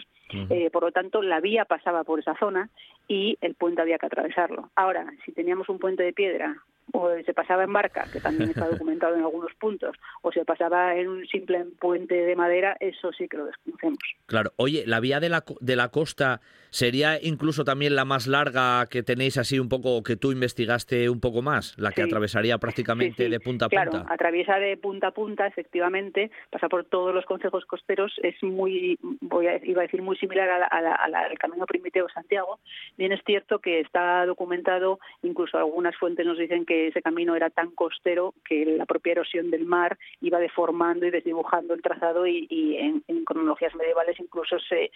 [0.49, 2.69] Eh, por lo tanto, la vía pasaba por esa zona
[3.07, 4.71] y el puente había que atravesarlo.
[4.75, 6.55] Ahora, si teníamos un puente de piedra
[6.91, 10.95] o se pasaba en barca, que también está documentado en algunos puntos, o se pasaba
[10.95, 13.99] en un simple puente de madera, eso sí que lo desconocemos.
[14.25, 14.51] Claro.
[14.57, 19.03] Oye, ¿la vía de la, de la costa sería incluso también la más larga que
[19.03, 21.77] tenéis así un poco, que tú investigaste un poco más?
[21.77, 23.89] La que atravesaría prácticamente de punta a punta.
[23.89, 28.97] Claro, atraviesa de punta a punta, efectivamente, pasa por todos los consejos costeros, es muy,
[29.21, 32.59] voy a, iba a decir, muy similar al camino primitivo Santiago.
[32.97, 37.49] Bien es cierto que está documentado, incluso algunas fuentes nos dicen que ese camino era
[37.49, 42.47] tan costero que la propia erosión del mar iba deformando y desdibujando el trazado y,
[42.77, 44.91] en, cronologías medievales incluso se,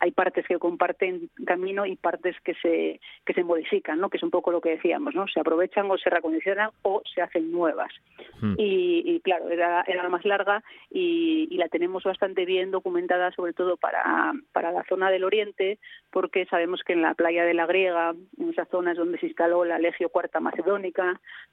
[0.00, 4.10] hay partes que comparten camino y partes que se, que se modifican, ¿no?
[4.10, 5.26] que es un poco lo que decíamos, ¿no?
[5.28, 7.92] se aprovechan o se recondicionan o se hacen nuevas.
[8.40, 8.54] Hmm.
[8.58, 13.76] Y, claro, era, era la más larga y, la tenemos bastante bien documentada, sobre todo
[13.76, 15.80] para, para la zona del oriente,
[16.12, 19.64] porque sabemos que en la playa de la Griega, en esas zonas donde se instaló
[19.64, 20.77] la Legio Cuarta Macedonia,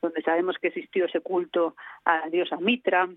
[0.01, 3.09] donde sabemos que existió ese culto a la diosa Mitra,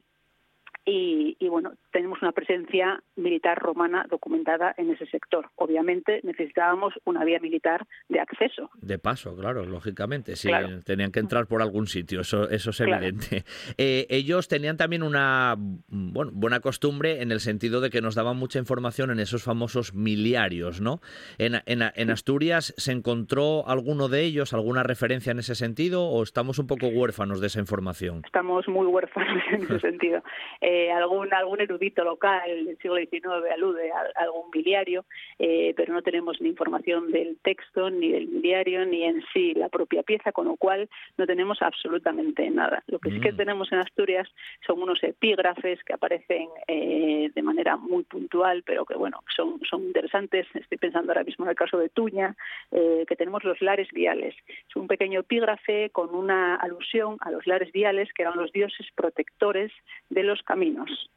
[0.90, 5.50] y, bueno, tenemos una presencia militar romana documentada en ese sector.
[5.56, 8.70] Obviamente necesitábamos una vía militar de acceso.
[8.80, 10.36] De paso, claro, lógicamente.
[10.36, 10.50] Sí,
[10.84, 13.44] tenían que entrar por algún sitio, eso, eso es evidente.
[13.76, 18.36] Eh, ellos tenían también una bueno, buena costumbre en el sentido de que nos daban
[18.36, 21.00] mucha información en esos famosos miliarios, ¿no?
[21.38, 26.22] En, en, en Asturias, ¿se encontró alguno de ellos, alguna referencia en ese sentido, o
[26.22, 28.22] estamos un poco huérfanos de esa información?
[28.24, 30.22] Estamos muy huérfanos en ese sentido.
[30.60, 35.04] Eh, algún algún erudito local del siglo XIX alude a, algún biliario,
[35.38, 39.68] eh, pero no tenemos ni información del texto, ni del biliario, ni en sí la
[39.68, 42.82] propia pieza, con lo cual no tenemos absolutamente nada.
[42.86, 43.36] Lo que sí que mm.
[43.36, 44.28] tenemos en Asturias
[44.66, 49.82] son unos epígrafes que aparecen eh, de manera muy puntual, pero que bueno, son, son
[49.84, 50.46] interesantes.
[50.54, 52.36] Estoy pensando ahora mismo en el caso de Tuña,
[52.70, 54.34] que tenemos los lares viales.
[54.68, 58.86] Es un pequeño epígrafe con una alusión a los lares viales, que eran los dioses
[58.94, 59.72] protectores
[60.10, 60.67] de los caminos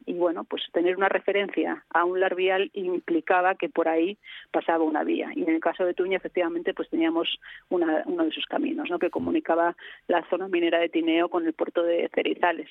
[0.06, 4.18] y bueno, pues tener una referencia a un larvial implicaba que por ahí
[4.50, 5.30] pasaba una vía.
[5.34, 7.38] Y en el caso de Tuña, efectivamente, pues teníamos
[7.68, 8.98] uno de sus caminos, ¿no?
[8.98, 9.76] que comunicaba
[10.08, 12.68] la zona minera de Tineo con el puerto de Cerizales.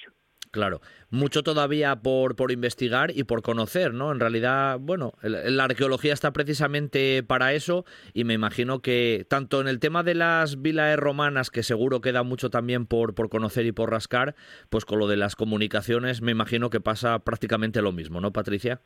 [0.51, 4.11] Claro, mucho todavía por, por investigar y por conocer, ¿no?
[4.11, 9.69] En realidad, bueno, la arqueología está precisamente para eso y me imagino que tanto en
[9.69, 13.71] el tema de las vilas romanas, que seguro queda mucho también por, por conocer y
[13.71, 14.35] por rascar,
[14.69, 18.81] pues con lo de las comunicaciones me imagino que pasa prácticamente lo mismo, ¿no, Patricia?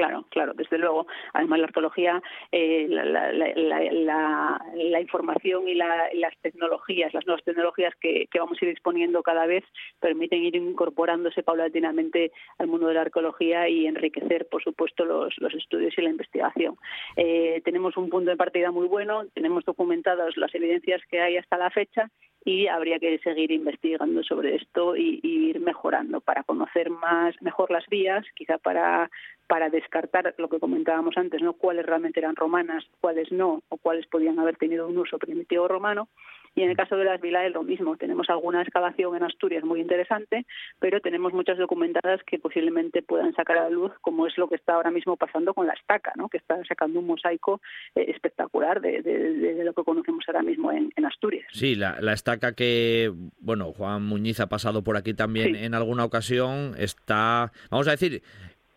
[0.00, 1.06] Claro, claro, desde luego.
[1.34, 2.22] Además, la arqueología,
[2.52, 9.44] eh, la, información y las tecnologías, las nuevas tecnologías que, vamos a ir disponiendo cada
[9.44, 9.62] vez,
[10.00, 15.92] permiten ir incorporándose paulatinamente al mundo de la arqueología y enriquecer, por supuesto, los, estudios
[15.98, 16.78] y la investigación.
[17.16, 21.58] Eh, tenemos un punto de partida muy bueno, tenemos documentadas las evidencias que hay hasta
[21.58, 22.10] la fecha
[22.44, 27.86] y habría que seguir investigando sobre esto y, ir mejorando para conocer más mejor las
[27.88, 29.10] vías, quizá para
[29.46, 34.06] para descartar lo que comentábamos antes, no cuáles realmente eran romanas, cuáles no, o cuáles
[34.06, 36.08] podían haber tenido un uso primitivo romano,
[36.54, 37.96] y en el caso de las vilas lo mismo.
[37.96, 40.46] Tenemos alguna excavación en Asturias muy interesante,
[40.78, 44.56] pero tenemos muchas documentadas que posiblemente puedan sacar a la luz, como es lo que
[44.56, 46.28] está ahora mismo pasando con la estaca, ¿no?
[46.28, 47.60] que está sacando un mosaico
[47.94, 51.46] eh, espectacular de, lo que conocemos ahora mismo en, Asturias.
[51.50, 56.74] Sí, la, estaca que, bueno, Juan Muñiz ha pasado por aquí también en alguna ocasión,
[56.78, 58.22] está, vamos a decir,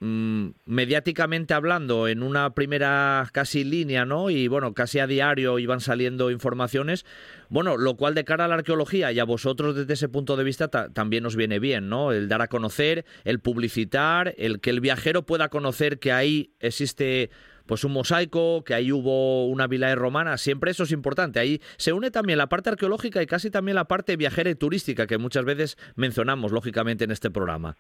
[0.06, 4.30] Mm, mediáticamente hablando, en una primera casi línea, ¿no?
[4.30, 7.06] Y bueno, casi a diario iban saliendo informaciones.
[7.48, 10.44] Bueno, lo cual de cara a la arqueología y a vosotros desde ese punto de
[10.44, 12.12] vista también nos viene bien, ¿no?
[12.12, 17.30] El dar a conocer, el publicitar, el que el viajero pueda conocer que ahí existe
[17.66, 21.40] pues un mosaico, que ahí hubo una vila romana, siempre eso es importante.
[21.40, 25.08] Ahí se une también la parte arqueológica y casi también la parte viajera y turística
[25.08, 27.76] que muchas veces mencionamos, lógicamente, en este programa.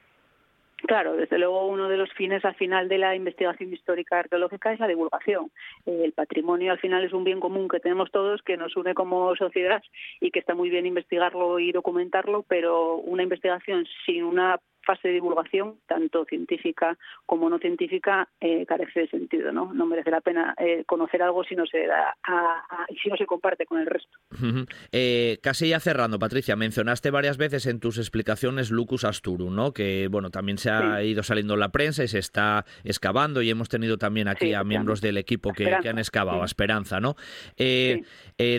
[0.85, 4.81] Claro, desde luego uno de los fines al final de la investigación histórica arqueológica es
[4.81, 5.49] la divulgación.
[5.85, 9.33] El patrimonio al final es un bien común que tenemos todos, que nos une como
[9.37, 9.81] sociedad
[10.19, 15.15] y que está muy bien investigarlo y documentarlo, pero una investigación sin una fase de
[15.15, 19.51] divulgación, tanto científica como no científica, eh, carece de sentido.
[19.51, 19.73] ¿no?
[19.73, 22.15] no merece la pena eh, conocer algo si no se da
[22.89, 24.09] y si no se comparte con el resto.
[24.91, 29.73] Eh, casi ya cerrando, Patricia, mencionaste varias veces en tus explicaciones Lucus Asturum, ¿no?
[29.73, 33.49] que bueno también se ha ido saliendo en la prensa y se está excavando y
[33.49, 36.99] hemos tenido también aquí a miembros del equipo que, han excavado, a Esperanza.
[36.99, 37.15] ¿no?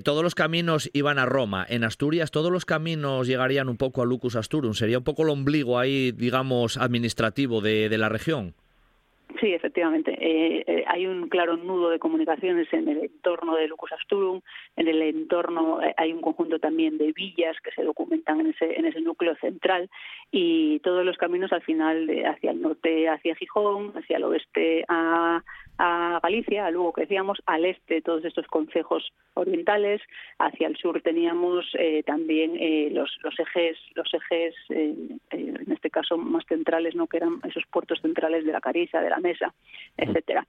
[0.05, 1.67] todos los caminos iban a Roma.
[1.69, 4.75] En Asturias todos los caminos llegarían un poco a Lucus Asturum.
[4.75, 8.55] Sería un poco el ombligo ahí digamos, administrativo de, de la región.
[9.41, 10.13] Sí, efectivamente.
[10.13, 14.41] Eh, eh, hay un claro nudo de comunicaciones en el entorno de Lucus Asturum.
[14.77, 18.79] En el entorno eh, hay un conjunto también de villas que se documentan en ese,
[18.79, 19.91] en ese núcleo central
[20.31, 25.43] y todos los caminos al final hacia el norte hacia Gijón, hacia el oeste a,
[25.79, 30.01] a Galicia, que decíamos, al este todos estos concejos orientales,
[30.39, 34.95] hacia el sur teníamos eh, también eh, los, los ejes, los ejes eh,
[35.31, 39.11] en este caso más centrales, no que eran esos puertos centrales de la Carisa, de
[39.11, 39.53] la Mesa,
[39.97, 40.47] etcétera.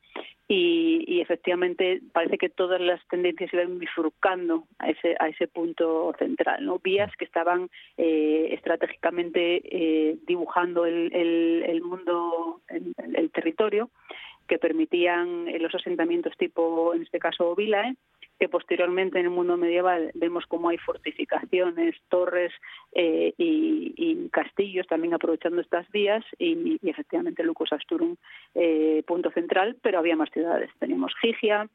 [0.47, 6.63] Y, efectivamente parece que todas las tendencias iban bifurcando a ese a ese punto central,
[6.63, 13.89] no vías que estaban estratégicamente dibujando el, el, mundo, el territorio
[14.47, 17.95] que permitían eh, los asentamientos tipo, en este caso, Vilae,
[18.39, 22.51] que posteriormente en el mundo medieval vemos como hay fortificaciones, torres
[22.93, 28.17] eh, y, castillos también aprovechando estas vías y, efectivamente Lucus Asturum
[28.53, 30.69] eh, punto central, pero había más ciudades.
[30.79, 31.69] Teníamos Gigia,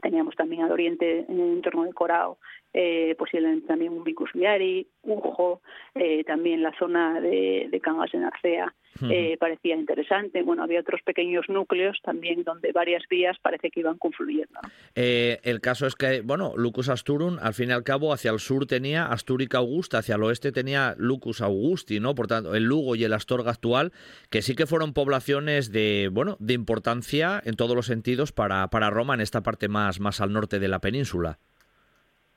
[0.00, 2.38] teníamos también al oriente en el entorno de Corao
[2.74, 5.62] eh, posiblemente también un Vicus Viari, Ujo,
[5.94, 8.74] eh, también la zona de, de Cangas en Arcea
[9.10, 10.42] eh, parecía interesante.
[10.42, 14.60] Bueno, había otros pequeños núcleos también donde varias vías parece que iban confluyendo.
[14.94, 18.38] Eh, el caso es que, bueno, Lucus Asturum, al fin y al cabo, hacia el
[18.38, 22.14] sur tenía Asturica Augusta, hacia el oeste tenía Lucus Augusti, ¿no?
[22.14, 23.92] Por tanto, el Lugo y el Astorga actual,
[24.30, 28.90] que sí que fueron poblaciones de, bueno, de importancia en todos los sentidos para, para
[28.90, 31.38] Roma en esta parte más, más al norte de la península.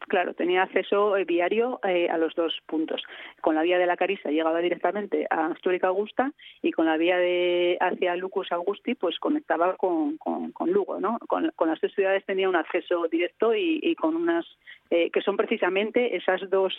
[0.08, 3.02] Claro, tenía acceso eh, viario eh, a los dos puntos.
[3.42, 7.18] Con la vía de la Carisa llegaba directamente a Astúrica Augusta y con la vía
[7.18, 11.18] de hacia Lucus Augusti pues conectaba con, con, Lugo, ¿no?
[11.28, 14.46] Con, las dos ciudades tenía un acceso directo y, con unas
[14.90, 16.74] eh, que son precisamente esas dos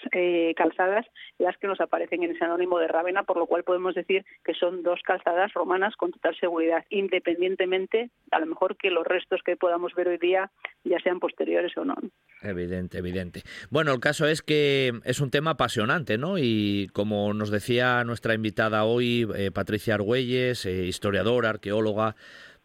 [0.56, 1.06] calzadas
[1.38, 4.54] las que nos aparecen en ese anónimo de Rávena, por lo cual podemos decir que
[4.54, 9.56] son dos calzadas romanas con total seguridad, independientemente a lo mejor que los restos que
[9.56, 10.50] podamos ver hoy día
[10.84, 11.96] ya sean posteriores o no.
[12.42, 13.15] Evidente, evidente.
[13.70, 16.38] Bueno, el caso es que es un tema apasionante, ¿no?
[16.38, 22.16] Y como nos decía nuestra invitada hoy, eh, Patricia Argüelles, eh, historiadora, arqueóloga,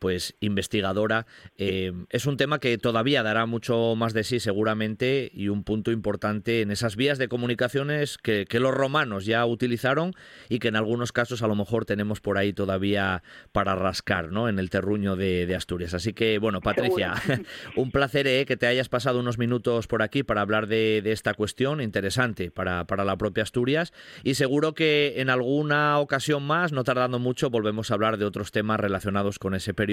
[0.02, 1.28] pues investigadora.
[1.60, 5.92] Eh, es un tema que todavía dará mucho más de sí seguramente y un punto
[5.92, 10.14] importante en esas vías de comunicaciones que, los romanos ya utilizaron
[10.50, 13.22] y que en algunos casos a lo mejor tenemos por ahí todavía
[13.52, 14.50] para rascar ¿no?
[14.50, 15.94] en el terruño de, Asturias.
[15.94, 17.14] Así que bueno, Patricia,
[17.76, 21.36] un placer eh, que te hayas pasado unos minutos por aquí para hablar de, esta
[21.36, 26.84] cuestión interesante para, para la propia Asturias y seguro que en alguna ocasión más, no
[26.84, 29.91] tardando mucho, volvemos a hablar de otros temas relacionados con ese periodo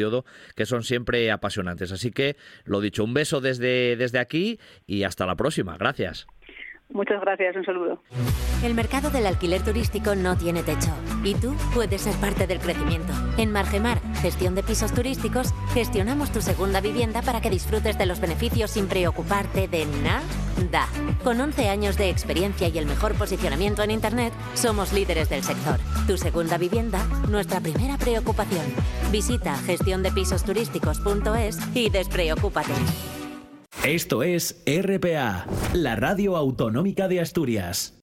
[0.54, 1.92] que son siempre apasionantes.
[1.92, 5.76] Así que, lo dicho, un beso desde, desde aquí y hasta la próxima.
[5.76, 6.26] Gracias.
[6.90, 8.02] Muchas gracias, un saludo.
[8.62, 10.90] El mercado del alquiler turístico no tiene techo
[11.22, 13.12] y tú puedes ser parte del crecimiento.
[13.36, 18.20] En Margemar, gestión de pisos turísticos, gestionamos tu segunda vivienda para que disfrutes de los
[18.20, 20.22] beneficios sin preocuparte de nada.
[21.22, 25.78] Con 11 años de experiencia y el mejor posicionamiento en Internet, somos líderes del sector.
[26.06, 26.98] Tu segunda vivienda,
[27.28, 28.64] nuestra primera preocupación.
[29.12, 32.72] Visita gestiondepisosturísticos.es y despreocúpate.
[33.84, 37.94] Esto es RPA, la radio autonómica de Asturias.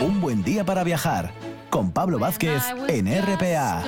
[0.00, 1.32] Un buen día para viajar
[1.70, 3.82] con Pablo Vázquez en RPA.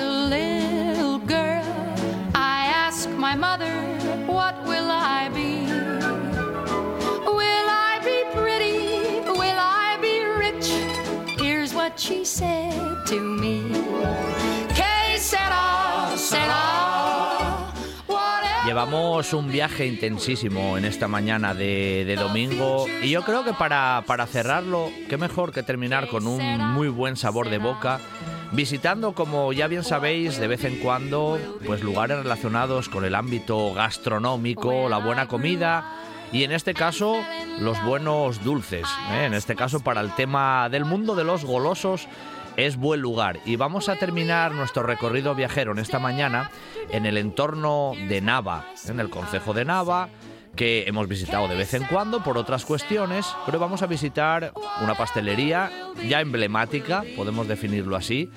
[18.75, 24.27] Llevamos un viaje intensísimo en esta mañana de, domingo y yo creo que para, para
[24.27, 28.01] cerrarlo, qué mejor que terminar con un muy buen sabor de boca
[28.51, 33.73] visitando, como ya bien sabéis, de vez en cuando, pues lugares relacionados con el ámbito
[33.73, 35.93] gastronómico, la buena comida
[36.33, 37.15] y en este caso
[37.61, 38.85] los buenos dulces.
[39.13, 39.23] ¿eh?
[39.23, 42.09] En este caso para el tema del mundo de los golosos
[42.57, 43.39] es buen lugar.
[43.45, 46.51] Y vamos a terminar nuestro recorrido viajero en esta mañana
[46.89, 50.09] en el entorno de Nava, en el concejo de Nava
[50.55, 54.95] que hemos visitado de vez en cuando por otras cuestiones, pero vamos a visitar una
[54.95, 55.69] pastelería
[56.07, 58.29] ya emblemática, podemos definirlo así.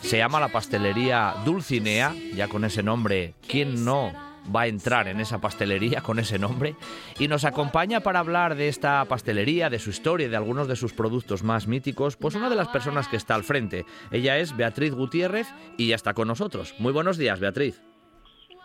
[0.00, 5.20] Se llama la pastelería Dulcinea, ya con ese nombre, ¿quién no va a entrar en
[5.20, 6.74] esa pastelería con ese nombre?
[7.18, 10.76] Y nos acompaña para hablar de esta pastelería, de su historia y de algunos de
[10.76, 13.84] sus productos más míticos, pues una de las personas que está al frente.
[14.10, 16.74] Ella es Beatriz Gutiérrez y ya está con nosotros.
[16.78, 17.82] Muy buenos días, Beatriz.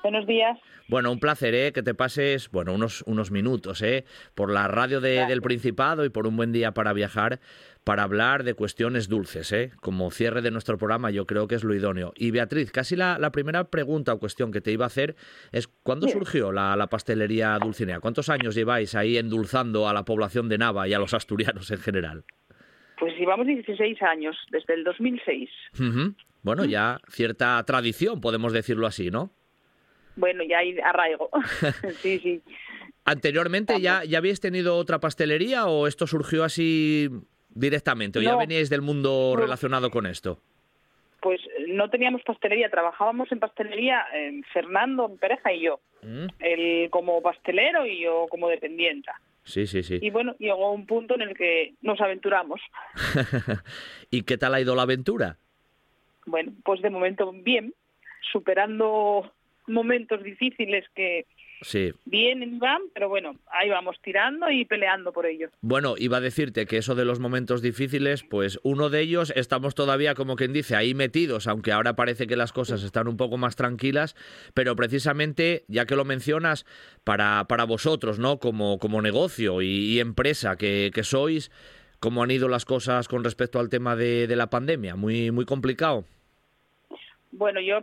[0.02, 0.58] Buenos días.
[0.88, 1.72] Bueno, un placer ¿eh?
[1.72, 4.06] que te pases bueno, unos, unos minutos ¿eh?
[4.34, 7.40] por la radio del Principado y por un buen día para viajar
[7.84, 9.52] para hablar de cuestiones dulces.
[9.52, 9.72] ¿eh?
[9.82, 12.14] Como cierre de nuestro programa yo creo que es lo idóneo.
[12.16, 15.16] Y Beatriz, casi la, primera pregunta o cuestión que te iba a hacer
[15.52, 18.00] es ¿cuándo surgió la, la, pastelería Dulcinea?
[18.00, 21.80] ¿Cuántos años lleváis ahí endulzando a la población de Nava y a los asturianos en
[21.80, 22.24] general?
[23.00, 25.50] Pues llevamos 16 años, desde el 2006.
[26.42, 29.32] Bueno, ya cierta tradición, podemos decirlo así, ¿no?
[30.20, 31.30] bueno, ya hay arraigo.
[32.02, 32.42] sí, sí.
[33.06, 37.10] ¿Anteriormente ya, ya habíais tenido otra pastelería o esto surgió así
[37.50, 38.20] directamente?
[38.20, 40.40] ¿O ya veníais del mundo relacionado con esto?
[41.22, 44.06] Pues no teníamos pastelería, trabajábamos en pastelería
[44.54, 45.80] Fernando, mi pareja y yo.
[46.02, 46.28] Mm.
[46.40, 49.20] Él como pastelero y yo como dependienta.
[49.44, 49.98] Sí, sí, sí.
[50.02, 52.62] Y bueno, llegó un punto en el que nos aventuramos.
[54.12, 55.38] ¿Y qué tal ha ido la aventura?
[56.26, 57.74] Bueno, pues de momento bien,
[58.32, 59.32] superando
[59.68, 61.26] momentos difíciles que
[61.62, 61.92] sí.
[62.06, 65.50] vienen y van, pero bueno, ahí vamos tirando y peleando por ello.
[65.62, 69.76] Bueno, iba a decirte que eso de los momentos difíciles, pues uno de ellos estamos
[69.76, 73.38] todavía, como quien dice, ahí metidos, aunque ahora parece que las cosas están un poco
[73.38, 74.16] más tranquilas,
[74.54, 76.66] pero precisamente, ya que lo mencionas,
[77.04, 78.40] para, para vosotros, ¿no?
[78.40, 81.52] Como, como negocio y, empresa que, que sois,
[82.00, 84.96] ¿cómo han ido las cosas con respecto al tema de, de la pandemia?
[84.96, 86.06] Muy, muy complicado.
[87.32, 87.80] Bueno, yo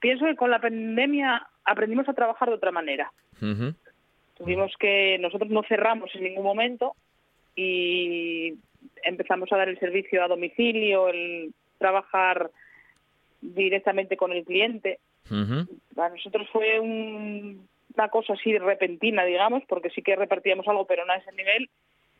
[0.00, 3.12] pienso que con la pandemia aprendimos a trabajar de otra manera.
[4.34, 6.94] Tuvimos que, nosotros no cerramos en ningún momento
[7.54, 8.54] y
[9.02, 12.50] empezamos a dar el servicio a domicilio, el trabajar
[13.40, 14.98] directamente con el cliente.
[15.94, 21.12] Para nosotros fue una cosa así repentina, digamos, porque sí que repartíamos algo, pero no
[21.12, 21.68] a ese nivel,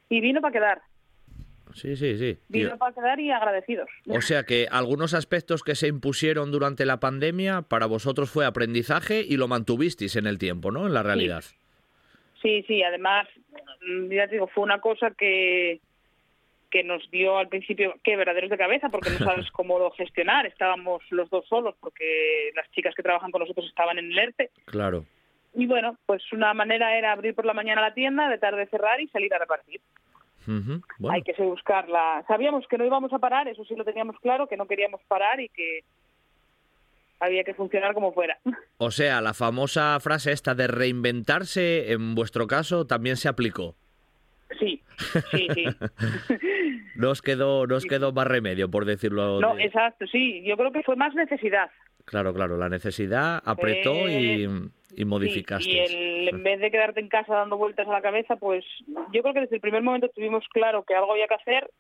[0.08, 0.82] y vino para quedar.
[1.74, 2.39] Sí, sí, sí.
[2.49, 3.89] Vino para quedar y agradecidos.
[4.09, 9.23] O sea que algunos aspectos que se impusieron durante la pandemia para vosotros fue aprendizaje
[9.27, 10.86] y lo mantuvisteis en el tiempo, ¿no?
[10.86, 11.45] En la realidad.
[12.43, 13.27] Sí, sí, además,
[13.86, 15.81] mm, ya digo, fue una cosa que,
[16.70, 20.47] que nos dio al principio quebraderos de cabeza porque no sabes cómo gestionar.
[20.47, 24.51] Estábamos los dos solos porque las chicas que trabajan con nosotros estaban en el ERTE.
[24.66, 25.05] Claro.
[25.55, 29.01] Y bueno, pues una manera era abrir por la mañana la tienda, de tarde cerrar
[29.01, 29.81] y salir a repartir.
[31.10, 32.24] Hay que buscarla.
[32.26, 35.40] Sabíamos que no íbamos a parar, eso sí lo teníamos claro, que no queríamos parar
[35.40, 35.80] y que
[37.20, 38.38] había que funcionar como fuera.
[38.80, 43.74] O sea, la famosa frase esta de reinventarse, en vuestro caso, también se aplicó.
[44.58, 44.80] Sí,
[45.32, 45.64] sí, sí.
[46.94, 49.40] nos quedó, nos quedó más remedio, por decirlo.
[49.40, 50.44] No, exacto, sí.
[50.44, 51.70] Yo creo que fue más necesidad.
[52.09, 54.48] Claro, claro, la necesidad apretó y,
[54.97, 55.68] y, modificaste.
[55.68, 58.64] y el, en vez de quedarte en casa dando vueltas a la cabeza, pues
[59.12, 61.70] yo creo que desde el primer momento tuvimos claro que algo había que hacer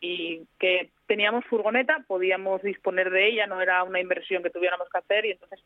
[0.00, 4.98] y que teníamos furgoneta, podíamos disponer de ella, no era una inversión que tuviéramos que
[4.98, 5.60] hacer y entonces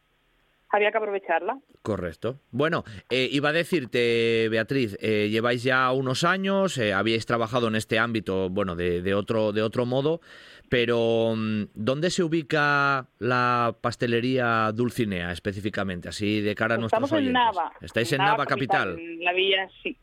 [0.71, 1.59] había que aprovecharla.
[1.83, 2.41] Correcto.
[2.51, 7.75] Bueno, eh, iba a decirte, Beatriz, eh, lleváis ya unos años, eh, habíais trabajado en
[7.77, 10.21] este ámbito, bueno, de, de, otro, de otro modo,
[10.69, 17.13] pero mm, ¿dónde se ubica la pastelería Dulcinea específicamente, así de cara a Estamos nuestros
[17.13, 17.29] oyentes?
[17.29, 17.73] en Nava.
[17.81, 18.99] ¿Estáis en, Nava, capital?
[18.99, 19.97] En la villa, sí.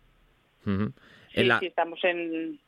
[0.63, 0.71] Sí,
[1.41, 2.59] En la- sí, estamos en...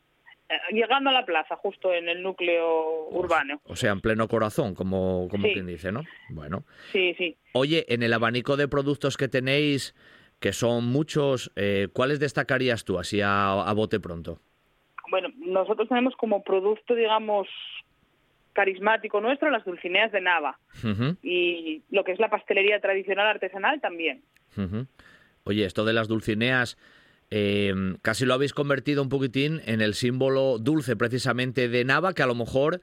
[0.50, 3.62] eh, Llegando a la plaza, justo en el núcleo urbano.
[3.66, 5.54] O sea, en pleno corazón, como, como Sí.
[5.54, 6.04] quien dice, ¿no?
[6.30, 6.64] Bueno.
[6.92, 7.36] Sí, sí.
[7.54, 9.96] Oye, en el abanico de productos que tenéis,
[10.40, 14.40] que son muchos, eh, ¿cuáles destacarías tú, así a, a bote pronto?
[15.10, 17.48] Bueno, nosotros tenemos como producto, digamos,
[18.54, 20.60] carismático nuestro las dulcineas de Nava
[21.24, 24.22] y lo que es la pastelería tradicional artesanal también.
[25.44, 26.78] Oye, esto de las dulcineas,
[27.32, 32.24] eh, casi lo habéis convertido un poquitín en el símbolo dulce precisamente de Nava, que
[32.24, 32.82] a lo mejor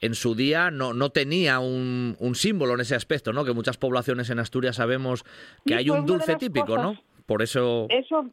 [0.00, 3.44] en su día no, no tenía un, un símbolo en ese aspecto, ¿no?
[3.44, 5.24] Que muchas poblaciones en Asturias sabemos
[5.66, 7.02] que hay un dulce típico, cosas- ¿no?
[7.26, 7.86] Por eso...
[7.90, 8.30] Eso,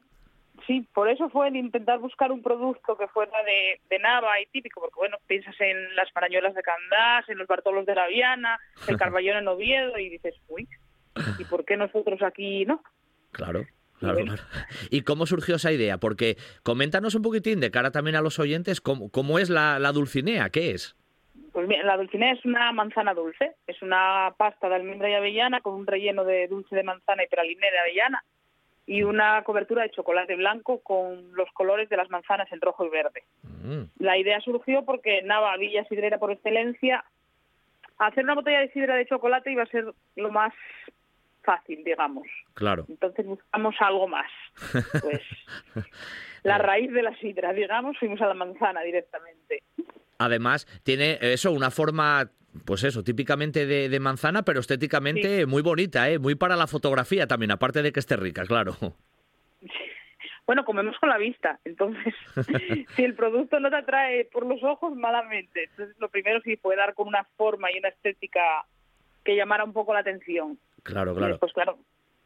[0.65, 4.45] sí, por eso fue el intentar buscar un producto que fuera de, de Nava y
[4.47, 8.59] típico, porque bueno, piensas en las parañuelas de Candás, en los Bartolos de la Viana,
[8.87, 10.67] el Carballón en Oviedo y dices, uy,
[11.37, 12.81] ¿y por qué nosotros aquí no?
[13.33, 13.65] Claro.
[13.99, 14.19] Claro.
[14.91, 15.97] ¿Y cómo surgió esa idea?
[15.97, 19.91] Porque coméntanos un poquitín de cara también a los oyentes cómo, cómo es la, la
[19.91, 20.95] dulcinea, ¿qué es?
[21.51, 25.61] Pues bien, la dulcinea es una manzana dulce, es una pasta de almendra y avellana
[25.61, 28.23] con un relleno de dulce de manzana y praliné de avellana
[28.85, 32.89] y una cobertura de chocolate blanco con los colores de las manzanas en rojo y
[32.89, 33.23] verde.
[33.43, 37.03] Mm, La idea surgió porque Nava, villa sidrera por excelencia,
[37.97, 40.53] hacer una botella de sidra de chocolate iba a ser lo más
[41.47, 42.27] fácil, digamos.
[42.53, 42.85] claro.
[42.89, 44.29] Entonces buscamos algo más.
[45.01, 45.21] Pues
[46.43, 49.63] la raíz de la sidra, digamos, fuimos a la manzana directamente.
[50.17, 52.29] Además, tiene eso, una forma,
[52.65, 56.19] pues eso, típicamente de, de manzana, pero estéticamente muy bonita, ¿eh?
[56.19, 58.75] Muy para la fotografía también, aparte de que esté rica, claro.
[60.47, 62.13] Bueno, comemos con la vista, entonces
[62.95, 65.65] si el producto no te atrae por los ojos, malamente.
[65.65, 68.65] Entonces lo primero sí fue dar con una forma y una estética
[69.25, 70.57] que llamara un poco la atención.
[70.87, 71.33] Claro, Y claro.
[71.33, 71.77] después, claro,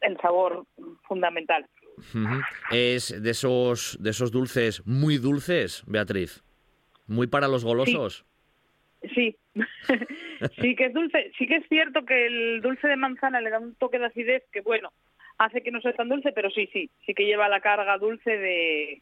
[0.02, 0.66] el sabor
[1.08, 1.66] fundamental.
[2.72, 6.44] Es de esos, de esos dulces muy dulces, Beatriz.
[7.08, 8.26] Muy para los golosos.
[9.16, 9.36] Sí,
[10.62, 11.32] sí que es dulce.
[11.38, 14.44] Sí que es cierto que el dulce de manzana le da un toque de acidez
[14.52, 14.92] que, bueno,
[15.40, 18.38] hace que no sea tan dulce, pero sí, sí, sí que lleva la carga dulce
[18.38, 19.02] de,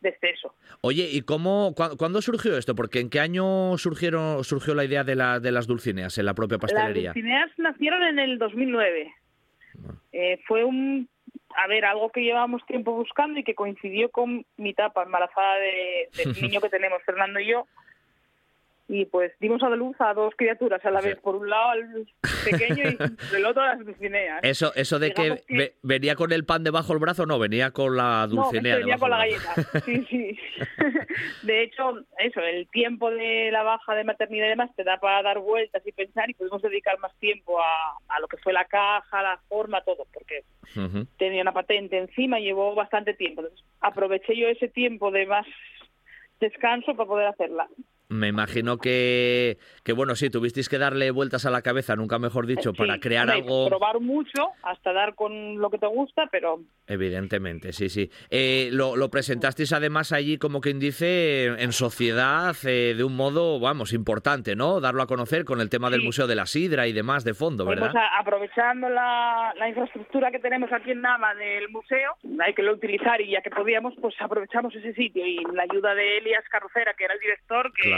[0.00, 0.54] de exceso.
[0.82, 2.74] Oye, ¿y cómo, cua- cuándo surgió esto?
[2.74, 6.34] Porque ¿en qué año surgieron, surgió la idea de, la, de las dulcineas en la
[6.34, 7.08] propia pastelería?
[7.10, 9.12] Las dulcineas nacieron en el 2009.
[10.12, 11.08] Eh, fue un,
[11.56, 16.08] a ver, algo que llevábamos tiempo buscando y que coincidió con mi etapa embarazada de,
[16.16, 17.66] del niño que tenemos, Fernando y yo.
[18.88, 22.06] Y pues dimos a luz a dos criaturas a la vez, por un lado al
[22.44, 22.96] pequeño y
[23.28, 24.38] por el otro a las dulcineas.
[24.44, 27.72] Eso, eso de que, que- ve- venía con el pan debajo del brazo, no, venía
[27.72, 28.74] con la No, dulcinea.
[28.74, 29.80] que venía con la del galleta.
[29.84, 30.38] Sí, sí.
[31.42, 35.20] De hecho, eso, el tiempo de la baja de maternidad y demás te da para
[35.22, 38.66] dar vueltas y pensar y pudimos dedicar más tiempo a, a lo que fue la
[38.66, 40.44] caja, la forma, todo, porque
[41.18, 43.40] tenía una patente encima y llevó bastante tiempo.
[43.40, 45.46] Entonces, aproveché yo ese tiempo de más
[46.40, 47.66] descanso para poder hacerla.
[48.08, 52.46] Me imagino que, que, bueno, sí, tuvisteis que darle vueltas a la cabeza, nunca mejor
[52.46, 53.68] dicho, para crear algo...
[53.68, 58.10] Probar mucho hasta dar con lo que te gusta, pero Evidentemente, sí, sí.
[58.30, 63.58] Eh, lo, lo presentasteis además allí, como quien dice, en sociedad, eh, de un modo,
[63.58, 64.80] vamos, importante, ¿no?
[64.80, 66.06] Darlo a conocer con el tema del.
[66.06, 67.90] Museo de la Sidra y demás de fondo, ¿verdad?
[67.90, 72.62] Pues a- aprovechando la, la infraestructura que tenemos aquí en Nava del museo, hay que
[72.62, 76.44] lo utilizar y ya que podíamos, pues aprovechamos ese sitio y la ayuda de Elias
[76.48, 77.95] Carrocera, que era el director, que Claro.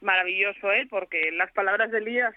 [0.00, 0.86] Maravilloso, ¿eh?
[0.88, 2.34] Porque las palabras de Elías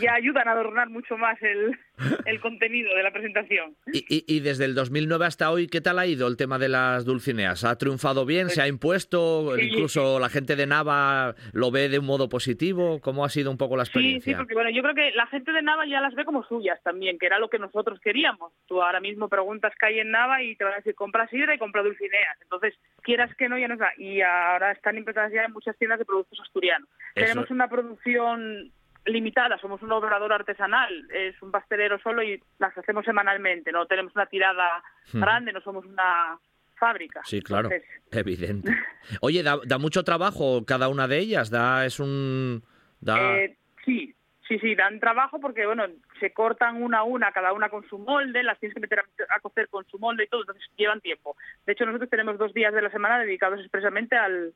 [0.00, 1.78] ya ayudan a adornar mucho más el,
[2.24, 3.76] el contenido de la presentación.
[3.92, 6.68] Y, y- y desde el 2009 hasta hoy, ¿qué tal ha ido el tema de
[6.68, 7.64] las dulcineas?
[7.64, 8.48] ¿Ha triunfado bien?
[8.50, 9.42] ¿Se ha impuesto?
[9.46, 9.66] Pues sí.
[9.68, 13.00] ¿Incluso la gente de Nava lo ve de un modo positivo?
[13.00, 14.32] ¿Cómo ha sido un poco la experiencia?
[14.32, 16.80] sí, porque bueno, yo creo que la gente de Nava ya las ve como suyas
[16.82, 18.52] también, que era lo que nosotros queríamos.
[18.66, 21.54] Tú ahora mismo preguntas qué hay en Nava y te van a decir compra sidra
[21.54, 22.38] y compra dulcineas.
[22.42, 23.90] Entonces, quieras que no, ya nos da.
[23.98, 26.88] Y ahora están implantadas ya en muchas tiendas de productos asturianos.
[27.14, 28.72] Eso- Tenemos una producción
[29.06, 34.14] limitada, somos un obrador artesanal, es un pastelero solo y las hacemos semanalmente, no tenemos
[34.14, 34.82] una tirada
[35.12, 35.20] Hmm.
[35.20, 36.38] grande, no somos una
[36.78, 37.20] fábrica.
[37.24, 38.70] Sí, claro, Entonces, evidente.
[39.20, 42.62] Oye, da, da mucho trabajo cada una de ellas, da es un
[43.00, 44.14] da Eh, sí,
[44.46, 45.84] sí, sí, dan trabajo porque, bueno,
[46.20, 49.34] se cortan una a una, cada una con su molde, las tienes que meter a,
[49.36, 51.36] a cocer con su molde y todo, entonces llevan tiempo.
[51.66, 54.52] De hecho, nosotros tenemos dos días de la semana dedicados expresamente al,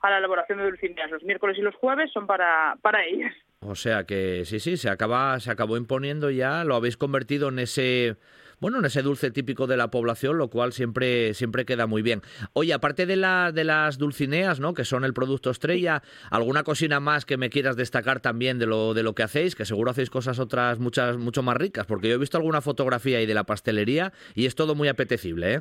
[0.00, 1.10] a la elaboración de dulcineas.
[1.10, 3.34] Los miércoles y los jueves son para, para ellas.
[3.64, 7.60] O sea que sí, sí, se acaba, se acabó imponiendo ya, lo habéis convertido en
[7.60, 8.16] ese
[8.62, 12.22] bueno, en ese dulce típico de la población, lo cual siempre, siempre queda muy bien.
[12.52, 14.72] Oye, aparte de, la, de las dulcineas, ¿no?
[14.72, 18.94] que son el producto estrella, ¿alguna cocina más que me quieras destacar también de lo,
[18.94, 19.56] de lo que hacéis?
[19.56, 23.18] Que seguro hacéis cosas otras muchas, mucho más ricas, porque yo he visto alguna fotografía
[23.18, 25.60] ahí de la pastelería y es todo muy apetecible, ¿eh?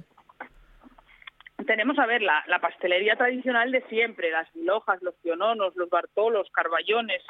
[1.65, 6.47] Tenemos, a ver, la, la pastelería tradicional de siempre, las lojas, los piononos, los bartolos,
[6.53, 7.23] carballones,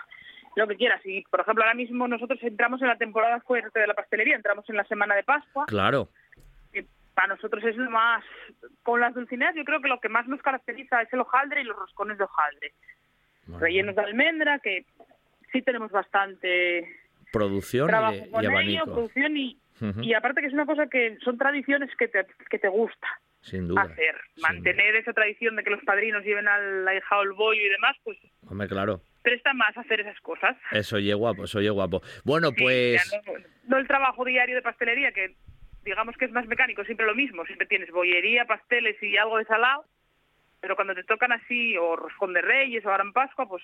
[0.56, 1.02] lo que quieras.
[1.06, 4.70] Y, por ejemplo, ahora mismo nosotros entramos en la temporada fuerte de la pastelería, entramos
[4.70, 5.66] en la semana de Pascua.
[5.68, 6.10] Claro.
[6.74, 6.82] Y
[7.14, 8.24] para nosotros es lo más...
[8.84, 11.66] Con las dulcineas yo creo que lo que más nos caracteriza es el hojaldre y
[11.66, 12.74] los roscones de hojaldre.
[13.60, 14.86] Rellenos de almendra, que
[15.52, 16.88] sí tenemos bastante...
[17.32, 19.58] Producción trabajo y, con y ello, producción y,
[20.02, 23.08] y aparte que es una cosa que son tradiciones que te, que te gusta
[23.40, 23.84] Sin duda.
[23.84, 24.16] hacer.
[24.42, 28.18] Mantener esa tradición de que los padrinos lleven al ahijado el bollo y demás, pues
[28.50, 29.02] Hombre, claro.
[29.22, 30.58] Presta más a hacer esas cosas.
[30.72, 32.02] Eso oye guapo, eso oye guapo.
[32.24, 33.02] Bueno, pues...
[33.26, 33.34] no,
[33.68, 35.36] no el trabajo diario de pastelería, que
[35.84, 39.46] digamos que es más mecánico, siempre lo mismo, siempre tienes bollería, pasteles y algo de
[39.46, 39.86] salado,
[40.60, 43.64] pero cuando te tocan así, o roscón de reyes, o ahora en Pascua, pues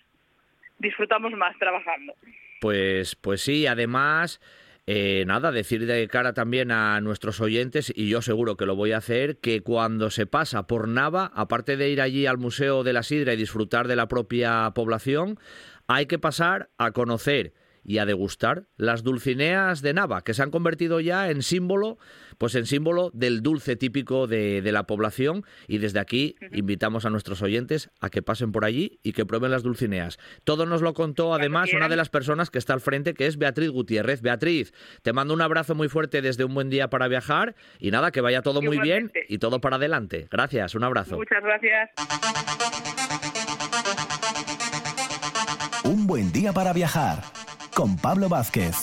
[0.80, 2.14] disfrutamos más trabajando.
[2.60, 4.42] Pues, pues sí, además,
[4.90, 8.94] eh, nada, decir de cara también a nuestros oyentes, y yo seguro que lo voy
[8.94, 12.94] a hacer, que cuando se pasa por Nava, aparte de ir allí al Museo de
[12.94, 15.38] la Sidra y disfrutar de la propia población,
[15.88, 17.54] hay que pasar a conocer
[17.88, 21.98] y a degustar las dulcineas de Nava, que se han convertido ya en símbolo,
[22.38, 25.46] pues en símbolo del dulce típico de, de la población.
[25.68, 29.52] Y desde aquí invitamos a nuestros oyentes a que pasen por allí y que prueben
[29.52, 30.20] las dulcineas.
[30.44, 33.38] Todo nos lo contó además una de las personas que está al frente, que es
[33.38, 34.22] Beatriz Gutiérrez.
[34.22, 38.12] Beatriz, te mando un abrazo muy fuerte desde un buen día para viajar y nada,
[38.12, 40.28] que vaya todo muy bien y todo para adelante.
[40.30, 41.16] Gracias, un abrazo.
[41.16, 41.90] Muchas gracias.
[45.86, 47.24] Un buen día para viajar
[47.78, 48.76] con Pablo Vázquez.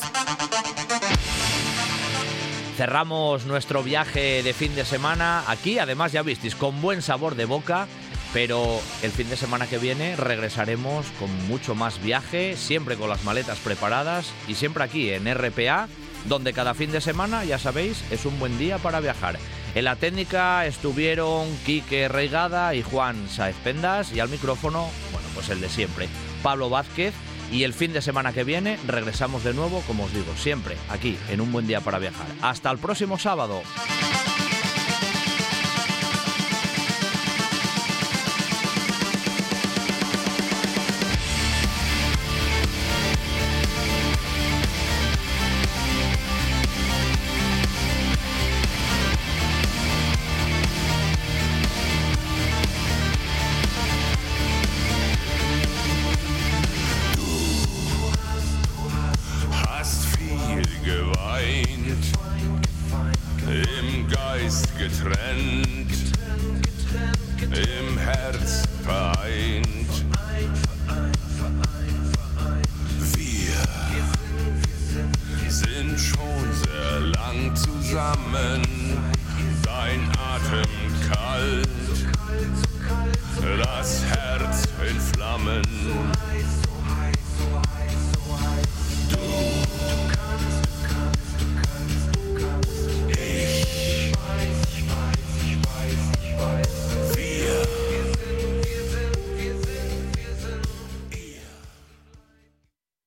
[2.77, 7.45] Cerramos nuestro viaje de fin de semana aquí, además ya visteis, con buen sabor de
[7.45, 7.89] boca,
[8.33, 13.25] pero el fin de semana que viene regresaremos con mucho más viaje, siempre con las
[13.25, 15.89] maletas preparadas y siempre aquí en RPA,
[16.27, 19.41] donde cada fin de semana, ya sabéis, es un buen día para viajar.
[19.75, 25.49] En la técnica estuvieron Quique Reigada y Juan Saez Pendas y al micrófono, bueno, pues
[25.49, 26.09] el de siempre,
[26.45, 27.13] Pablo Vázquez.
[27.51, 31.17] Y el fin de semana que viene regresamos de nuevo, como os digo, siempre aquí
[31.29, 32.27] en Un Buen Día para Viajar.
[32.43, 33.63] Hasta el próximo sábado.